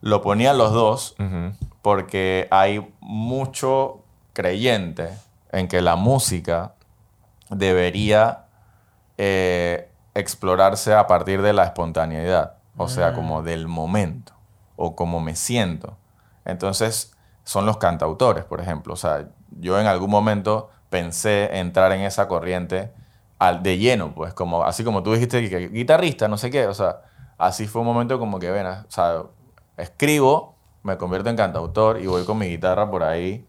lo 0.07 0.23
ponían 0.23 0.57
los 0.57 0.73
dos 0.73 1.17
porque 1.83 2.47
hay 2.53 2.95
mucho 3.01 4.05
creyente 4.35 5.09
en 5.51 5.67
que 5.67 5.83
la 5.83 5.97
música 5.97 6.75
debería 7.51 8.45
eh, 9.19 9.91
explorarse 10.15 10.95
a 10.95 11.09
partir 11.09 11.43
de 11.43 11.53
la 11.53 11.65
espontaneidad, 11.65 12.55
o 12.77 12.87
sea, 12.87 13.15
como 13.15 13.43
del 13.43 13.67
momento 13.67 14.33
o 14.77 14.95
como 14.95 15.19
me 15.19 15.35
siento. 15.35 15.97
Entonces, 16.45 17.17
son 17.43 17.67
los 17.67 17.79
cantautores, 17.79 18.45
por 18.45 18.61
ejemplo. 18.61 18.95
O 18.95 18.97
sea, 18.97 19.27
yo 19.59 19.81
en 19.81 19.89
algún 19.89 20.11
momento 20.11 20.71
pensé 20.89 21.59
entrar 21.59 21.91
en 21.91 22.03
esa 22.03 22.29
corriente 22.29 22.93
al, 23.41 23.65
de 23.65 23.79
lleno, 23.79 24.15
pues, 24.15 24.33
como, 24.35 24.63
así 24.63 24.85
como 24.85 25.03
tú 25.03 25.15
dijiste, 25.15 25.49
que 25.51 25.69
guitarrista, 25.69 26.29
no 26.29 26.39
sé 26.39 26.51
qué, 26.51 26.69
o 26.69 26.75
sea, 26.75 27.01
así 27.39 27.67
fue 27.67 27.81
un 27.81 27.89
momento 27.89 28.21
como 28.21 28.39
que, 28.39 28.53
ven, 28.53 28.67
o 28.67 28.85
sea, 28.89 29.23
escribo, 29.77 30.55
me 30.83 30.97
convierto 30.97 31.31
en 31.31 31.37
cantautor 31.37 32.01
y 32.01 32.07
voy 32.07 32.25
con 32.25 32.39
mi 32.39 32.47
guitarra 32.47 32.91
por 32.91 33.03
ahí 33.03 33.47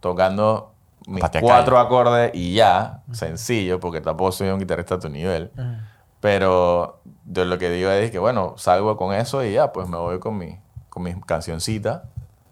tocando 0.00 0.72
mis 1.06 1.24
cuatro 1.40 1.78
acordes 1.78 2.30
y 2.34 2.54
ya, 2.54 3.02
sencillo, 3.12 3.80
porque 3.80 4.00
tampoco 4.00 4.32
soy 4.32 4.48
un 4.48 4.58
guitarrista 4.58 4.96
a 4.96 4.98
tu 4.98 5.08
nivel. 5.08 5.50
Pero 6.20 7.00
de 7.24 7.44
lo 7.44 7.58
que 7.58 7.70
digo 7.70 7.90
es 7.90 8.10
que, 8.10 8.18
bueno, 8.18 8.54
salgo 8.56 8.96
con 8.96 9.14
eso 9.14 9.42
y 9.44 9.54
ya, 9.54 9.72
pues 9.72 9.88
me 9.88 9.96
voy 9.96 10.18
con, 10.18 10.36
mi, 10.36 10.58
con 10.90 11.02
mis 11.02 11.16
cancioncitas, 11.24 12.02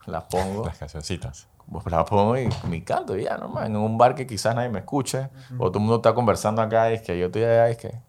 las 0.07 0.25
pongo, 0.25 0.65
Las 0.65 0.79
cancioncitas. 0.79 1.49
pues 1.71 1.85
las 1.87 2.05
pongo 2.09 2.39
y 2.39 2.49
mi 2.69 2.81
canto 2.81 3.17
y 3.17 3.25
ya, 3.25 3.37
normal, 3.37 3.67
en 3.67 3.77
un 3.77 3.99
bar 3.99 4.15
que 4.15 4.27
quizás 4.27 4.55
nadie 4.55 4.71
me 4.71 4.79
escuche, 4.79 5.29
o 5.59 5.67
todo 5.67 5.79
el 5.79 5.81
mundo 5.81 5.97
está 5.97 6.15
conversando 6.15 6.63
acá 6.63 6.91
y 6.91 6.95
es 6.95 7.03
que 7.03 7.19
yo 7.19 7.27
estoy 7.27 7.45
allá 7.45 7.69
es 7.69 7.77
que 7.77 8.01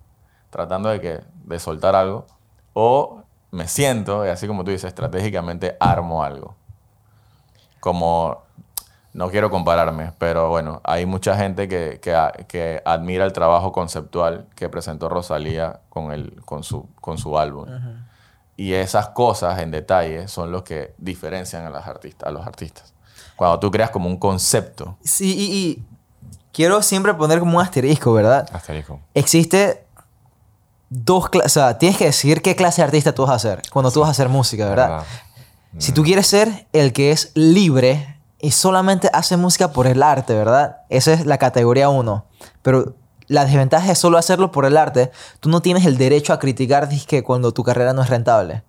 tratando 0.50 0.89
de, 0.89 1.02
que, 1.02 1.20
de 1.44 1.60
soltar 1.60 1.96
algo, 1.96 2.26
o 2.74 3.19
me 3.52 3.68
siento 3.68 4.26
y 4.26 4.30
así 4.30 4.48
como 4.48 4.64
tú 4.64 4.72
dices, 4.72 4.86
estratégicamente 4.86 5.76
armo 5.80 6.24
algo. 6.24 6.56
Como, 7.80 8.44
no 9.14 9.30
quiero 9.30 9.50
compararme, 9.50 10.14
pero 10.18 10.50
bueno, 10.50 10.82
hay 10.84 11.06
mucha 11.06 11.36
gente 11.38 11.68
que, 11.68 12.00
que, 12.00 12.82
admira 12.86 13.26
el 13.26 13.34
trabajo 13.34 13.72
conceptual 13.72 14.48
que 14.56 14.70
presentó 14.70 15.10
Rosalía 15.10 15.80
con, 15.90 16.12
el, 16.12 16.42
con, 16.46 16.64
su, 16.64 16.88
con 17.02 17.18
su 17.18 17.38
álbum. 17.38 17.68
Y 18.58 18.74
esas 18.74 19.10
cosas 19.10 19.60
en 19.60 19.72
detalle 19.72 20.28
son 20.28 20.52
los 20.52 20.64
que 20.64 20.94
diferencian 20.98 21.66
a, 21.66 21.70
las 21.70 21.88
artistas, 21.88 22.28
a 22.28 22.32
los 22.32 22.46
artistas. 22.46 22.94
Cuando 23.38 23.58
tú 23.60 23.72
creas 23.72 23.90
como 23.90 24.10
un 24.10 24.18
concepto. 24.18 24.98
Sí, 25.02 25.34
y, 25.34 25.58
y 25.58 25.84
quiero 26.52 26.82
siempre 26.82 27.14
poner 27.14 27.40
como 27.40 27.58
un 27.58 27.64
asterisco, 27.64 28.12
¿verdad? 28.12 28.50
Asterisco. 28.52 29.00
Existe 29.14 29.86
dos 30.89 31.30
clases, 31.30 31.58
o 31.58 31.60
sea, 31.60 31.78
tienes 31.78 31.97
que 31.97 32.06
decidir 32.06 32.41
qué 32.41 32.56
clase 32.56 32.82
de 32.82 32.86
artista 32.86 33.13
tú 33.13 33.25
vas 33.25 33.36
a 33.36 33.39
ser 33.39 33.62
cuando 33.71 33.91
tú 33.91 33.99
vas 34.02 34.10
a 34.10 34.12
hacer 34.12 34.30
música, 34.30 34.67
¿verdad? 34.67 34.89
¿Verdad? 34.89 35.06
Si 35.78 35.91
tú 35.91 36.04
quieres 36.04 36.25
ser 36.28 36.67
el 36.73 36.93
que 36.93 37.12
es 37.12 37.32
libre 37.36 38.19
y 38.39 38.52
solamente 38.52 39.10
hace 39.13 39.38
música 39.38 39.71
por 39.71 39.86
el 39.86 40.02
arte, 40.02 40.34
¿verdad? 40.34 40.78
Esa 40.89 41.13
es 41.13 41.25
la 41.25 41.38
categoría 41.38 41.89
uno. 41.89 42.25
Pero 42.63 42.95
la 43.28 43.45
desventaja 43.45 43.91
es 43.91 43.99
solo 43.99 44.17
hacerlo 44.17 44.52
por 44.52 44.65
el 44.65 44.78
arte. 44.78 45.12
Tú 45.39 45.49
no 45.49 45.62
tienes 45.62 45.86
el 45.86 45.97
derecho 45.97 46.34
a 46.34 46.39
criticar 46.39 46.89
que 46.89 47.23
cuando 47.23 47.54
tu 47.54 47.63
carrera 47.63 47.93
no 47.93 48.02
es 48.02 48.10
rentable. 48.10 48.63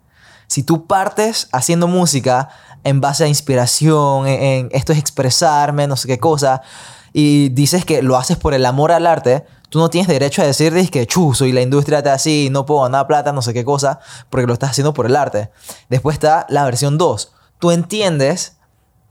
Si 0.45 0.61
tú 0.61 0.85
partes 0.85 1.47
haciendo 1.51 1.87
música 1.87 2.49
en 2.83 3.01
base 3.01 3.23
a 3.23 3.27
inspiración, 3.27 4.27
en, 4.27 4.43
en 4.43 4.69
esto 4.71 4.93
es 4.93 4.99
expresarme, 4.99 5.87
no 5.87 5.95
sé 5.95 6.07
qué 6.07 6.19
cosa, 6.19 6.61
y 7.13 7.49
dices 7.49 7.83
que 7.83 8.03
lo 8.03 8.17
haces 8.17 8.37
por 8.37 8.53
el 8.53 8.65
amor 8.65 8.91
al 8.91 9.07
arte, 9.07 9.45
tú 9.71 9.79
no 9.79 9.89
tienes 9.89 10.09
derecho 10.09 10.41
a 10.41 10.45
decir 10.45 10.73
que 10.91 11.07
chuzo 11.07 11.45
y 11.45 11.53
la 11.53 11.61
industria 11.61 11.99
está 11.99 12.13
así, 12.13 12.49
no 12.51 12.65
puedo 12.65 12.81
ganar 12.81 13.07
plata, 13.07 13.31
no 13.31 13.41
sé 13.41 13.53
qué 13.53 13.63
cosa, 13.63 13.99
porque 14.29 14.45
lo 14.45 14.51
estás 14.51 14.71
haciendo 14.71 14.93
por 14.93 15.05
el 15.05 15.15
arte. 15.15 15.49
Después 15.89 16.15
está 16.15 16.45
la 16.49 16.65
versión 16.65 16.97
2. 16.97 17.31
Tú 17.57 17.71
entiendes 17.71 18.57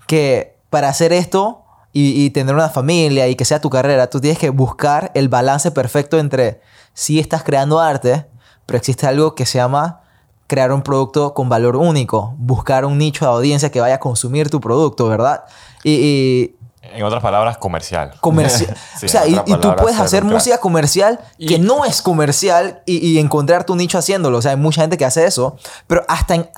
que 0.06 0.58
para 0.68 0.90
hacer 0.90 1.14
esto 1.14 1.64
y, 1.94 2.22
y 2.22 2.28
tener 2.28 2.54
una 2.54 2.68
familia 2.68 3.26
y 3.26 3.36
que 3.36 3.46
sea 3.46 3.62
tu 3.62 3.70
carrera, 3.70 4.10
tú 4.10 4.20
tienes 4.20 4.38
que 4.38 4.50
buscar 4.50 5.10
el 5.14 5.30
balance 5.30 5.70
perfecto 5.70 6.18
entre 6.18 6.60
si 6.92 7.18
estás 7.18 7.42
creando 7.42 7.80
arte, 7.80 8.26
pero 8.66 8.76
existe 8.76 9.06
algo 9.06 9.34
que 9.34 9.46
se 9.46 9.56
llama 9.56 10.02
crear 10.46 10.72
un 10.72 10.82
producto 10.82 11.32
con 11.32 11.48
valor 11.48 11.76
único, 11.76 12.34
buscar 12.36 12.84
un 12.84 12.98
nicho 12.98 13.24
de 13.24 13.30
audiencia 13.30 13.70
que 13.70 13.80
vaya 13.80 13.94
a 13.94 14.00
consumir 14.00 14.50
tu 14.50 14.60
producto, 14.60 15.08
¿verdad? 15.08 15.44
Y, 15.84 15.92
y 15.92 16.56
En 16.92 17.02
otras 17.04 17.22
palabras, 17.22 17.56
comercial. 17.58 18.12
comercial. 18.20 18.76
Sí, 18.98 19.06
o 19.06 19.08
sea, 19.08 19.26
y, 19.26 19.34
tú 19.60 19.74
puedes 19.76 19.98
hacer 19.98 20.24
música 20.24 20.58
comercial 20.58 21.20
que 21.38 21.54
Y- 21.54 21.58
no 21.58 21.84
es 21.84 22.02
comercial 22.02 22.82
y, 22.86 22.98
y 23.06 23.18
encontrar 23.18 23.64
tu 23.64 23.76
nicho 23.76 23.96
haciéndolo. 23.98 24.38
O 24.38 24.42
sea, 24.42 24.50
hay 24.52 24.56
mucha 24.56 24.80
gente 24.82 24.96
que 24.98 25.04
hace 25.04 25.24
eso, 25.24 25.56
pero 25.86 26.02
hasta 26.08 26.34
en, 26.34 26.50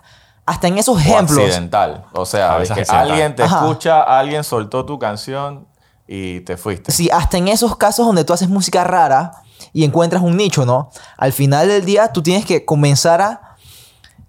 hasta 0.46 0.68
en 0.68 0.78
esos 0.78 0.96
O 0.96 0.98
ejemplos. 0.98 1.38
accidental. 1.38 2.04
O 2.12 2.26
sea, 2.26 2.56
veces 2.56 2.74
que 2.74 2.80
accidental. 2.80 3.10
alguien 3.10 3.36
te 3.36 3.42
Ajá. 3.44 3.58
escucha, 3.60 4.02
alguien 4.02 4.42
soltó 4.42 4.84
tu 4.84 4.98
canción 4.98 5.66
y 6.08 6.40
te 6.40 6.56
fuiste. 6.56 6.90
Sí, 6.92 7.08
hasta 7.12 7.38
en 7.38 7.48
esos 7.48 7.76
casos 7.76 8.04
donde 8.06 8.24
tú 8.24 8.32
haces 8.32 8.48
música 8.48 8.82
rara 8.84 9.30
y 9.72 9.84
encuentras 9.84 10.22
un 10.22 10.36
nicho, 10.36 10.66
¿no? 10.66 10.90
Al 11.16 11.32
final 11.32 11.68
del 11.68 11.84
día 11.84 12.12
tú 12.12 12.22
tienes 12.22 12.44
que 12.44 12.64
comenzar 12.64 13.20
a 13.20 13.51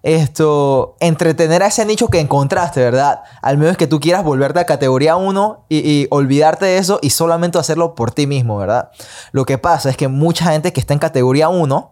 esto 0.06 0.96
entretener 1.00 1.62
a 1.62 1.68
ese 1.68 1.84
nicho 1.86 2.08
que 2.08 2.20
encontraste, 2.20 2.80
¿verdad? 2.80 3.22
Al 3.40 3.56
menos 3.58 3.76
que 3.78 3.86
tú 3.86 4.00
quieras 4.00 4.22
volverte 4.22 4.60
a 4.60 4.66
categoría 4.66 5.16
1 5.16 5.64
y, 5.70 5.78
y 5.78 6.06
olvidarte 6.10 6.66
de 6.66 6.76
eso 6.78 6.98
y 7.02 7.08
solamente 7.10 7.58
hacerlo 7.58 7.94
por 7.94 8.10
ti 8.12 8.26
mismo, 8.26 8.58
¿verdad? 8.58 8.90
Lo 9.32 9.46
que 9.46 9.56
pasa 9.58 9.88
es 9.88 9.96
que 9.96 10.08
mucha 10.08 10.52
gente 10.52 10.72
que 10.74 10.80
está 10.80 10.92
en 10.92 10.98
categoría 11.00 11.48
1 11.48 11.90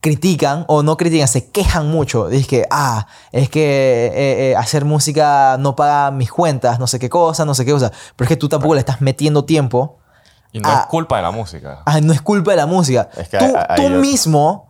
critican 0.00 0.64
o 0.68 0.82
no 0.82 0.96
critican, 0.96 1.28
se 1.28 1.50
quejan 1.50 1.90
mucho. 1.90 2.28
Dice 2.28 2.46
que, 2.46 2.66
ah, 2.70 3.06
es 3.32 3.50
que 3.50 4.06
eh, 4.06 4.50
eh, 4.52 4.56
hacer 4.56 4.84
música 4.84 5.56
no 5.58 5.74
paga 5.76 6.10
mis 6.12 6.30
cuentas, 6.30 6.78
no 6.78 6.86
sé 6.86 6.98
qué 6.98 7.10
cosa, 7.10 7.44
no 7.44 7.54
sé 7.54 7.64
qué 7.64 7.72
cosa. 7.72 7.90
Pero 8.16 8.24
es 8.24 8.28
que 8.28 8.36
tú 8.36 8.48
tampoco 8.48 8.74
le 8.74 8.80
estás 8.80 9.00
metiendo 9.00 9.44
tiempo. 9.44 9.98
Y 10.52 10.60
no 10.60 10.68
Ah. 10.70 10.80
es 10.82 10.86
culpa 10.86 11.16
de 11.16 11.22
la 11.22 11.30
música. 11.30 11.82
Ah, 11.84 12.00
no 12.00 12.12
es 12.12 12.22
culpa 12.22 12.52
de 12.52 12.56
la 12.56 12.66
música. 12.66 13.08
Es 13.16 13.28
que 13.28 13.38
tú 13.38 13.46
tú 13.76 13.82
yo- 13.82 13.90
mismo 14.00 14.67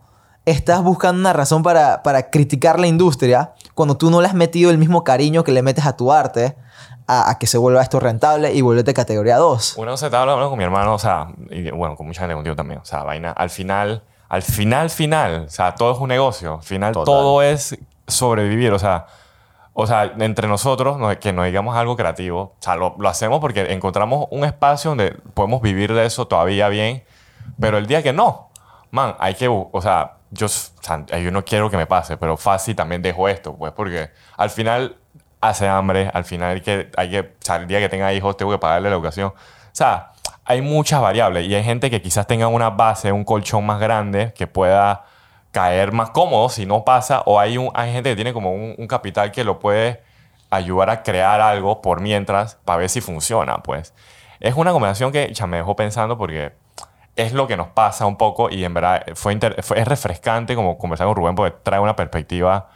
estás 0.49 0.83
buscando 0.83 1.19
una 1.19 1.33
razón 1.33 1.63
para, 1.63 2.03
para 2.03 2.29
criticar 2.29 2.79
la 2.79 2.87
industria 2.87 3.53
cuando 3.73 3.97
tú 3.97 4.09
no 4.09 4.21
le 4.21 4.27
has 4.27 4.33
metido 4.33 4.71
el 4.71 4.77
mismo 4.77 5.03
cariño 5.03 5.43
que 5.43 5.51
le 5.51 5.61
metes 5.61 5.85
a 5.85 5.95
tu 5.95 6.11
arte 6.11 6.55
a, 7.07 7.29
a 7.31 7.39
que 7.39 7.47
se 7.47 7.57
vuelva 7.57 7.81
esto 7.81 7.99
rentable 7.99 8.53
y 8.53 8.61
volverte 8.61 8.93
categoría 8.93 9.37
2. 9.37 9.75
Una 9.77 9.91
vez 9.91 10.01
estaba 10.03 10.23
hablando 10.23 10.49
con 10.49 10.57
mi 10.57 10.63
hermano, 10.63 10.93
o 10.93 10.99
sea, 10.99 11.27
y 11.49 11.69
bueno, 11.71 11.95
con 11.95 12.05
mucha 12.07 12.21
gente 12.21 12.35
contigo 12.35 12.55
también. 12.55 12.79
O 12.81 12.85
sea, 12.85 13.03
vaina, 13.03 13.31
al 13.31 13.49
final, 13.49 14.03
al 14.27 14.41
final, 14.43 14.89
final, 14.89 15.45
o 15.47 15.49
sea, 15.49 15.73
todo 15.75 15.93
es 15.93 15.99
un 15.99 16.09
negocio. 16.09 16.55
Al 16.55 16.63
final, 16.63 16.93
Total. 16.93 17.05
todo 17.05 17.41
es 17.41 17.77
sobrevivir. 18.07 18.71
O 18.73 18.79
sea, 18.79 19.07
o 19.73 19.87
sea, 19.87 20.11
entre 20.19 20.47
nosotros, 20.47 20.97
no- 20.99 21.17
que 21.19 21.33
nos 21.33 21.45
digamos 21.45 21.75
algo 21.75 21.95
creativo, 21.95 22.41
o 22.41 22.55
sea, 22.59 22.75
lo, 22.75 22.95
lo 22.99 23.09
hacemos 23.09 23.39
porque 23.39 23.71
encontramos 23.73 24.27
un 24.29 24.43
espacio 24.43 24.91
donde 24.91 25.11
podemos 25.33 25.61
vivir 25.61 25.93
de 25.93 26.05
eso 26.05 26.27
todavía 26.27 26.69
bien. 26.69 27.03
Pero 27.59 27.77
el 27.79 27.87
día 27.87 28.03
que 28.03 28.13
no, 28.13 28.48
man, 28.91 29.15
hay 29.19 29.35
que, 29.35 29.47
o 29.47 29.81
sea, 29.81 30.17
yo, 30.31 30.47
yo 31.21 31.31
no 31.31 31.43
quiero 31.43 31.69
que 31.69 31.77
me 31.77 31.87
pase, 31.87 32.17
pero 32.17 32.37
fácil 32.37 32.75
también 32.75 33.01
dejo 33.01 33.27
esto, 33.27 33.55
pues, 33.55 33.73
porque 33.73 34.11
al 34.37 34.49
final 34.49 34.97
hace 35.41 35.67
hambre, 35.67 36.09
al 36.13 36.25
final 36.25 36.55
hay 36.55 36.61
que, 36.61 36.91
hay 36.97 37.09
que, 37.09 37.19
o 37.19 37.25
sea, 37.39 37.57
el 37.57 37.67
día 37.67 37.79
que 37.79 37.89
tenga 37.89 38.13
hijos 38.13 38.37
tengo 38.37 38.51
que 38.51 38.57
pagarle 38.57 38.89
la 38.89 38.95
educación. 38.95 39.29
O 39.29 39.71
sea, 39.71 40.11
hay 40.45 40.61
muchas 40.61 41.01
variables 41.01 41.47
y 41.47 41.55
hay 41.55 41.63
gente 41.63 41.89
que 41.89 42.01
quizás 42.01 42.27
tenga 42.27 42.47
una 42.47 42.69
base, 42.69 43.11
un 43.11 43.23
colchón 43.23 43.65
más 43.65 43.79
grande 43.79 44.33
que 44.33 44.47
pueda 44.47 45.05
caer 45.51 45.91
más 45.91 46.11
cómodo 46.11 46.49
si 46.49 46.65
no 46.65 46.83
pasa, 46.85 47.21
o 47.25 47.39
hay, 47.39 47.57
un, 47.57 47.71
hay 47.73 47.91
gente 47.91 48.11
que 48.11 48.15
tiene 48.15 48.33
como 48.33 48.53
un, 48.53 48.75
un 48.77 48.87
capital 48.87 49.31
que 49.31 49.43
lo 49.43 49.59
puede 49.59 50.03
ayudar 50.49 50.89
a 50.89 51.03
crear 51.03 51.41
algo 51.41 51.81
por 51.81 52.01
mientras 52.01 52.55
para 52.65 52.79
ver 52.79 52.89
si 52.89 53.01
funciona, 53.01 53.57
pues. 53.63 53.93
Es 54.39 54.55
una 54.55 54.71
combinación 54.71 55.11
que 55.11 55.33
ya 55.33 55.47
me 55.47 55.57
dejó 55.57 55.75
pensando 55.75 56.17
porque 56.17 56.53
es 57.15 57.33
lo 57.33 57.47
que 57.47 57.57
nos 57.57 57.67
pasa 57.69 58.05
un 58.05 58.17
poco 58.17 58.49
y 58.49 58.63
en 58.63 58.73
verdad 58.73 59.03
fue, 59.15 59.33
inter- 59.33 59.61
fue- 59.63 59.79
es 59.79 59.87
refrescante 59.87 60.55
como 60.55 60.77
conversar 60.77 61.07
con 61.07 61.15
Rubén 61.15 61.35
porque 61.35 61.55
trae 61.63 61.79
una 61.79 61.95
perspectiva 61.95 62.69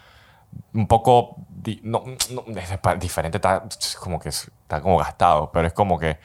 un 0.73 0.87
poco 0.87 1.35
di- 1.49 1.79
no, 1.83 2.03
no, 2.31 2.43
diferente, 2.97 3.37
está 3.37 3.63
como 3.99 4.19
que 4.19 4.29
es- 4.29 4.51
está 4.63 4.81
como 4.81 4.97
gastado, 4.97 5.49
pero 5.51 5.65
es 5.67 5.73
como 5.73 5.97
que, 5.97 6.19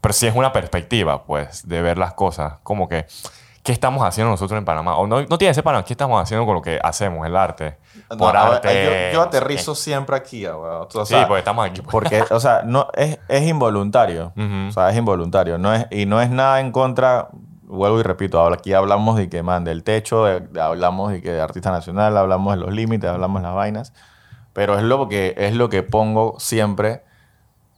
pero 0.00 0.12
sí 0.12 0.26
es 0.26 0.34
una 0.34 0.52
perspectiva, 0.52 1.24
pues, 1.24 1.66
de 1.68 1.82
ver 1.82 1.98
las 1.98 2.14
cosas, 2.14 2.54
como 2.62 2.88
que, 2.88 3.06
¿qué 3.62 3.72
estamos 3.72 4.06
haciendo 4.06 4.30
nosotros 4.30 4.56
en 4.58 4.64
Panamá? 4.64 4.96
O 4.96 5.06
no, 5.06 5.20
no 5.22 5.38
tiene 5.38 5.50
que 5.50 5.54
ser 5.54 5.64
Panamá, 5.64 5.84
¿qué 5.84 5.94
estamos 5.94 6.22
haciendo 6.22 6.46
con 6.46 6.54
lo 6.54 6.62
que 6.62 6.78
hacemos, 6.82 7.26
el 7.26 7.34
arte? 7.36 7.76
Por 8.16 8.36
a 8.36 8.44
ver, 8.44 8.52
arte. 8.56 9.10
yo, 9.12 9.18
yo 9.18 9.22
aterrizo 9.22 9.74
siempre 9.74 10.14
aquí, 10.16 10.46
weón. 10.46 10.86
O 10.94 11.04
Sí, 11.06 11.14
sea, 11.14 11.26
porque 11.26 11.38
estamos 11.40 11.66
aquí. 11.66 11.80
pues. 11.80 11.90
Porque, 11.90 12.22
o 12.30 12.38
sea, 12.40 12.62
no, 12.64 12.88
es, 12.94 13.18
es 13.28 13.42
involuntario. 13.48 14.32
Ujú. 14.36 14.68
O 14.68 14.72
sea, 14.72 14.90
es 14.90 14.96
involuntario. 14.96 15.56
No 15.58 15.72
es, 15.74 15.86
y 15.90 16.04
no 16.06 16.20
es 16.20 16.28
nada 16.30 16.60
en 16.60 16.70
contra. 16.72 17.28
Vuelvo 17.74 18.00
y 18.00 18.02
repito, 18.02 18.44
aquí 18.46 18.72
hablamos 18.72 19.16
de 19.16 19.28
que, 19.28 19.42
man, 19.42 19.64
del 19.64 19.82
techo, 19.82 20.24
de- 20.24 20.40
de- 20.40 20.60
hablamos 20.60 21.12
de 21.12 21.20
que 21.22 21.30
de 21.32 21.40
artista 21.40 21.70
nacional, 21.70 22.16
hablamos 22.16 22.54
de 22.54 22.60
los 22.60 22.72
límites, 22.72 23.08
hablamos 23.10 23.42
de 23.42 23.48
las 23.48 23.54
vainas. 23.56 23.92
pero 24.52 24.76
es 24.78 24.84
lo 24.84 25.08
que, 25.08 25.34
es 25.36 25.54
lo 25.54 25.68
que 25.68 25.82
pongo 25.82 26.36
siempre 26.38 27.02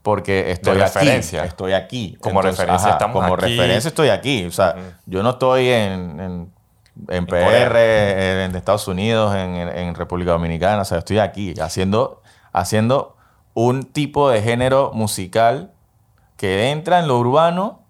porque 0.02 0.50
estoy 0.52 0.74
aquí. 0.74 0.82
referencia. 0.82 1.44
Estoy 1.44 1.72
aquí. 1.72 2.16
Como 2.20 2.42
referencia 2.42 2.90
estamos 2.90 3.22
Como 3.22 3.34
aquí. 3.34 3.46
referencia 3.56 3.88
estoy 3.88 4.08
aquí. 4.10 4.44
O 4.44 4.52
sea, 4.52 4.76
yo 5.06 5.22
no 5.22 5.30
estoy 5.30 5.68
en, 5.68 6.20
en, 6.20 6.52
en 7.08 7.26
PR, 7.26 7.44
Corea. 7.44 8.44
en 8.44 8.54
Estados 8.54 8.86
Unidos, 8.88 9.34
en, 9.34 9.56
en- 9.56 9.68
en 9.70 9.94
República 9.94 10.32
Dominicana. 10.32 10.82
O 10.82 10.84
sea, 10.84 10.98
estoy 10.98 11.18
aquí 11.18 11.54
haciendo, 11.58 12.20
haciendo 12.52 13.16
un 13.54 13.84
tipo 13.84 14.28
de 14.30 14.42
género 14.42 14.90
musical 14.92 15.72
que 16.36 16.70
entra 16.70 16.98
en 17.00 17.08
lo 17.08 17.18
urbano, 17.18 17.80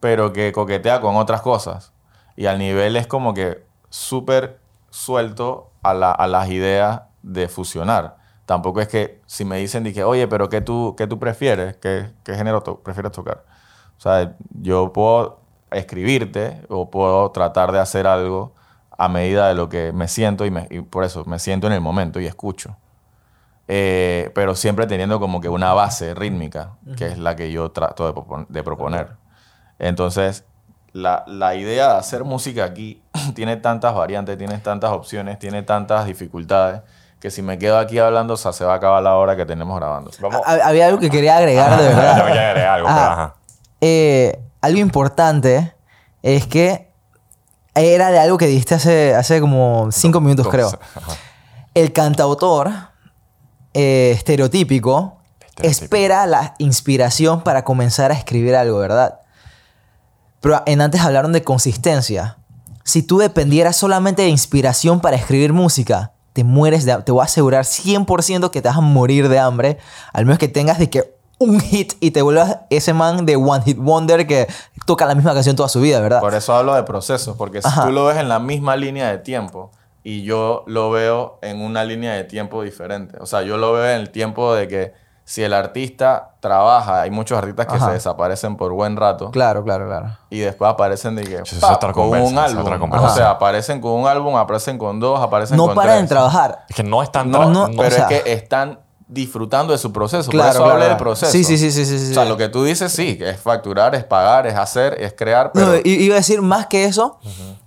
pero 0.00 0.32
que 0.32 0.52
coquetea 0.52 1.00
con 1.00 1.16
otras 1.16 1.42
cosas. 1.42 1.92
Y 2.36 2.46
al 2.46 2.58
nivel 2.58 2.96
es 2.96 3.06
como 3.06 3.34
que 3.34 3.64
súper 3.90 4.60
suelto 4.90 5.70
a, 5.82 5.94
la- 5.94 6.12
a 6.12 6.26
las 6.26 6.48
ideas 6.50 7.02
de 7.22 7.48
fusionar. 7.48 8.16
Tampoco 8.46 8.80
es 8.80 8.88
que 8.88 9.20
si 9.26 9.44
me 9.44 9.56
dicen, 9.58 9.84
dije, 9.84 10.04
oye, 10.04 10.26
pero 10.28 10.48
¿qué 10.48 10.60
tú, 10.60 10.94
qué 10.96 11.06
tú 11.06 11.18
prefieres? 11.18 11.76
¿Qué, 11.76 12.10
qué 12.24 12.34
género 12.34 12.62
to- 12.62 12.80
prefieres 12.80 13.12
tocar? 13.12 13.44
O 13.96 14.00
sea, 14.00 14.34
yo 14.60 14.92
puedo 14.92 15.40
escribirte 15.70 16.62
o 16.68 16.90
puedo 16.90 17.30
tratar 17.30 17.72
de 17.72 17.78
hacer 17.80 18.06
algo 18.06 18.54
a 18.96 19.08
medida 19.08 19.48
de 19.48 19.54
lo 19.54 19.68
que 19.68 19.92
me 19.92 20.08
siento 20.08 20.46
y, 20.46 20.50
me- 20.50 20.66
y 20.70 20.80
por 20.80 21.04
eso 21.04 21.24
me 21.26 21.38
siento 21.38 21.66
en 21.66 21.72
el 21.74 21.80
momento 21.80 22.20
y 22.20 22.26
escucho. 22.26 22.76
Eh, 23.70 24.30
pero 24.34 24.54
siempre 24.54 24.86
teniendo 24.86 25.20
como 25.20 25.40
que 25.40 25.48
una 25.50 25.74
base 25.74 26.14
rítmica, 26.14 26.72
que 26.96 27.08
es 27.08 27.18
la 27.18 27.36
que 27.36 27.52
yo 27.52 27.70
trato 27.70 28.06
de, 28.06 28.14
propon- 28.14 28.46
de 28.48 28.62
proponer. 28.62 29.08
Entonces, 29.78 30.44
la, 30.92 31.24
la 31.26 31.54
idea 31.54 31.92
de 31.92 31.98
hacer 31.98 32.24
música 32.24 32.64
aquí 32.64 33.02
tiene 33.34 33.56
tantas 33.56 33.94
variantes, 33.94 34.36
tiene 34.38 34.58
tantas 34.58 34.90
opciones, 34.92 35.38
tiene 35.38 35.62
tantas 35.62 36.06
dificultades, 36.06 36.82
que 37.20 37.30
si 37.30 37.42
me 37.42 37.58
quedo 37.58 37.78
aquí 37.78 37.98
hablando, 37.98 38.34
o 38.34 38.36
sea, 38.36 38.52
se 38.52 38.64
va 38.64 38.74
a 38.74 38.76
acabar 38.76 39.02
la 39.02 39.16
hora 39.16 39.36
que 39.36 39.44
tenemos 39.44 39.76
grabando. 39.76 40.10
Vamos. 40.20 40.40
Ha- 40.46 40.68
Había 40.68 40.86
algo 40.86 40.98
que 41.00 41.10
quería 41.10 41.36
agregar 41.36 41.76
de 41.80 41.88
verdad. 41.88 42.18
Yo 42.18 42.24
quería 42.26 42.48
agregar 42.50 42.74
algo, 42.74 42.86
pero 42.88 42.98
Ajá. 43.00 43.12
ajá. 43.12 43.34
Eh, 43.80 44.40
algo 44.60 44.78
importante 44.78 45.74
es 46.22 46.46
que 46.46 46.88
era 47.74 48.10
de 48.10 48.18
algo 48.18 48.38
que 48.38 48.46
dijiste 48.46 48.74
hace, 48.74 49.14
hace 49.14 49.40
como 49.40 49.88
cinco 49.92 50.20
minutos, 50.20 50.44
Dos. 50.46 50.52
creo. 50.52 50.68
Ajá. 50.68 51.12
El 51.74 51.92
cantautor 51.92 52.70
eh, 53.74 54.12
estereotípico 54.14 55.18
Estereotípico. 55.40 55.68
espera 55.84 56.26
la 56.26 56.54
inspiración 56.58 57.42
para 57.42 57.62
comenzar 57.64 58.10
a 58.10 58.14
escribir 58.14 58.56
algo, 58.56 58.78
¿verdad? 58.78 59.20
Pero 60.40 60.62
en 60.66 60.80
antes 60.80 61.00
hablaron 61.00 61.32
de 61.32 61.42
consistencia. 61.42 62.38
Si 62.84 63.02
tú 63.02 63.18
dependieras 63.18 63.76
solamente 63.76 64.22
de 64.22 64.28
inspiración 64.28 65.00
para 65.00 65.16
escribir 65.16 65.52
música, 65.52 66.12
te 66.32 66.44
mueres 66.44 66.84
de 66.84 66.96
Te 67.02 67.12
voy 67.12 67.22
a 67.22 67.24
asegurar 67.24 67.64
100% 67.64 68.50
que 68.50 68.62
te 68.62 68.68
vas 68.68 68.78
a 68.78 68.80
morir 68.80 69.28
de 69.28 69.38
hambre. 69.38 69.78
Al 70.12 70.24
menos 70.24 70.38
que 70.38 70.48
tengas 70.48 70.78
de 70.78 70.88
que 70.88 71.18
un 71.38 71.60
hit 71.60 71.94
y 72.00 72.10
te 72.10 72.22
vuelvas 72.22 72.58
ese 72.70 72.92
man 72.92 73.24
de 73.26 73.36
One 73.36 73.62
Hit 73.64 73.78
Wonder 73.78 74.26
que 74.26 74.48
toca 74.86 75.06
la 75.06 75.14
misma 75.14 75.34
canción 75.34 75.56
toda 75.56 75.68
su 75.68 75.80
vida, 75.80 76.00
¿verdad? 76.00 76.20
Por 76.20 76.34
eso 76.34 76.54
hablo 76.54 76.74
de 76.74 76.82
procesos, 76.82 77.36
porque 77.36 77.62
si 77.62 77.68
tú 77.82 77.92
lo 77.92 78.06
ves 78.06 78.18
en 78.18 78.28
la 78.28 78.38
misma 78.38 78.76
línea 78.76 79.10
de 79.10 79.18
tiempo 79.18 79.70
y 80.02 80.22
yo 80.22 80.64
lo 80.66 80.90
veo 80.90 81.38
en 81.42 81.60
una 81.60 81.84
línea 81.84 82.14
de 82.14 82.24
tiempo 82.24 82.62
diferente. 82.62 83.18
O 83.20 83.26
sea, 83.26 83.42
yo 83.42 83.56
lo 83.56 83.72
veo 83.72 83.88
en 83.90 84.00
el 84.00 84.10
tiempo 84.10 84.54
de 84.54 84.66
que 84.66 84.94
si 85.30 85.42
el 85.44 85.52
artista 85.52 86.30
trabaja, 86.40 87.02
hay 87.02 87.10
muchos 87.10 87.36
artistas 87.36 87.66
que 87.66 87.74
Ajá. 87.76 87.88
se 87.88 87.92
desaparecen 87.92 88.56
por 88.56 88.72
buen 88.72 88.96
rato 88.96 89.30
Claro, 89.30 89.62
claro, 89.62 89.86
claro. 89.86 90.16
y 90.30 90.38
después 90.38 90.70
aparecen 90.70 91.16
de 91.16 91.24
que, 91.24 91.34
es 91.36 91.54
¡pap! 91.60 91.76
otra 91.76 91.92
con 91.92 92.08
un 92.08 92.38
álbum. 92.38 92.62
otra 92.62 93.02
O 93.02 93.14
sea, 93.14 93.30
aparecen 93.32 93.82
con 93.82 93.92
un 93.92 94.06
álbum, 94.06 94.36
aparecen 94.36 94.78
con 94.78 94.98
dos, 95.00 95.20
aparecen 95.20 95.58
No 95.58 95.66
con 95.66 95.74
paran 95.74 95.98
tres. 95.98 96.08
de 96.08 96.14
trabajar. 96.14 96.64
Es 96.70 96.74
que 96.76 96.82
no 96.82 97.02
es 97.02 97.12
tanto. 97.12 97.38
No, 97.40 97.50
No, 97.50 97.68
no- 97.68 97.76
pero 97.76 97.88
o 97.88 97.90
sea- 97.90 98.08
es 98.08 98.22
que 98.22 98.32
están 98.32 98.78
disfrutando 99.06 99.72
de 99.74 99.78
su 99.78 99.92
proceso. 99.92 100.30
Claro, 100.30 100.46
Por 100.48 100.54
eso 100.54 100.58
claro, 100.62 100.72
hablé 100.72 100.84
del 100.86 100.96
claro. 100.96 101.04
proceso. 101.04 101.32
Sí, 101.32 101.44
sí, 101.44 101.58
sí, 101.58 101.72
sí, 101.72 101.84
sí. 101.84 102.10
O 102.10 102.14
sea, 102.14 102.24
lo 102.24 102.38
que 102.38 102.48
tú 102.48 102.64
dices 102.64 102.90
sí, 102.90 103.18
que 103.18 103.28
es 103.28 103.38
facturar, 103.38 103.94
es 103.94 104.04
pagar, 104.04 104.46
es 104.46 104.54
hacer, 104.54 104.96
es 104.98 105.12
crear, 105.12 105.50
pero... 105.52 105.66
No, 105.66 105.74
iba 105.84 106.14
a 106.14 106.18
decir 106.18 106.40
más 106.40 106.66
que 106.68 106.84
eso. 106.86 107.18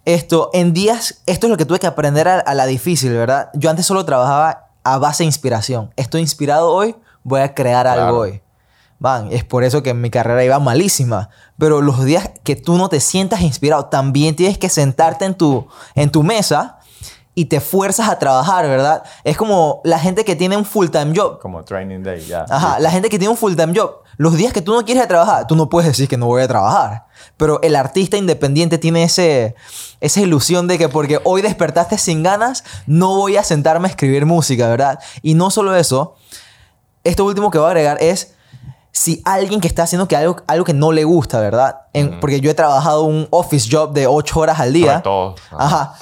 Esto, 0.06 0.50
en 0.54 0.74
días, 0.74 1.22
esto 1.28 1.46
es 1.46 1.52
lo 1.52 1.58
que 1.58 1.66
tuve 1.66 1.78
que 1.80 1.86
aprender 1.88 2.28
a, 2.28 2.40
a 2.40 2.54
la 2.56 2.66
difícil, 2.66 3.14
¿verdad? 3.14 3.50
Yo 3.54 3.70
antes 3.70 3.86
solo 3.86 4.04
trabajaba 4.04 4.70
a 4.84 4.98
base 4.98 5.22
de 5.24 5.28
inspiración. 5.28 5.94
Estoy 5.96 6.22
inspirado 6.22 6.72
hoy, 6.72 6.96
voy 7.24 7.42
a 7.42 7.54
crear 7.54 7.86
Claro. 7.86 8.04
algo 8.08 8.18
hoy. 8.20 8.42
Van, 9.00 9.32
es 9.32 9.44
por 9.44 9.64
eso 9.64 9.82
que 9.82 9.94
mi 9.96 10.12
carrera 10.12 10.44
iba 10.44 10.60
malísima. 10.60 11.30
Pero 11.58 11.82
los 11.82 12.06
días 12.06 12.30
que 12.44 12.56
tú 12.56 12.78
no 12.78 12.88
te 12.88 13.00
sientas 13.00 13.42
inspirado, 13.42 13.86
también 13.86 14.36
tienes 14.36 14.58
que 14.60 14.70
sentarte 14.70 15.26
en 15.26 15.34
tu, 15.34 15.68
en 15.96 16.12
tu 16.12 16.22
mesa 16.22 16.78
y 17.34 17.46
te 17.46 17.62
fuerzas 17.62 18.10
a 18.10 18.20
trabajar, 18.20 18.68
¿verdad? 18.68 19.02
Es 19.24 19.38
como 19.38 19.82
la 19.86 19.98
gente 19.98 20.24
que 20.24 20.36
tiene 20.36 20.56
un 20.56 20.66
full-time 20.66 21.14
job. 21.16 21.40
Como 21.40 21.64
training 21.64 22.04
day, 22.04 22.24
ya. 22.24 22.46
Ajá, 22.48 22.78
la 22.80 22.92
gente 22.92 23.10
que 23.10 23.18
tiene 23.18 23.32
un 23.32 23.38
full-time 23.38 23.74
job, 23.76 24.02
los 24.18 24.36
días 24.36 24.54
que 24.54 24.62
tú 24.62 24.74
no 24.74 24.86
quieres 24.86 25.08
trabajar, 25.08 25.48
tú 25.48 25.56
no 25.56 25.68
puedes 25.68 25.88
decir 25.90 26.08
que 26.08 26.18
no 26.18 26.28
voy 26.28 26.44
a 26.44 26.48
trabajar. 26.48 27.06
Pero 27.38 27.60
el 27.64 27.76
artista 27.76 28.18
independiente 28.18 28.78
tiene 28.78 29.04
ese, 29.04 29.56
esa 30.00 30.22
ilusión 30.22 30.68
de 30.68 30.78
que 30.78 30.90
porque 30.90 31.20
hoy 31.24 31.42
despertaste 31.42 31.98
sin 31.98 32.22
ganas, 32.22 32.64
no 32.86 33.16
voy 33.16 33.38
a 33.38 33.44
sentarme 33.44 33.88
a 33.88 33.92
escribir 33.92 34.28
música, 34.28 34.68
¿verdad? 34.68 35.00
Y 35.24 35.34
no 35.34 35.50
solo 35.50 35.76
eso, 35.76 36.16
esto 37.04 37.26
último 37.26 37.50
que 37.52 37.58
voy 37.58 37.68
a 37.68 37.70
agregar 37.72 37.98
es 38.02 38.34
si 38.92 39.22
alguien 39.26 39.62
que 39.62 39.68
está 39.68 39.84
haciendo 39.84 40.08
que 40.08 40.16
algo, 40.16 40.38
algo 40.48 40.66
que 40.66 40.74
no 40.74 40.92
le 40.92 41.04
gusta, 41.04 41.40
¿verdad? 41.40 41.82
En- 41.94 42.20
Porque 42.20 42.42
yo 42.42 42.52
he 42.52 42.54
trabajado 42.54 43.04
un 43.04 43.28
office 43.32 43.70
job 43.72 43.94
de 43.94 44.06
8 44.08 44.40
horas 44.40 44.60
al 44.60 44.74
día. 44.74 44.92
Sobre 44.94 45.04
todo. 45.04 45.36
Ajá. 45.58 45.94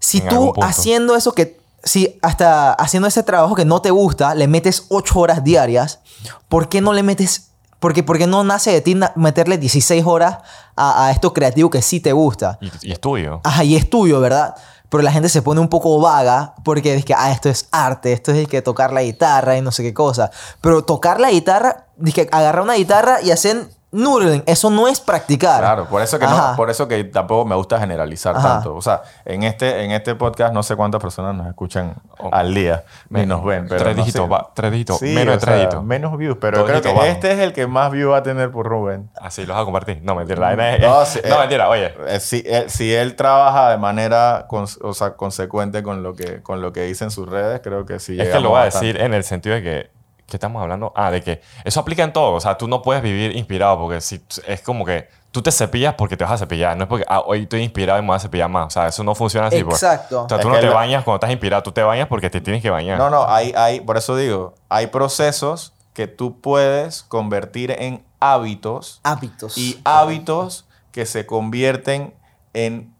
Si 0.00 0.18
En 0.18 0.28
tú 0.28 0.52
haciendo 0.62 1.14
eso 1.16 1.32
que, 1.32 1.60
si 1.84 2.18
hasta 2.22 2.72
haciendo 2.72 3.06
ese 3.08 3.22
trabajo 3.22 3.54
que 3.54 3.64
no 3.64 3.82
te 3.82 3.90
gusta, 3.90 4.34
le 4.34 4.48
metes 4.48 4.86
8 4.88 5.18
horas 5.20 5.44
diarias, 5.44 6.00
¿por 6.48 6.68
qué 6.68 6.80
no 6.80 6.92
le 6.92 7.02
metes, 7.02 7.50
porque, 7.80 8.02
porque 8.02 8.26
no 8.26 8.42
nace 8.44 8.72
de 8.72 8.80
ti 8.80 8.98
meterle 9.16 9.58
16 9.58 10.04
horas 10.06 10.38
a, 10.74 11.06
a 11.06 11.10
esto 11.10 11.32
creativo 11.34 11.68
que 11.70 11.82
sí 11.82 12.00
te 12.00 12.12
gusta? 12.12 12.58
Y, 12.60 12.70
y 12.88 12.92
es 12.92 13.00
tuyo. 13.00 13.40
Ajá, 13.44 13.62
y 13.64 13.76
es 13.76 13.88
tuyo, 13.90 14.20
¿verdad? 14.20 14.54
Pero 14.88 15.02
la 15.02 15.12
gente 15.12 15.28
se 15.28 15.42
pone 15.42 15.60
un 15.60 15.68
poco 15.68 16.00
vaga 16.00 16.54
porque 16.64 16.94
es 16.94 17.04
que, 17.04 17.14
ah, 17.14 17.30
esto 17.30 17.48
es 17.48 17.68
arte, 17.70 18.12
esto 18.12 18.32
es 18.32 18.48
que 18.48 18.62
tocar 18.62 18.92
la 18.92 19.02
guitarra 19.02 19.56
y 19.56 19.62
no 19.62 19.72
sé 19.72 19.82
qué 19.82 19.92
cosa. 19.92 20.30
Pero 20.60 20.84
tocar 20.84 21.20
la 21.20 21.30
guitarra, 21.30 21.86
dije, 21.96 22.28
agarrar 22.32 22.62
una 22.62 22.74
guitarra 22.74 23.20
y 23.22 23.30
hacer 23.30 23.68
noodling, 23.90 24.42
eso 24.46 24.70
no 24.70 24.86
es 24.88 25.00
practicar. 25.00 25.60
Claro, 25.60 25.86
por 25.86 26.02
eso 26.02 26.18
que 26.18 26.24
Ajá. 26.26 26.50
no, 26.50 26.56
por 26.56 26.68
eso 26.70 26.86
que 26.88 27.04
tampoco 27.04 27.44
me 27.46 27.54
gusta 27.56 27.78
generalizar 27.78 28.36
Ajá. 28.36 28.48
tanto. 28.54 28.74
O 28.74 28.82
sea, 28.82 29.02
en 29.24 29.42
este, 29.44 29.84
en 29.84 29.92
este 29.92 30.14
podcast 30.14 30.52
no 30.52 30.62
sé 30.62 30.76
cuántas 30.76 31.00
personas 31.00 31.34
nos 31.34 31.46
escuchan 31.46 31.94
al 32.32 32.54
día 32.54 32.84
ni 33.08 33.24
nos 33.26 33.44
ven. 33.44 33.66
Pero 33.68 33.82
tres 33.82 33.96
no 33.96 34.04
dígitos, 34.04 34.30
va- 34.30 34.50
tres 34.54 34.72
dígitos, 34.72 34.98
Sí, 34.98 35.06
menos 35.14 35.34
de 35.36 35.38
tres 35.40 35.56
dígitos. 35.56 35.84
Menos 35.84 36.16
views, 36.18 36.36
pero 36.40 36.64
creo 36.64 36.82
que 36.82 37.08
este 37.08 37.32
es 37.32 37.38
el 37.38 37.52
que 37.52 37.66
más 37.66 37.90
views 37.90 38.12
va 38.12 38.18
a 38.18 38.22
tener 38.22 38.50
por 38.50 38.66
Rubén. 38.66 39.10
Así 39.20 39.46
los 39.46 39.54
vas 39.56 39.62
a 39.62 39.64
compartir. 39.64 40.00
No, 40.02 40.14
mentira. 40.14 40.54
No, 40.54 40.56
no, 40.88 41.02
eh, 41.02 41.38
mentira. 41.40 41.68
Oye. 41.68 41.94
Eh, 42.08 42.20
Si 42.20 42.42
él, 42.46 42.68
si 42.68 42.92
él 42.94 43.16
trabaja 43.16 43.70
de 43.70 43.78
manera 43.78 44.46
o 44.82 44.92
sea, 44.94 45.14
consecuente 45.16 45.82
con 45.82 46.02
lo, 46.02 46.14
que, 46.14 46.42
con 46.42 46.60
lo 46.60 46.72
que 46.72 46.82
dice 46.82 47.04
en 47.04 47.10
sus 47.10 47.28
redes, 47.28 47.60
creo 47.62 47.86
que 47.86 47.98
sí. 47.98 48.20
Es 48.20 48.28
que 48.28 48.40
lo 48.40 48.50
voy 48.50 48.60
a 48.60 48.64
decir 48.64 49.00
en 49.00 49.14
el 49.14 49.24
sentido 49.24 49.54
de 49.54 49.62
que. 49.62 49.97
¿Qué 50.28 50.36
estamos 50.36 50.60
hablando? 50.62 50.92
Ah, 50.94 51.10
de 51.10 51.22
que 51.22 51.40
eso 51.64 51.80
aplica 51.80 52.02
en 52.04 52.12
todo. 52.12 52.34
O 52.34 52.40
sea, 52.40 52.58
tú 52.58 52.68
no 52.68 52.82
puedes 52.82 53.02
vivir 53.02 53.34
inspirado 53.34 53.78
porque 53.78 54.00
si 54.02 54.20
es 54.46 54.60
como 54.60 54.84
que 54.84 55.08
tú 55.30 55.40
te 55.42 55.50
cepillas 55.50 55.94
porque 55.94 56.16
te 56.18 56.24
vas 56.24 56.34
a 56.34 56.38
cepillar. 56.38 56.76
No 56.76 56.84
es 56.84 56.88
porque 56.88 57.06
ah, 57.08 57.20
hoy 57.24 57.44
estoy 57.44 57.62
inspirado 57.62 57.98
y 57.98 58.02
me 58.02 58.08
voy 58.08 58.16
a 58.16 58.20
cepillar 58.20 58.48
más. 58.50 58.66
O 58.66 58.70
sea, 58.70 58.88
eso 58.88 59.02
no 59.04 59.14
funciona 59.14 59.46
así. 59.46 59.64
pues. 59.64 59.82
Exacto. 59.82 60.24
O 60.24 60.28
sea, 60.28 60.36
Es 60.36 60.42
tú 60.42 60.50
no 60.50 60.56
te 60.58 60.66
la- 60.66 60.74
bañas 60.74 61.02
cuando 61.04 61.16
estás 61.16 61.30
inspirado. 61.30 61.62
Tú 61.62 61.72
te 61.72 61.82
bañas 61.82 62.08
porque 62.08 62.28
te 62.28 62.40
tienes 62.42 62.60
que 62.60 62.68
bañar. 62.68 62.98
No, 62.98 63.08
no, 63.08 63.26
hay, 63.26 63.52
hay, 63.56 63.80
por 63.80 63.96
eso 63.96 64.16
digo, 64.16 64.54
hay 64.68 64.88
procesos 64.88 65.72
que 65.94 66.06
tú 66.06 66.40
puedes 66.40 67.02
convertir 67.04 67.70
en 67.78 68.04
hábitos 68.20 69.00
Hábitos. 69.04 69.56
y 69.56 69.80
hábitos 69.84 70.66
que 70.92 71.06
se 71.06 71.24
convierten 71.24 72.12
en, 72.52 72.92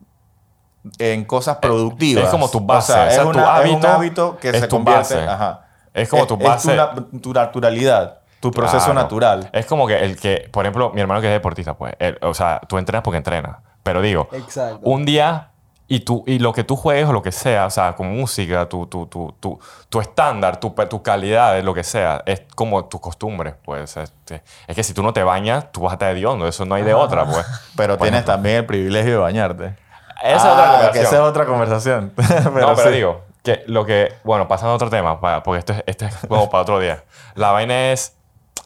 en 0.99 1.25
cosas 1.27 1.59
productivas. 1.59 2.25
es 2.25 2.31
como 2.31 2.49
tu 2.49 2.61
base, 2.61 2.93
O 2.93 2.95
sea, 2.95 3.05
o 3.05 3.11
sea, 3.11 3.17
es, 3.17 3.23
tu 3.23 3.29
una- 3.29 3.41
es 3.63 3.71
un 3.71 3.75
hábito 3.77 3.89
hábito 3.89 4.39
que 4.39 4.49
es 4.51 4.61
se 4.61 4.67
tu 4.69 4.77
convierte. 4.77 5.15
base. 5.15 5.29
ajá. 5.29 5.65
Es 5.99 6.09
como 6.09 6.27
tu 6.27 6.37
base. 6.37 6.77
tu, 7.13 7.19
tu 7.21 7.33
naturalidad, 7.33 8.19
tu 8.41 8.51
proceso 8.51 8.87
Claro. 8.87 9.01
natural. 9.03 9.51
Es 9.53 9.67
como 9.67 9.87
que 9.87 9.99
el 9.99 10.17
que, 10.19 10.49
por 10.53 10.65
ejemplo, 10.65 10.91
mi 10.95 11.01
hermano 11.01 11.21
que 11.21 11.27
es 11.29 11.33
deportista, 11.33 11.75
pues, 11.75 11.95
él- 11.99 12.19
o 12.23 12.35
sea, 12.35 12.61
tú 12.69 12.79
entrenas 12.79 13.03
porque 13.03 13.17
entrenas. 13.19 13.57
Pero 13.83 14.01
digo, 14.03 14.29
Exacto. 14.33 14.81
un 14.83 15.05
día 15.05 15.51
y, 15.91 16.01
tú, 16.01 16.23
y 16.27 16.39
lo 16.39 16.53
que 16.53 16.65
tú 16.65 16.77
juegues 16.77 17.09
o 17.09 17.13
lo 17.15 17.23
que 17.23 17.33
sea, 17.33 17.65
o 17.65 17.71
sea, 17.71 17.95
con 17.95 18.09
música, 18.15 18.69
tu, 18.69 18.87
tu, 18.87 19.07
tu, 19.07 19.35
tu, 19.41 19.59
tu 19.89 20.01
estándar, 20.01 20.61
tu, 20.61 20.71
tu 20.71 21.03
calidad, 21.03 21.59
lo 21.63 21.73
que 21.73 21.83
sea, 21.83 22.23
es 22.27 22.43
como 22.55 22.85
tus 22.85 23.01
costumbres, 23.01 23.55
pues. 23.65 23.97
este, 23.97 24.43
es 24.67 24.77
que 24.77 24.83
si 24.85 24.93
tú 24.93 25.03
no 25.03 25.15
te 25.15 25.23
bañas, 25.23 25.73
tú 25.73 25.81
vas 25.81 25.93
a 25.93 25.95
estar 25.95 26.11
hediondo, 26.15 26.47
eso 26.47 26.67
no 26.67 26.75
hay 26.75 26.83
de 26.83 26.93
otra, 26.93 27.25
pues. 27.25 27.47
Pero 27.77 27.97
Por 27.97 28.05
tienes 28.05 28.19
ejemplo. 28.19 28.35
también 28.35 28.57
el 28.57 28.67
privilegio 28.67 29.13
de 29.13 29.19
bañarte. 29.19 29.77
Esa 30.23 30.37
es 30.37 30.43
Ah, 30.45 30.53
otra 30.53 30.93
que 30.93 30.99
conversación. 31.01 31.05
esa 31.07 31.15
es 31.17 31.23
otra 31.23 31.47
conversación. 31.47 32.13
no, 32.45 32.75
pero 32.75 32.77
sí. 32.77 32.89
digo, 32.91 33.23
que 33.43 33.63
lo 33.67 33.85
que, 33.87 34.13
bueno, 34.25 34.47
pasando 34.49 34.73
a 34.73 34.75
otro 34.77 34.91
tema, 34.91 35.21
porque 35.43 35.59
esto 35.61 35.73
es, 35.73 35.83
esto 35.87 36.07
es 36.07 36.15
como 36.29 36.51
para 36.51 36.63
otro 36.63 36.81
día. 36.81 37.05
La 37.35 37.51
vaina 37.53 37.93
es 37.93 38.17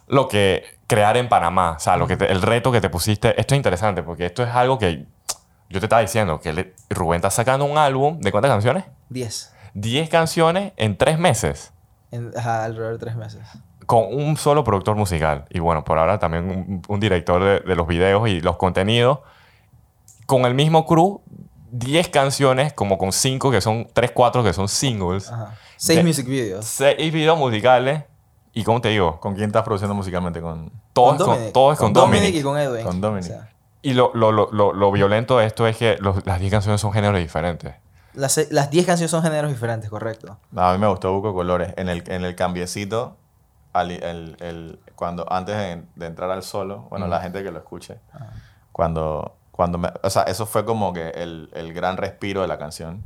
lo 0.08 0.28
que 0.28 0.64
crear 0.86 1.16
en 1.16 1.28
Panamá, 1.28 1.74
o 1.76 1.80
sea, 1.80 1.96
lo 1.96 2.06
que 2.06 2.16
te- 2.16 2.30
el 2.30 2.42
reto 2.42 2.72
que 2.72 2.80
te 2.80 2.90
pusiste. 2.90 3.38
Esto 3.40 3.54
es 3.54 3.56
interesante 3.58 4.02
porque 4.02 4.26
esto 4.26 4.42
es 4.42 4.50
algo 4.50 4.78
que 4.78 5.06
yo 5.68 5.80
te 5.80 5.86
estaba 5.86 6.02
diciendo, 6.02 6.40
que 6.40 6.52
le- 6.52 6.74
Rubén 6.90 7.16
está 7.16 7.30
sacando 7.30 7.64
un 7.64 7.78
álbum 7.78 8.18
de 8.20 8.30
cuántas 8.30 8.50
canciones? 8.50 8.84
10. 9.08 9.54
10 9.74 10.08
canciones 10.10 10.72
en 10.76 10.96
3 10.98 11.18
meses. 11.18 11.72
En, 12.10 12.30
ajá, 12.36 12.64
alrededor 12.64 12.92
de 12.94 12.98
tres 12.98 13.16
meses. 13.16 13.40
con 13.86 14.04
un 14.12 14.36
solo 14.36 14.64
productor 14.64 14.96
musical. 14.96 15.46
Y 15.50 15.60
bueno, 15.60 15.82
por 15.84 15.98
ahora 15.98 16.18
también 16.18 16.44
un, 16.50 16.82
un 16.86 17.00
director 17.00 17.42
de, 17.42 17.60
de 17.60 17.74
los 17.76 17.86
videos 17.86 18.28
y 18.28 18.40
los 18.42 18.56
contenidos. 18.56 19.20
Con 20.26 20.44
el 20.44 20.54
mismo 20.54 20.86
crew, 20.86 21.20
10 21.72 22.08
canciones, 22.10 22.72
como 22.72 22.98
con 22.98 23.12
5 23.12 23.50
que 23.50 23.60
son 23.60 23.88
3, 23.92 24.12
4 24.12 24.44
que 24.44 24.52
son 24.52 24.68
singles. 24.68 25.30
Ajá. 25.30 25.56
Seis 25.76 25.98
De- 25.98 26.04
music 26.04 26.26
videos. 26.26 26.64
6 26.66 27.12
videos 27.12 27.36
musicales. 27.38 28.04
Y 28.54 28.62
como 28.64 28.80
te 28.82 28.90
digo, 28.90 29.18
¿Con 29.18 29.34
quién 29.34 29.46
estás 29.46 29.62
produciendo 29.62 29.94
musicalmente? 29.94 30.40
Con, 30.42 30.70
todo, 30.92 31.12
es 31.12 31.18
con, 31.18 31.26
Dominic. 31.28 31.52
todo 31.52 31.72
es 31.72 31.78
con, 31.78 31.92
Dominic. 31.94 32.34
y 32.34 32.42
con 32.42 32.58
Edwin. 32.58 32.84
Con 32.84 33.00
Dominic. 33.00 33.24
O 33.30 33.34
sea, 33.34 33.48
Y 33.80 33.94
lo, 33.94 34.10
lo, 34.14 34.30
lo, 34.30 34.50
lo, 34.52 34.72
lo 34.74 34.92
violento 34.92 35.38
de 35.38 35.46
esto 35.46 35.66
es 35.66 35.76
que 35.78 35.96
los- 36.00 36.24
las 36.26 36.38
10 36.38 36.52
canciones 36.52 36.80
son 36.80 36.92
géneros 36.92 37.18
diferentes. 37.18 37.74
las, 38.12 38.32
se- 38.32 38.48
las 38.52 38.70
10 38.70 38.84
canciones 38.84 39.10
son 39.10 39.22
géneros 39.22 39.50
diferentes, 39.50 39.88
correcto. 39.88 40.36
No, 40.50 40.62
a 40.62 40.72
mí 40.74 40.78
me 40.78 40.86
gustó 40.86 41.12
Buco 41.14 41.32
Colores. 41.32 41.72
En 41.78 41.88
el, 41.88 42.04
en 42.08 42.24
el 42.26 42.36
cambiecito, 42.36 43.16
al- 43.72 43.90
el, 43.92 44.36
el- 44.40 44.78
cuando, 44.94 45.26
antes 45.32 45.56
de, 45.56 45.82
de 45.96 46.06
entrar 46.06 46.30
al 46.30 46.42
solo, 46.42 46.86
bueno, 46.90 47.06
la 47.08 47.20
gente 47.22 47.42
que 47.42 47.50
lo 47.50 47.58
escuche, 47.58 47.98
cuando, 48.70 49.34
cuando 49.52 49.78
me, 49.78 49.92
o 50.02 50.10
sea, 50.10 50.22
eso 50.22 50.46
fue 50.46 50.64
como 50.64 50.92
que 50.92 51.10
el, 51.10 51.48
el 51.54 51.72
gran 51.72 51.96
respiro 51.96 52.40
de 52.40 52.48
la 52.48 52.58
canción. 52.58 53.04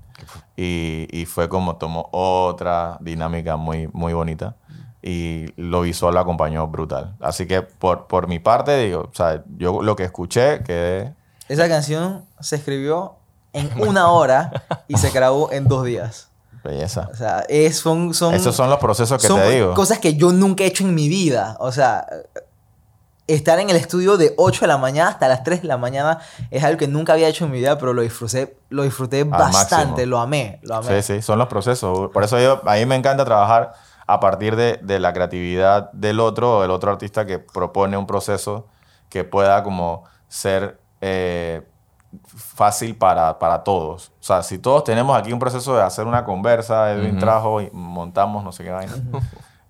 Y, 0.56 1.06
y 1.10 1.26
fue 1.26 1.48
como 1.48 1.76
tomó 1.76 2.08
otra 2.12 2.96
dinámica 3.00 3.56
muy, 3.56 3.88
muy 3.92 4.14
bonita. 4.14 4.54
Y 5.02 5.46
lo 5.56 5.82
visual 5.82 6.14
lo 6.14 6.20
acompañó 6.20 6.66
brutal. 6.66 7.14
Así 7.20 7.46
que 7.46 7.62
por, 7.62 8.06
por 8.06 8.26
mi 8.26 8.38
parte, 8.38 8.76
digo, 8.78 9.08
o 9.12 9.14
sea, 9.14 9.44
yo 9.58 9.82
lo 9.82 9.94
que 9.94 10.04
escuché 10.04 10.62
quedé... 10.64 11.14
Esa 11.48 11.68
canción 11.68 12.24
se 12.40 12.56
escribió 12.56 13.16
en 13.52 13.70
una 13.80 14.10
hora 14.10 14.64
y 14.88 14.96
se 14.96 15.10
grabó 15.10 15.52
en 15.52 15.68
dos 15.68 15.84
días. 15.84 16.30
Belleza. 16.64 17.08
O 17.12 17.14
sea, 17.14 17.44
es, 17.48 17.78
son, 17.78 18.14
son, 18.14 18.34
Esos 18.34 18.56
son 18.56 18.68
los 18.68 18.80
procesos 18.80 19.20
que 19.22 19.28
son 19.28 19.38
te 19.38 19.50
digo. 19.50 19.74
cosas 19.74 20.00
que 20.00 20.16
yo 20.16 20.32
nunca 20.32 20.64
he 20.64 20.66
hecho 20.66 20.82
en 20.84 20.94
mi 20.94 21.08
vida. 21.08 21.56
O 21.60 21.70
sea, 21.70 22.04
estar 23.26 23.58
en 23.58 23.70
el 23.70 23.76
estudio 23.76 24.16
de 24.16 24.34
8 24.36 24.60
de 24.62 24.66
la 24.68 24.78
mañana 24.78 25.10
hasta 25.10 25.26
las 25.28 25.42
3 25.42 25.62
de 25.62 25.68
la 25.68 25.76
mañana 25.78 26.18
es 26.50 26.62
algo 26.62 26.78
que 26.78 26.86
nunca 26.88 27.12
había 27.14 27.28
hecho 27.28 27.44
en 27.46 27.50
mi 27.50 27.58
vida, 27.58 27.76
pero 27.78 27.92
lo 27.92 28.02
disfruté, 28.02 28.56
lo 28.68 28.82
disfruté 28.84 29.24
bastante, 29.24 29.86
máximo. 29.86 30.06
lo 30.10 30.18
amé, 30.20 30.60
lo 30.62 30.76
amé. 30.76 31.02
Sí, 31.02 31.14
sí, 31.14 31.22
son 31.22 31.38
los 31.38 31.48
procesos. 31.48 32.10
Por 32.12 32.22
eso 32.22 32.38
yo, 32.38 32.60
a 32.68 32.74
mí 32.74 32.86
me 32.86 32.94
encanta 32.94 33.24
trabajar 33.24 33.72
a 34.06 34.20
partir 34.20 34.54
de, 34.54 34.78
de 34.82 35.00
la 35.00 35.12
creatividad 35.12 35.90
del 35.92 36.20
otro 36.20 36.58
o 36.58 36.62
del 36.62 36.70
otro 36.70 36.92
artista 36.92 37.26
que 37.26 37.38
propone 37.40 37.96
un 37.96 38.06
proceso 38.06 38.68
que 39.08 39.24
pueda 39.24 39.62
como 39.64 40.04
ser 40.28 40.78
eh, 41.00 41.62
fácil 42.26 42.96
para, 42.96 43.38
para 43.38 43.64
todos. 43.64 44.08
O 44.20 44.22
sea, 44.22 44.42
si 44.42 44.58
todos 44.58 44.84
tenemos 44.84 45.18
aquí 45.18 45.32
un 45.32 45.38
proceso 45.40 45.76
de 45.76 45.82
hacer 45.82 46.06
una 46.06 46.24
conversa, 46.24 46.92
Edwin 46.92 47.18
trajo 47.18 47.60
y 47.60 47.68
montamos 47.72 48.44
no 48.44 48.52
sé 48.52 48.62
qué 48.64 48.70
vaina, 48.70 48.94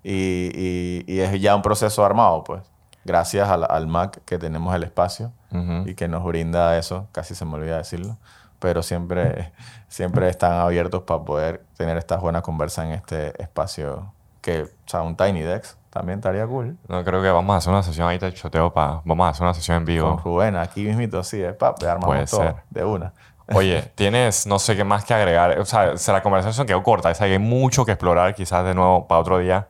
y, 0.03 0.51
y- 0.53 1.03
y 1.07 1.19
es 1.19 1.41
ya 1.41 1.55
un 1.55 1.61
proceso 1.61 2.05
armado, 2.05 2.43
pues. 2.43 2.61
Gracias 3.07 3.47
al, 3.49 3.65
al 3.69 3.87
Mac 3.87 4.19
que 4.25 4.37
tenemos 4.37 4.75
el 4.75 4.83
espacio 4.83 5.31
Ujú. 5.51 5.87
y 5.87 5.95
que 5.95 6.07
nos 6.09 6.23
brinda 6.25 6.77
eso, 6.77 7.07
casi 7.13 7.33
se 7.35 7.45
me 7.45 7.53
olvida 7.55 7.77
decirlo, 7.77 8.17
pero 8.59 8.83
siempre, 8.83 9.53
siempre 9.87 10.27
están 10.29 10.51
abiertos 10.59 11.03
para 11.03 11.23
poder 11.23 11.63
tener 11.77 11.95
estas 11.97 12.19
buenas 12.19 12.41
conversas 12.41 12.85
en 12.85 12.91
este 12.91 13.41
espacio 13.41 14.11
que, 14.41 14.63
o 14.63 14.67
sea, 14.85 15.01
un 15.03 15.15
Tiny 15.15 15.41
Dex 15.41 15.77
también 15.89 16.19
estaría 16.19 16.45
cool. 16.45 16.77
No, 16.89 17.03
creo 17.03 17.21
que 17.21 17.29
vamos 17.31 17.53
a 17.53 17.57
hacer 17.57 17.71
una 17.73 17.81
sesión 17.81 18.07
ahí 18.09 18.17
de 18.19 18.33
choteo 18.33 18.71
para... 18.73 19.01
Vamos 19.05 19.25
a 19.25 19.29
hacer 19.29 19.43
una 19.43 19.53
sesión 19.53 19.77
en 19.77 19.83
Con 19.83 19.85
vivo. 19.85 20.21
Rubén, 20.23 20.55
aquí 20.57 20.83
mismito, 20.83 21.19
así 21.19 21.37
de 21.37 21.53
pap, 21.53 21.81
armamos 21.83 22.07
Puede 22.07 22.25
todo 22.27 22.41
ser. 22.41 22.55
de 22.69 22.83
una. 22.83 23.13
Oye, 23.53 23.81
tienes 23.95 24.45
no 24.45 24.59
sé 24.59 24.75
qué 24.75 24.83
más 24.83 25.05
que 25.05 25.13
agregar. 25.13 25.57
O 25.59 25.65
sea, 25.65 25.97
se- 25.97 26.11
la 26.11 26.21
conversación 26.21 26.67
quedó 26.67 26.83
corta. 26.83 27.13
Sea, 27.15 27.25
hay 27.27 27.39
mucho 27.39 27.83
que 27.85 27.93
explorar 27.93 28.35
quizás 28.35 28.63
de 28.65 28.75
nuevo 28.75 29.07
para 29.07 29.21
otro 29.21 29.39
día. 29.39 29.67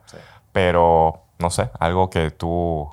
Pero, 0.52 1.22
no 1.38 1.50
sé, 1.50 1.70
algo 1.78 2.10
que 2.10 2.30
tú 2.30 2.88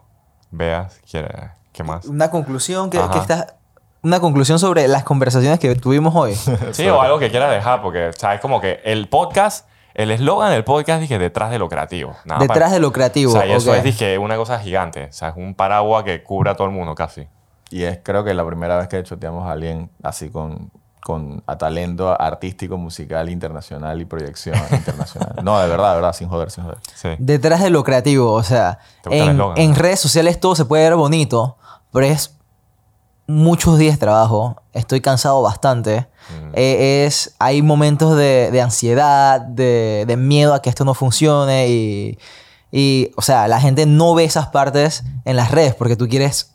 veas, 0.56 1.00
quiere, 1.10 1.52
¿qué 1.72 1.84
más? 1.84 2.06
Una 2.06 2.30
conclusión 2.32 2.90
que, 2.90 3.00
que 3.12 3.18
está... 3.20 3.56
Una 4.02 4.20
conclusión 4.20 4.60
sobre 4.60 4.88
las 4.88 5.04
conversaciones 5.04 5.60
que 5.60 5.74
tuvimos 5.76 6.14
hoy. 6.16 6.36
Sí, 6.74 6.88
o 6.88 7.02
algo 7.02 7.18
que 7.18 7.32
quieras 7.32 7.50
dejar, 7.52 7.82
porque, 7.82 8.12
¿sabes? 8.16 8.40
Como 8.40 8.62
que 8.62 8.80
el 8.86 9.10
podcast, 9.10 9.68
el 9.96 10.12
eslogan 10.12 10.52
del 10.52 10.64
podcast 10.64 11.02
dije 11.02 11.18
detrás 11.18 11.50
de 11.50 11.58
lo 11.58 11.68
creativo. 11.70 12.16
Nada 12.24 12.40
Detrás 12.42 12.60
para- 12.60 12.72
de 12.74 12.80
lo 12.80 12.92
creativo. 12.92 13.32
O 13.32 13.36
sea, 13.36 13.48
y 13.48 13.52
eso 13.54 13.72
ok. 13.72 13.78
es, 13.78 13.84
dije, 13.84 14.18
una 14.20 14.36
cosa 14.38 14.60
gigante. 14.60 15.06
O 15.06 15.12
sea, 15.14 15.30
es 15.30 15.36
un 15.38 15.56
paraguas 15.56 16.04
que 16.04 16.22
cubre 16.22 16.52
a 16.52 16.56
todo 16.56 16.68
el 16.68 16.74
mundo 16.74 16.94
casi. 16.94 17.28
Y 17.72 17.82
es 17.84 17.98
creo 18.04 18.24
que 18.24 18.36
la 18.36 18.46
primera 18.46 18.78
vez 18.78 18.88
que 18.90 19.02
choteamos 19.02 19.48
a 19.48 19.54
alguien 19.54 19.90
así 20.04 20.30
con, 20.30 20.70
con 21.06 21.44
a 21.46 21.56
talento 21.56 22.20
artístico, 22.20 22.78
musical, 22.78 23.30
internacional 23.30 24.02
y 24.02 24.06
proyección 24.06 24.58
internacional. 24.72 25.36
No, 25.44 25.60
de 25.60 25.68
verdad, 25.68 25.90
de 25.90 25.96
verdad, 25.98 26.14
sin 26.14 26.28
joder, 26.28 26.50
sin 26.50 26.64
joder. 26.64 26.80
Sí. 26.96 27.10
Detrás 27.20 27.62
de 27.62 27.70
lo 27.70 27.84
creativo, 27.84 28.32
o 28.32 28.42
sea, 28.42 28.80
¿Te 29.04 29.12
gusta 29.12 29.32
el 29.32 29.40
en, 29.40 29.70
en 29.70 29.76
redes 29.76 30.00
sociales 30.00 30.40
todo 30.40 30.56
se 30.56 30.66
puede 30.66 30.82
ver 30.82 30.96
bonito, 30.96 31.58
pero 31.94 32.08
es 32.08 32.36
muchos 33.28 33.78
días 33.78 33.94
de 33.94 34.00
trabajo. 34.00 34.64
Estoy 34.74 35.00
cansado 35.00 35.44
bastante. 35.44 36.08
Mm. 36.32 36.54
Eh, 36.54 37.06
es, 37.06 37.36
hay 37.38 37.62
momentos 37.62 38.18
de, 38.18 38.50
de 38.50 38.62
ansiedad, 38.64 39.42
de, 39.42 40.06
de 40.08 40.18
miedo 40.18 40.56
a 40.56 40.64
que 40.64 40.72
esto 40.72 40.86
no 40.86 40.96
funcione 40.96 41.68
y, 41.68 42.18
y, 42.72 43.12
o 43.16 43.22
sea, 43.22 43.48
la 43.48 43.62
gente 43.62 43.86
no 43.86 44.16
ve 44.16 44.24
esas 44.24 44.48
partes 44.48 45.04
en 45.24 45.36
las 45.36 45.52
redes 45.52 45.76
porque 45.76 45.96
tú 45.96 46.08
quieres 46.08 46.55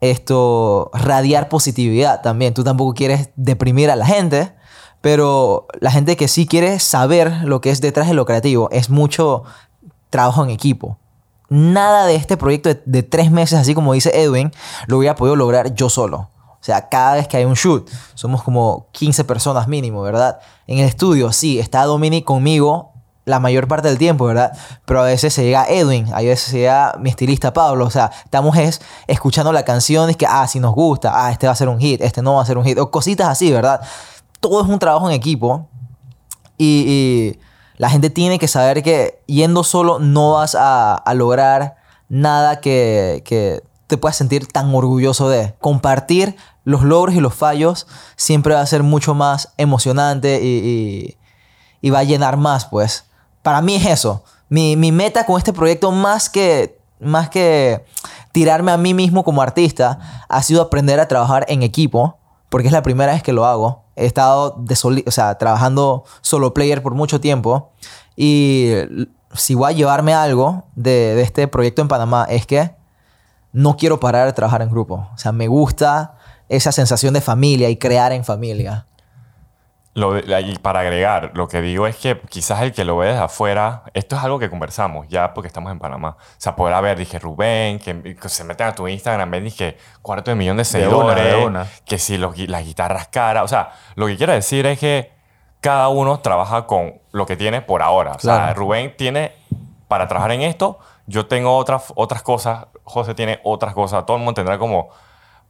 esto 0.00 0.90
radiar 0.94 1.48
positividad 1.48 2.22
también. 2.22 2.54
Tú 2.54 2.64
tampoco 2.64 2.94
quieres 2.94 3.30
deprimir 3.36 3.90
a 3.90 3.96
la 3.96 4.06
gente, 4.06 4.54
pero 5.00 5.66
la 5.80 5.90
gente 5.90 6.16
que 6.16 6.28
sí 6.28 6.46
quiere 6.46 6.78
saber 6.78 7.44
lo 7.44 7.60
que 7.60 7.70
es 7.70 7.80
detrás 7.80 8.08
de 8.08 8.14
lo 8.14 8.26
creativo 8.26 8.68
es 8.70 8.90
mucho 8.90 9.44
trabajo 10.08 10.42
en 10.42 10.50
equipo. 10.50 10.98
Nada 11.48 12.06
de 12.06 12.14
este 12.14 12.36
proyecto 12.36 12.68
de, 12.68 12.80
de 12.84 13.02
tres 13.02 13.30
meses, 13.30 13.58
así 13.58 13.74
como 13.74 13.92
dice 13.92 14.22
Edwin, 14.22 14.52
lo 14.86 14.98
hubiera 14.98 15.16
podido 15.16 15.36
lograr 15.36 15.74
yo 15.74 15.88
solo. 15.88 16.30
O 16.60 16.62
sea, 16.62 16.88
cada 16.88 17.14
vez 17.14 17.26
que 17.26 17.38
hay 17.38 17.46
un 17.46 17.54
shoot, 17.54 17.88
somos 18.14 18.42
como 18.42 18.88
15 18.92 19.24
personas 19.24 19.66
mínimo, 19.66 20.02
¿verdad? 20.02 20.40
En 20.66 20.78
el 20.78 20.86
estudio, 20.86 21.32
sí, 21.32 21.58
está 21.58 21.84
Dominic 21.84 22.24
conmigo 22.24 22.89
la 23.30 23.40
mayor 23.40 23.68
parte 23.68 23.88
del 23.88 23.96
tiempo, 23.96 24.26
¿verdad? 24.26 24.52
Pero 24.84 25.00
a 25.00 25.04
veces 25.04 25.32
se 25.32 25.44
llega 25.44 25.64
Edwin, 25.68 26.12
a 26.12 26.20
veces 26.20 26.50
se 26.50 26.58
llega 26.58 26.94
mi 26.98 27.08
estilista 27.08 27.52
Pablo, 27.52 27.86
o 27.86 27.90
sea, 27.90 28.10
estamos 28.24 28.56
es 28.56 28.80
escuchando 29.06 29.52
la 29.52 29.64
canción 29.64 30.10
es 30.10 30.16
que, 30.16 30.26
ah, 30.26 30.46
si 30.46 30.60
nos 30.60 30.74
gusta, 30.74 31.12
ah, 31.14 31.30
este 31.32 31.46
va 31.46 31.52
a 31.52 31.56
ser 31.56 31.68
un 31.68 31.78
hit, 31.78 32.02
este 32.02 32.20
no 32.20 32.34
va 32.34 32.42
a 32.42 32.46
ser 32.46 32.58
un 32.58 32.64
hit, 32.64 32.78
o 32.78 32.90
cositas 32.90 33.28
así, 33.28 33.50
¿verdad? 33.50 33.80
Todo 34.40 34.62
es 34.62 34.68
un 34.68 34.78
trabajo 34.78 35.08
en 35.08 35.14
equipo 35.14 35.68
y, 36.58 37.38
la 37.76 37.88
gente 37.88 38.10
tiene 38.10 38.38
que 38.38 38.46
saber 38.46 38.82
que 38.82 39.22
yendo 39.26 39.64
solo 39.64 39.98
no 40.00 40.32
vas 40.32 40.54
a, 40.54 41.02
lograr 41.14 41.76
nada 42.10 42.60
que, 42.60 43.22
que 43.24 43.62
te 43.86 43.96
puedas 43.96 44.16
sentir 44.16 44.46
tan 44.46 44.74
orgulloso 44.74 45.30
de. 45.30 45.54
Compartir 45.60 46.36
los 46.64 46.82
logros 46.82 47.14
y 47.14 47.20
los 47.20 47.34
fallos 47.34 47.86
siempre 48.16 48.52
va 48.52 48.60
a 48.60 48.66
ser 48.66 48.82
mucho 48.82 49.14
más 49.14 49.54
emocionante 49.56 50.40
y- 50.42 51.16
y 51.80 51.90
va 51.90 52.00
a 52.00 52.04
llenar 52.04 52.36
más, 52.36 52.66
pues. 52.66 53.09
Para 53.42 53.62
mí 53.62 53.76
es 53.76 53.86
eso. 53.86 54.24
Mi, 54.48 54.76
mi 54.76 54.92
meta 54.92 55.26
con 55.26 55.38
este 55.38 55.52
proyecto, 55.52 55.92
más 55.92 56.28
que, 56.28 56.78
más 56.98 57.30
que 57.30 57.84
tirarme 58.32 58.72
a 58.72 58.76
mí 58.76 58.94
mismo 58.94 59.24
como 59.24 59.42
artista, 59.42 60.26
ha 60.28 60.42
sido 60.42 60.62
aprender 60.62 61.00
a 61.00 61.08
trabajar 61.08 61.44
en 61.48 61.62
equipo, 61.62 62.18
porque 62.48 62.68
es 62.68 62.72
la 62.72 62.82
primera 62.82 63.12
vez 63.12 63.22
que 63.22 63.32
lo 63.32 63.46
hago. 63.46 63.84
He 63.96 64.06
estado 64.06 64.56
de 64.58 64.76
o 65.06 65.10
sea, 65.10 65.36
trabajando 65.38 66.04
solo 66.20 66.54
player 66.54 66.82
por 66.82 66.94
mucho 66.94 67.20
tiempo. 67.20 67.70
Y 68.16 68.72
si 69.34 69.54
voy 69.54 69.72
a 69.72 69.76
llevarme 69.76 70.14
algo 70.14 70.64
de, 70.74 71.14
de 71.14 71.22
este 71.22 71.48
proyecto 71.48 71.82
en 71.82 71.88
Panamá, 71.88 72.26
es 72.28 72.46
que 72.46 72.74
no 73.52 73.76
quiero 73.76 74.00
parar 74.00 74.26
de 74.26 74.32
trabajar 74.32 74.62
en 74.62 74.70
grupo. 74.70 75.08
O 75.14 75.18
sea, 75.18 75.32
me 75.32 75.48
gusta 75.48 76.14
esa 76.48 76.72
sensación 76.72 77.14
de 77.14 77.20
familia 77.20 77.70
y 77.70 77.76
crear 77.76 78.12
en 78.12 78.24
familia. 78.24 78.86
Lo 79.94 80.12
de- 80.12 80.40
y 80.42 80.54
para 80.58 80.80
agregar, 80.80 81.32
lo 81.34 81.48
que 81.48 81.60
digo 81.60 81.86
es 81.88 81.96
que 81.96 82.20
quizás 82.28 82.62
el 82.62 82.72
que 82.72 82.84
lo 82.84 82.96
ve 82.96 83.08
desde 83.08 83.22
afuera, 83.22 83.82
esto 83.92 84.14
es 84.16 84.22
algo 84.22 84.38
que 84.38 84.48
conversamos 84.48 85.08
ya 85.08 85.34
porque 85.34 85.48
estamos 85.48 85.72
en 85.72 85.80
Panamá. 85.80 86.16
O 86.20 86.24
sea, 86.38 86.54
podrá 86.54 86.80
ver, 86.80 86.96
dije, 86.96 87.18
Rubén, 87.18 87.80
que, 87.80 88.14
que 88.14 88.28
se 88.28 88.44
meten 88.44 88.68
a 88.68 88.74
tu 88.74 88.86
Instagram, 88.86 89.30
ven, 89.32 89.44
dije, 89.44 89.76
cuarto 90.00 90.30
de 90.30 90.36
millón 90.36 90.56
de 90.58 90.62
De 90.62 90.68
una, 90.86 90.86
seguidores, 90.86 91.24
de 91.24 91.36
una. 91.44 91.66
que 91.84 91.98
si 91.98 92.18
los, 92.18 92.38
las 92.38 92.64
guitarras 92.64 93.08
caras. 93.08 93.42
O 93.44 93.48
sea, 93.48 93.72
lo 93.96 94.06
que 94.06 94.16
quiero 94.16 94.32
decir 94.32 94.64
es 94.66 94.78
que 94.78 95.10
cada 95.60 95.88
uno 95.88 96.20
trabaja 96.20 96.66
con 96.66 97.00
lo 97.10 97.26
que 97.26 97.36
tiene 97.36 97.60
por 97.60 97.82
ahora. 97.82 98.12
O 98.12 98.18
sea. 98.20 98.54
Rubén 98.54 98.94
tiene 98.96 99.32
para 99.88 100.06
trabajar 100.06 100.30
en 100.30 100.42
esto, 100.42 100.78
yo 101.06 101.26
tengo 101.26 101.56
otras, 101.56 101.92
otras 101.96 102.22
cosas, 102.22 102.66
José 102.84 103.14
tiene 103.16 103.40
otras 103.42 103.74
cosas, 103.74 104.06
todo 104.06 104.16
el 104.16 104.22
mundo 104.22 104.34
tendrá 104.34 104.56
como... 104.56 104.90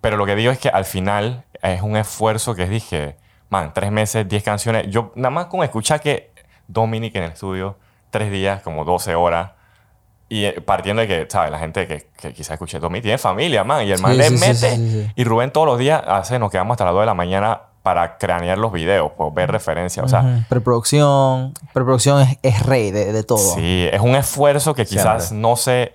Pero 0.00 0.16
lo 0.16 0.24
que 0.24 0.34
digo 0.34 0.50
es 0.50 0.58
que 0.58 0.70
al 0.70 0.86
final 0.86 1.44
es 1.60 1.82
un 1.82 1.94
esfuerzo 1.98 2.54
que 2.54 2.64
dije, 2.66 3.18
man, 3.50 3.72
tres 3.74 3.92
meses, 3.92 4.26
diez 4.28 4.42
canciones. 4.42 4.86
Yo 4.88 5.12
nada 5.14 5.30
más 5.30 5.46
con 5.46 5.62
escuchar 5.62 6.00
que 6.00 6.32
Dominic 6.68 7.14
en 7.16 7.24
el 7.24 7.32
estudio, 7.32 7.76
tres 8.10 8.30
días, 8.30 8.62
como 8.62 8.84
12 8.84 9.14
horas. 9.14 9.50
Y 10.28 10.44
eh, 10.44 10.60
partiendo 10.60 11.00
de 11.02 11.08
que, 11.08 11.26
¿sabes? 11.28 11.50
La 11.50 11.58
gente 11.58 11.86
que, 11.88 12.06
que 12.16 12.32
quizás 12.32 12.52
escuche 12.52 12.78
Dominic 12.78 13.02
tiene 13.02 13.18
familia, 13.18 13.64
man. 13.64 13.84
Y 13.84 13.90
el 13.90 14.00
man 14.00 14.12
Sí, 14.12 14.18
le 14.18 14.28
sí, 14.28 14.34
mete. 14.38 14.76
sí. 14.76 15.12
Y 15.16 15.24
Rubén 15.24 15.50
todos 15.50 15.66
los 15.66 15.78
días 15.78 16.00
hace, 16.06 16.38
nos 16.38 16.50
quedamos 16.52 16.74
hasta 16.74 16.84
las 16.84 16.94
2 16.94 17.02
de 17.02 17.06
la 17.06 17.14
mañana 17.14 17.62
para 17.82 18.18
cranear 18.18 18.56
los 18.58 18.70
videos, 18.72 19.10
pues 19.16 19.34
ver 19.34 19.50
referencias. 19.50 20.04
O 20.06 20.08
sea. 20.08 20.44
Preproducción. 20.48 21.54
Preproducción 21.72 22.20
es, 22.20 22.38
es 22.42 22.62
rey 22.64 22.90
de, 22.92 23.12
de 23.12 23.22
todo. 23.24 23.38
sí, 23.38 23.88
es 23.90 24.00
un 24.00 24.14
esfuerzo 24.14 24.74
que 24.74 24.84
quizás 24.86 25.28
Siempre. 25.28 25.42
no 25.48 25.56
se... 25.56 25.94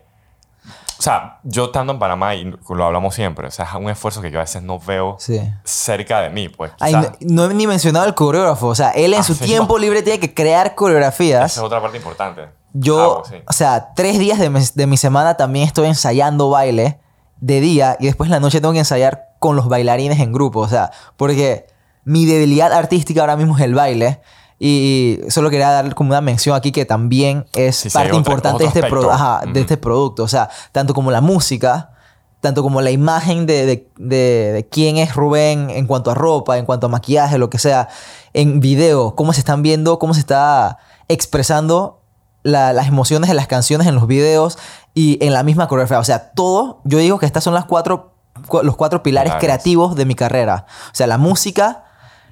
O 0.98 1.02
sea, 1.02 1.40
yo 1.44 1.66
estando 1.66 1.94
en 1.94 2.00
Panamá, 2.00 2.36
y 2.36 2.46
lo 2.70 2.86
hablamos 2.86 3.14
siempre, 3.16 3.48
o 3.48 3.52
sea, 3.52 3.66
es 3.66 3.74
un 3.76 3.90
esfuerzo 3.90 4.22
que 4.22 4.32
yo 4.32 4.40
a 4.40 4.44
veces 4.44 4.64
no 4.64 4.80
veo 4.80 5.18
Sí. 5.20 5.42
cerca 5.64 6.22
de 6.22 6.30
mí, 6.30 6.50
pues. 6.50 6.72
Ay, 6.80 6.94
no, 6.94 7.12
no 7.22 7.46
he 7.52 7.54
ni 7.54 7.68
mencionado 7.68 8.06
el 8.06 8.14
coreógrafo. 8.16 8.68
O 8.68 8.76
sea, 8.76 8.92
él 8.92 9.14
en 9.14 9.20
Ah, 9.20 9.24
su 9.24 9.34
sí, 9.36 9.44
tiempo 9.46 9.74
no. 9.76 9.80
libre 9.80 10.02
tiene 10.04 10.20
que 10.20 10.34
crear 10.34 10.74
coreografías. 10.76 11.52
esa 11.52 11.60
es 11.62 11.66
otra 11.66 11.82
parte 11.82 11.98
importante. 11.98 12.48
Yo, 12.74 13.24
Ah, 13.26 13.30
sí. 13.30 13.36
o 13.48 13.54
sea, 13.54 13.94
tres 13.96 14.20
días 14.20 14.40
de 14.40 14.50
mi, 14.50 14.60
de 14.74 14.88
mi 14.88 14.98
semana 14.98 15.36
también 15.38 15.66
estoy 15.68 15.88
ensayando 15.88 16.50
baile 16.50 17.00
de 17.40 17.60
día 17.62 17.98
y 18.00 18.06
después 18.06 18.28
en 18.28 18.32
la 18.32 18.40
noche 18.40 18.62
tengo 18.62 18.74
que 18.74 18.80
ensayar 18.80 19.30
con 19.40 19.56
los 19.56 19.68
bailarines 19.68 20.20
en 20.20 20.32
grupo. 20.34 20.60
O 20.62 20.68
sea, 20.68 20.92
porque 21.18 21.68
mi 22.04 22.26
debilidad 22.26 22.72
artística 22.72 23.22
ahora 23.22 23.36
mismo 23.36 23.58
es 23.58 23.64
el 23.64 23.76
baile. 23.76 24.22
Y 24.60 25.20
solo 25.30 25.50
quería 25.50 25.70
dar 25.70 25.94
como 25.96 26.12
una 26.12 26.22
mención 26.22 26.56
aquí 26.56 26.72
que 26.72 26.86
también 26.86 27.46
es 27.54 27.76
Sí, 27.76 27.90
sí, 27.90 27.98
hay 27.98 28.06
parte 28.06 28.18
importante 28.18 28.64
de 28.64 28.68
este, 28.70 28.84
pro- 28.84 29.10
de 29.54 29.60
este 29.60 29.78
producto. 29.78 30.24
O 30.24 30.28
sea, 30.28 30.50
tanto 30.72 30.94
como 30.94 31.12
la 31.12 31.20
música, 31.22 31.92
tanto 32.40 32.64
como 32.64 32.82
la 32.82 32.92
imagen 32.92 33.46
de, 33.46 33.66
de- 33.66 33.90
de- 33.98 34.52
de 34.54 34.68
quién 34.70 34.98
es 34.98 35.14
Rubén 35.16 35.70
en 35.70 35.88
cuanto 35.88 36.10
a 36.12 36.14
ropa, 36.14 36.58
en 36.58 36.66
cuanto 36.66 36.88
a 36.88 36.90
maquillaje, 36.90 37.38
lo 37.38 37.50
que 37.50 37.60
sea, 37.60 37.90
en 38.34 38.60
video, 38.62 39.16
cómo 39.16 39.34
se 39.34 39.40
están 39.40 39.62
viendo, 39.62 40.00
cómo 40.00 40.14
se 40.14 40.22
está 40.22 40.78
expresando 41.10 42.02
la- 42.44 42.72
las 42.74 42.88
emociones 42.88 43.28
de 43.30 43.34
las 43.34 43.48
canciones 43.48 43.88
en 43.88 43.96
los 43.96 44.08
videos 44.08 44.58
y 44.94 45.18
en 45.26 45.34
la 45.34 45.44
misma 45.44 45.68
coreografía. 45.68 46.00
O 46.00 46.04
sea, 46.04 46.32
todo, 46.32 46.80
yo 46.86 47.00
digo 47.00 47.18
que 47.20 47.26
estas 47.26 47.44
son 47.44 47.54
las 47.56 47.66
cuatro, 47.66 48.14
cu- 48.48 48.62
los 48.64 48.76
cuatro 48.78 49.02
pilares 49.04 49.32
Pilares. 49.32 49.44
creativos 49.46 49.96
de 49.96 50.06
mi 50.06 50.16
carrera. 50.16 50.66
O 50.88 50.96
sea, 50.96 51.08
la 51.08 51.18
música, 51.18 51.84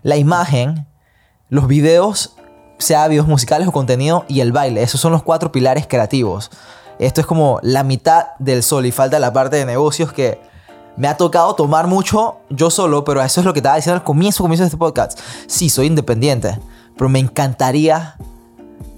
la 0.03 0.15
imagen, 0.15 0.87
los 1.49 1.67
videos, 1.67 2.35
sea 2.77 3.07
videos 3.07 3.27
musicales 3.27 3.67
o 3.67 3.71
contenido, 3.71 4.25
y 4.27 4.39
el 4.39 4.51
baile. 4.51 4.83
Esos 4.83 4.99
son 4.99 5.11
los 5.11 5.23
cuatro 5.23 5.51
pilares 5.51 5.87
creativos. 5.87 6.51
Esto 6.99 7.21
es 7.21 7.27
como 7.27 7.59
la 7.61 7.83
mitad 7.83 8.27
del 8.39 8.63
sol 8.63 8.85
y 8.85 8.91
falta 8.91 9.19
la 9.19 9.33
parte 9.33 9.57
de 9.57 9.65
negocios 9.65 10.13
que 10.13 10.39
me 10.95 11.07
ha 11.07 11.17
tocado 11.17 11.55
tomar 11.55 11.87
mucho 11.87 12.37
yo 12.49 12.69
solo, 12.69 13.03
pero 13.03 13.21
eso 13.21 13.41
es 13.41 13.45
lo 13.45 13.53
que 13.53 13.59
estaba 13.59 13.75
diciendo 13.75 13.99
al 13.99 14.03
comienzo, 14.03 14.43
comienzo 14.43 14.63
de 14.63 14.67
este 14.67 14.77
podcast. 14.77 15.19
Sí, 15.47 15.69
soy 15.69 15.87
independiente, 15.87 16.59
pero 16.95 17.09
me 17.09 17.19
encantaría 17.19 18.15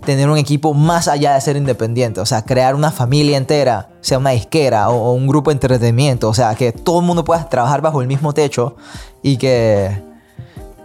tener 0.05 0.29
un 0.29 0.37
equipo 0.37 0.73
más 0.73 1.07
allá 1.07 1.33
de 1.33 1.41
ser 1.41 1.57
independiente. 1.57 2.19
O 2.19 2.25
sea, 2.25 2.43
crear 2.43 2.75
una 2.75 2.91
familia 2.91 3.37
entera, 3.37 3.89
sea 4.01 4.19
una 4.19 4.31
disquera 4.31 4.89
o, 4.89 4.95
o 4.95 5.13
un 5.13 5.27
grupo 5.27 5.49
de 5.49 5.53
entretenimiento. 5.53 6.29
O 6.29 6.33
sea, 6.33 6.53
que 6.55 6.71
todo 6.71 6.99
el 6.99 7.05
mundo 7.05 7.23
pueda 7.23 7.49
trabajar 7.49 7.81
bajo 7.81 8.01
el 8.01 8.07
mismo 8.07 8.33
techo 8.33 8.75
y 9.23 9.37
que, 9.37 10.01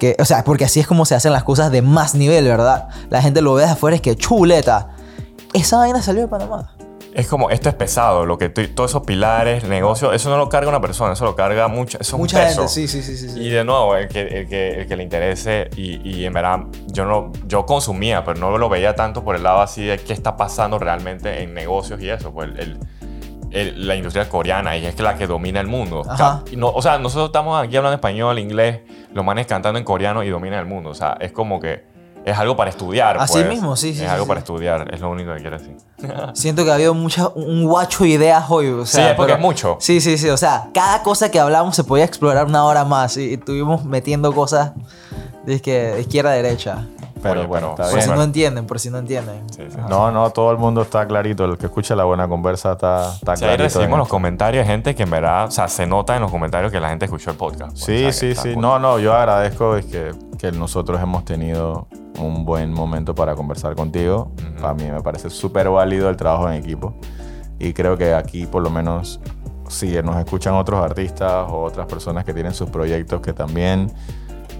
que... 0.00 0.16
O 0.18 0.24
sea, 0.24 0.42
porque 0.42 0.64
así 0.64 0.80
es 0.80 0.88
como 0.88 1.04
se 1.04 1.14
hacen 1.14 1.32
las 1.32 1.44
cosas 1.44 1.70
de 1.70 1.82
más 1.82 2.16
nivel, 2.16 2.44
¿verdad? 2.46 2.88
La 3.10 3.22
gente 3.22 3.40
lo 3.40 3.54
ve 3.54 3.64
de 3.64 3.70
afuera, 3.70 3.94
es 3.94 4.02
que 4.02 4.16
chuleta. 4.16 4.88
Esa 5.52 5.76
vaina 5.78 6.02
salió 6.02 6.22
de 6.22 6.28
Panamá. 6.28 6.74
Es 7.12 7.26
como, 7.26 7.50
esto 7.50 7.68
es 7.68 7.74
pesado, 7.74 8.24
lo 8.24 8.38
que 8.38 8.48
todos 8.50 8.92
esos 8.92 9.02
pilares, 9.02 9.64
negocios, 9.64 10.14
eso 10.14 10.30
no 10.30 10.36
lo 10.38 10.48
carga 10.48 10.68
una 10.68 10.80
persona, 10.80 11.14
eso 11.14 11.24
lo 11.24 11.34
carga 11.34 11.66
mucha, 11.66 11.98
eso 11.98 12.10
es 12.10 12.12
un 12.12 12.20
Mucha 12.20 12.38
peso. 12.44 12.68
gente, 12.68 12.72
sí, 12.72 12.86
sí, 12.86 13.02
sí, 13.02 13.16
sí. 13.16 13.30
sí. 13.30 13.40
Y 13.40 13.50
de 13.50 13.64
nuevo, 13.64 13.96
el 13.96 14.06
que, 14.06 14.20
el 14.20 14.48
que, 14.48 14.82
el 14.82 14.86
que 14.86 14.96
le 14.96 15.02
interese, 15.02 15.68
y, 15.76 16.08
y 16.08 16.24
en 16.24 16.32
verdad, 16.32 16.60
yo, 16.86 17.04
no, 17.06 17.32
yo 17.48 17.66
consumía, 17.66 18.22
pero 18.24 18.38
no 18.38 18.56
lo 18.56 18.68
veía 18.68 18.94
tanto 18.94 19.24
por 19.24 19.34
el 19.34 19.42
lado 19.42 19.60
así 19.60 19.84
de 19.84 19.98
qué 19.98 20.12
está 20.12 20.36
pasando 20.36 20.78
realmente 20.78 21.42
en 21.42 21.52
negocios 21.52 22.00
y 22.00 22.08
eso, 22.08 22.30
pues 22.32 22.48
el, 22.50 22.60
el- 22.60 22.78
la 23.50 23.96
industria 23.96 24.28
coreana, 24.28 24.76
y 24.76 24.86
es 24.86 24.98
la 25.00 25.16
que 25.16 25.26
domina 25.26 25.60
el 25.60 25.66
mundo. 25.66 26.02
Ca- 26.02 26.42
y 26.50 26.56
no, 26.56 26.68
o 26.68 26.80
sea, 26.82 26.98
nosotros 26.98 27.26
estamos 27.30 27.62
aquí 27.62 27.76
hablando 27.76 27.94
español, 27.94 28.38
inglés, 28.38 28.80
los 29.12 29.24
manes 29.24 29.46
cantando 29.46 29.78
en 29.78 29.84
coreano 29.84 30.22
y 30.22 30.30
dominan 30.30 30.60
el 30.60 30.66
mundo. 30.66 30.90
O 30.90 30.94
sea, 30.94 31.16
es 31.20 31.32
como 31.32 31.58
que 31.60 31.88
es 32.24 32.36
algo 32.38 32.54
para 32.54 32.70
estudiar. 32.70 33.16
Así 33.18 33.34
pues. 33.34 33.48
mismo, 33.48 33.74
sí, 33.76 33.94
sí, 33.94 34.00
Es 34.02 34.06
sí, 34.08 34.12
algo 34.12 34.24
sí. 34.24 34.28
para 34.28 34.40
estudiar, 34.40 34.92
es 34.94 35.00
lo 35.00 35.10
único 35.10 35.34
que 35.34 35.40
quiero 35.40 35.58
decir. 35.58 35.76
Siento 36.34 36.64
que 36.64 36.70
ha 36.70 36.74
habido 36.74 36.94
mucha, 36.94 37.28
un 37.28 37.64
guacho 37.66 38.04
de 38.04 38.10
ideas 38.10 38.44
hoy. 38.48 38.68
O 38.68 38.86
sea, 38.86 39.04
Sí, 39.04 39.10
es 39.10 39.16
porque 39.16 39.32
es 39.32 39.40
mucho. 39.40 39.76
Sí, 39.80 40.00
sí, 40.00 40.16
sí. 40.18 40.28
O 40.28 40.36
sea, 40.36 40.68
cada 40.74 41.02
cosa 41.02 41.30
que 41.30 41.40
hablamos 41.40 41.74
se 41.74 41.82
podía 41.82 42.04
explorar 42.04 42.46
una 42.46 42.64
hora 42.64 42.84
más. 42.84 43.16
Y, 43.16 43.30
y 43.30 43.34
estuvimos 43.34 43.84
metiendo 43.84 44.32
cosas 44.34 44.72
de 45.46 45.54
izquierda 45.54 46.30
a 46.30 46.34
derecha. 46.34 46.86
Pero 47.22 47.40
Oye, 47.40 47.46
bueno, 47.46 47.74
pero 47.76 47.90
Por 47.90 48.00
si 48.02 48.08
no 48.10 48.22
entienden, 48.22 48.66
por 48.66 48.80
si 48.80 48.90
no 48.90 48.98
entienden. 48.98 49.42
Sí, 49.50 49.62
sí. 49.68 49.76
No, 49.88 50.10
no, 50.10 50.30
todo 50.30 50.50
el 50.52 50.58
mundo 50.58 50.82
está 50.82 51.06
clarito. 51.06 51.44
El 51.44 51.58
que 51.58 51.66
escucha 51.66 51.94
la 51.94 52.04
buena 52.04 52.26
conversa 52.28 52.72
está, 52.72 53.12
está 53.14 53.36
Sí, 53.36 53.44
ahí 53.44 53.48
clarito. 53.56 53.64
recibimos 53.64 53.92
en 53.94 53.98
los 53.98 54.08
comentarios 54.08 54.66
gente 54.66 54.94
que 54.94 55.02
en 55.02 55.10
verdad, 55.10 55.46
o 55.46 55.50
sea, 55.50 55.68
se 55.68 55.86
nota 55.86 56.14
en 56.16 56.22
los 56.22 56.30
comentarios 56.30 56.72
que 56.72 56.80
la 56.80 56.88
gente 56.88 57.04
escuchó 57.04 57.30
el 57.30 57.36
podcast. 57.36 57.72
pues, 57.72 57.82
o 57.82 57.86
Sí, 57.86 57.98
sea, 58.00 58.12
sí, 58.12 58.34
sí. 58.34 58.56
No, 58.56 58.78
no, 58.78 58.98
yo 58.98 59.14
agradezco 59.14 59.76
es 59.76 59.86
que, 59.86 60.12
que 60.38 60.52
nosotros 60.52 61.00
hemos 61.02 61.24
tenido 61.24 61.86
un 62.18 62.44
buen 62.44 62.72
momento 62.72 63.14
para 63.14 63.34
conversar 63.34 63.74
contigo. 63.74 64.32
Ujú. 64.36 64.60
Para 64.62 64.74
mí 64.74 64.84
me 64.90 65.00
parece 65.02 65.30
súper 65.30 65.68
válido 65.70 66.08
el 66.08 66.16
trabajo 66.16 66.48
en 66.50 66.54
equipo. 66.54 66.94
Y 67.58 67.72
creo 67.74 67.96
que 67.98 68.14
aquí, 68.14 68.46
por 68.46 68.62
lo 68.62 68.70
menos, 68.70 69.20
si 69.68 70.00
nos 70.02 70.16
escuchan 70.16 70.54
otros 70.54 70.82
artistas 70.82 71.46
o 71.50 71.62
otras 71.62 71.86
personas 71.86 72.24
que 72.24 72.32
tienen 72.34 72.54
sus 72.54 72.70
proyectos 72.70 73.20
que 73.20 73.32
también 73.32 73.92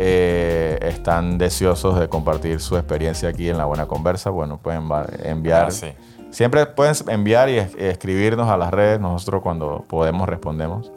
eh, 0.02 0.78
están 0.82 1.36
deseosos 1.36 2.00
de 2.00 2.08
compartir 2.08 2.60
su 2.60 2.76
experiencia 2.78 3.28
aquí 3.28 3.50
en 3.50 3.58
La 3.58 3.66
Buena 3.66 3.84
Conversa, 3.86 4.30
bueno, 4.30 4.56
pueden 4.56 4.88
enviar. 5.24 5.66
Ah, 5.66 5.70
sí. 5.70 5.92
Siempre 6.30 6.64
pueden 6.64 6.94
enviar 7.08 7.50
y 7.50 7.58
es- 7.58 7.74
escribirnos 7.76 8.48
a 8.48 8.56
las 8.56 8.70
redes, 8.70 8.98
nosotros 8.98 9.42
cuando 9.42 9.84
podemos 9.88 10.26
respondemos. 10.28 10.90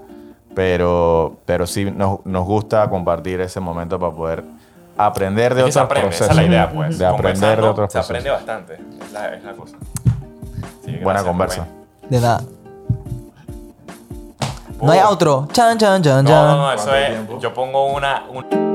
Pero, 0.56 1.38
pero 1.46 1.66
sí 1.68 1.86
nos, 1.92 2.26
nos 2.26 2.46
gusta 2.46 2.88
compartir 2.90 3.42
ese 3.42 3.60
momento 3.60 4.00
para 4.00 4.14
poder 4.14 4.44
aprender 4.96 5.54
de 5.56 5.62
Es 5.62 5.66
que 5.66 5.72
se 5.74 5.80
otros 5.80 5.86
aprende, 5.92 6.10
esa 6.16 6.26
procesos. 6.28 6.30
es 6.30 6.36
la 6.50 6.56
idea, 6.56 6.72
pues. 6.72 6.98
De 7.00 7.06
aprender 7.06 7.62
de 7.62 7.68
otros 7.68 7.92
Se 7.92 7.98
aprende 8.00 8.30
procesos. 8.30 8.48
bastante, 8.48 9.04
es 9.06 9.12
la, 9.12 9.34
es 9.36 9.44
la 9.44 9.54
cosa. 9.54 9.78
Sí, 10.86 10.96
Buena 11.04 11.24
conversa. 11.24 11.66
Rubén. 11.66 12.10
De 12.10 12.20
nada. 12.22 12.42
No 14.82 14.92
hay 14.92 15.00
outro. 15.00 15.48
Chan, 15.52 15.78
chan, 15.78 16.02
chan, 16.04 16.24
No, 16.24 16.30
chan. 16.30 16.46
no, 16.48 16.58
no, 16.58 16.72
eso 16.72 16.84
¿Cuánto 16.86 16.96
es. 17.02 17.10
tiempo? 17.10 17.40
Yo 17.40 17.54
pongo 17.54 17.88
una, 17.94 18.24
un- 18.32 18.73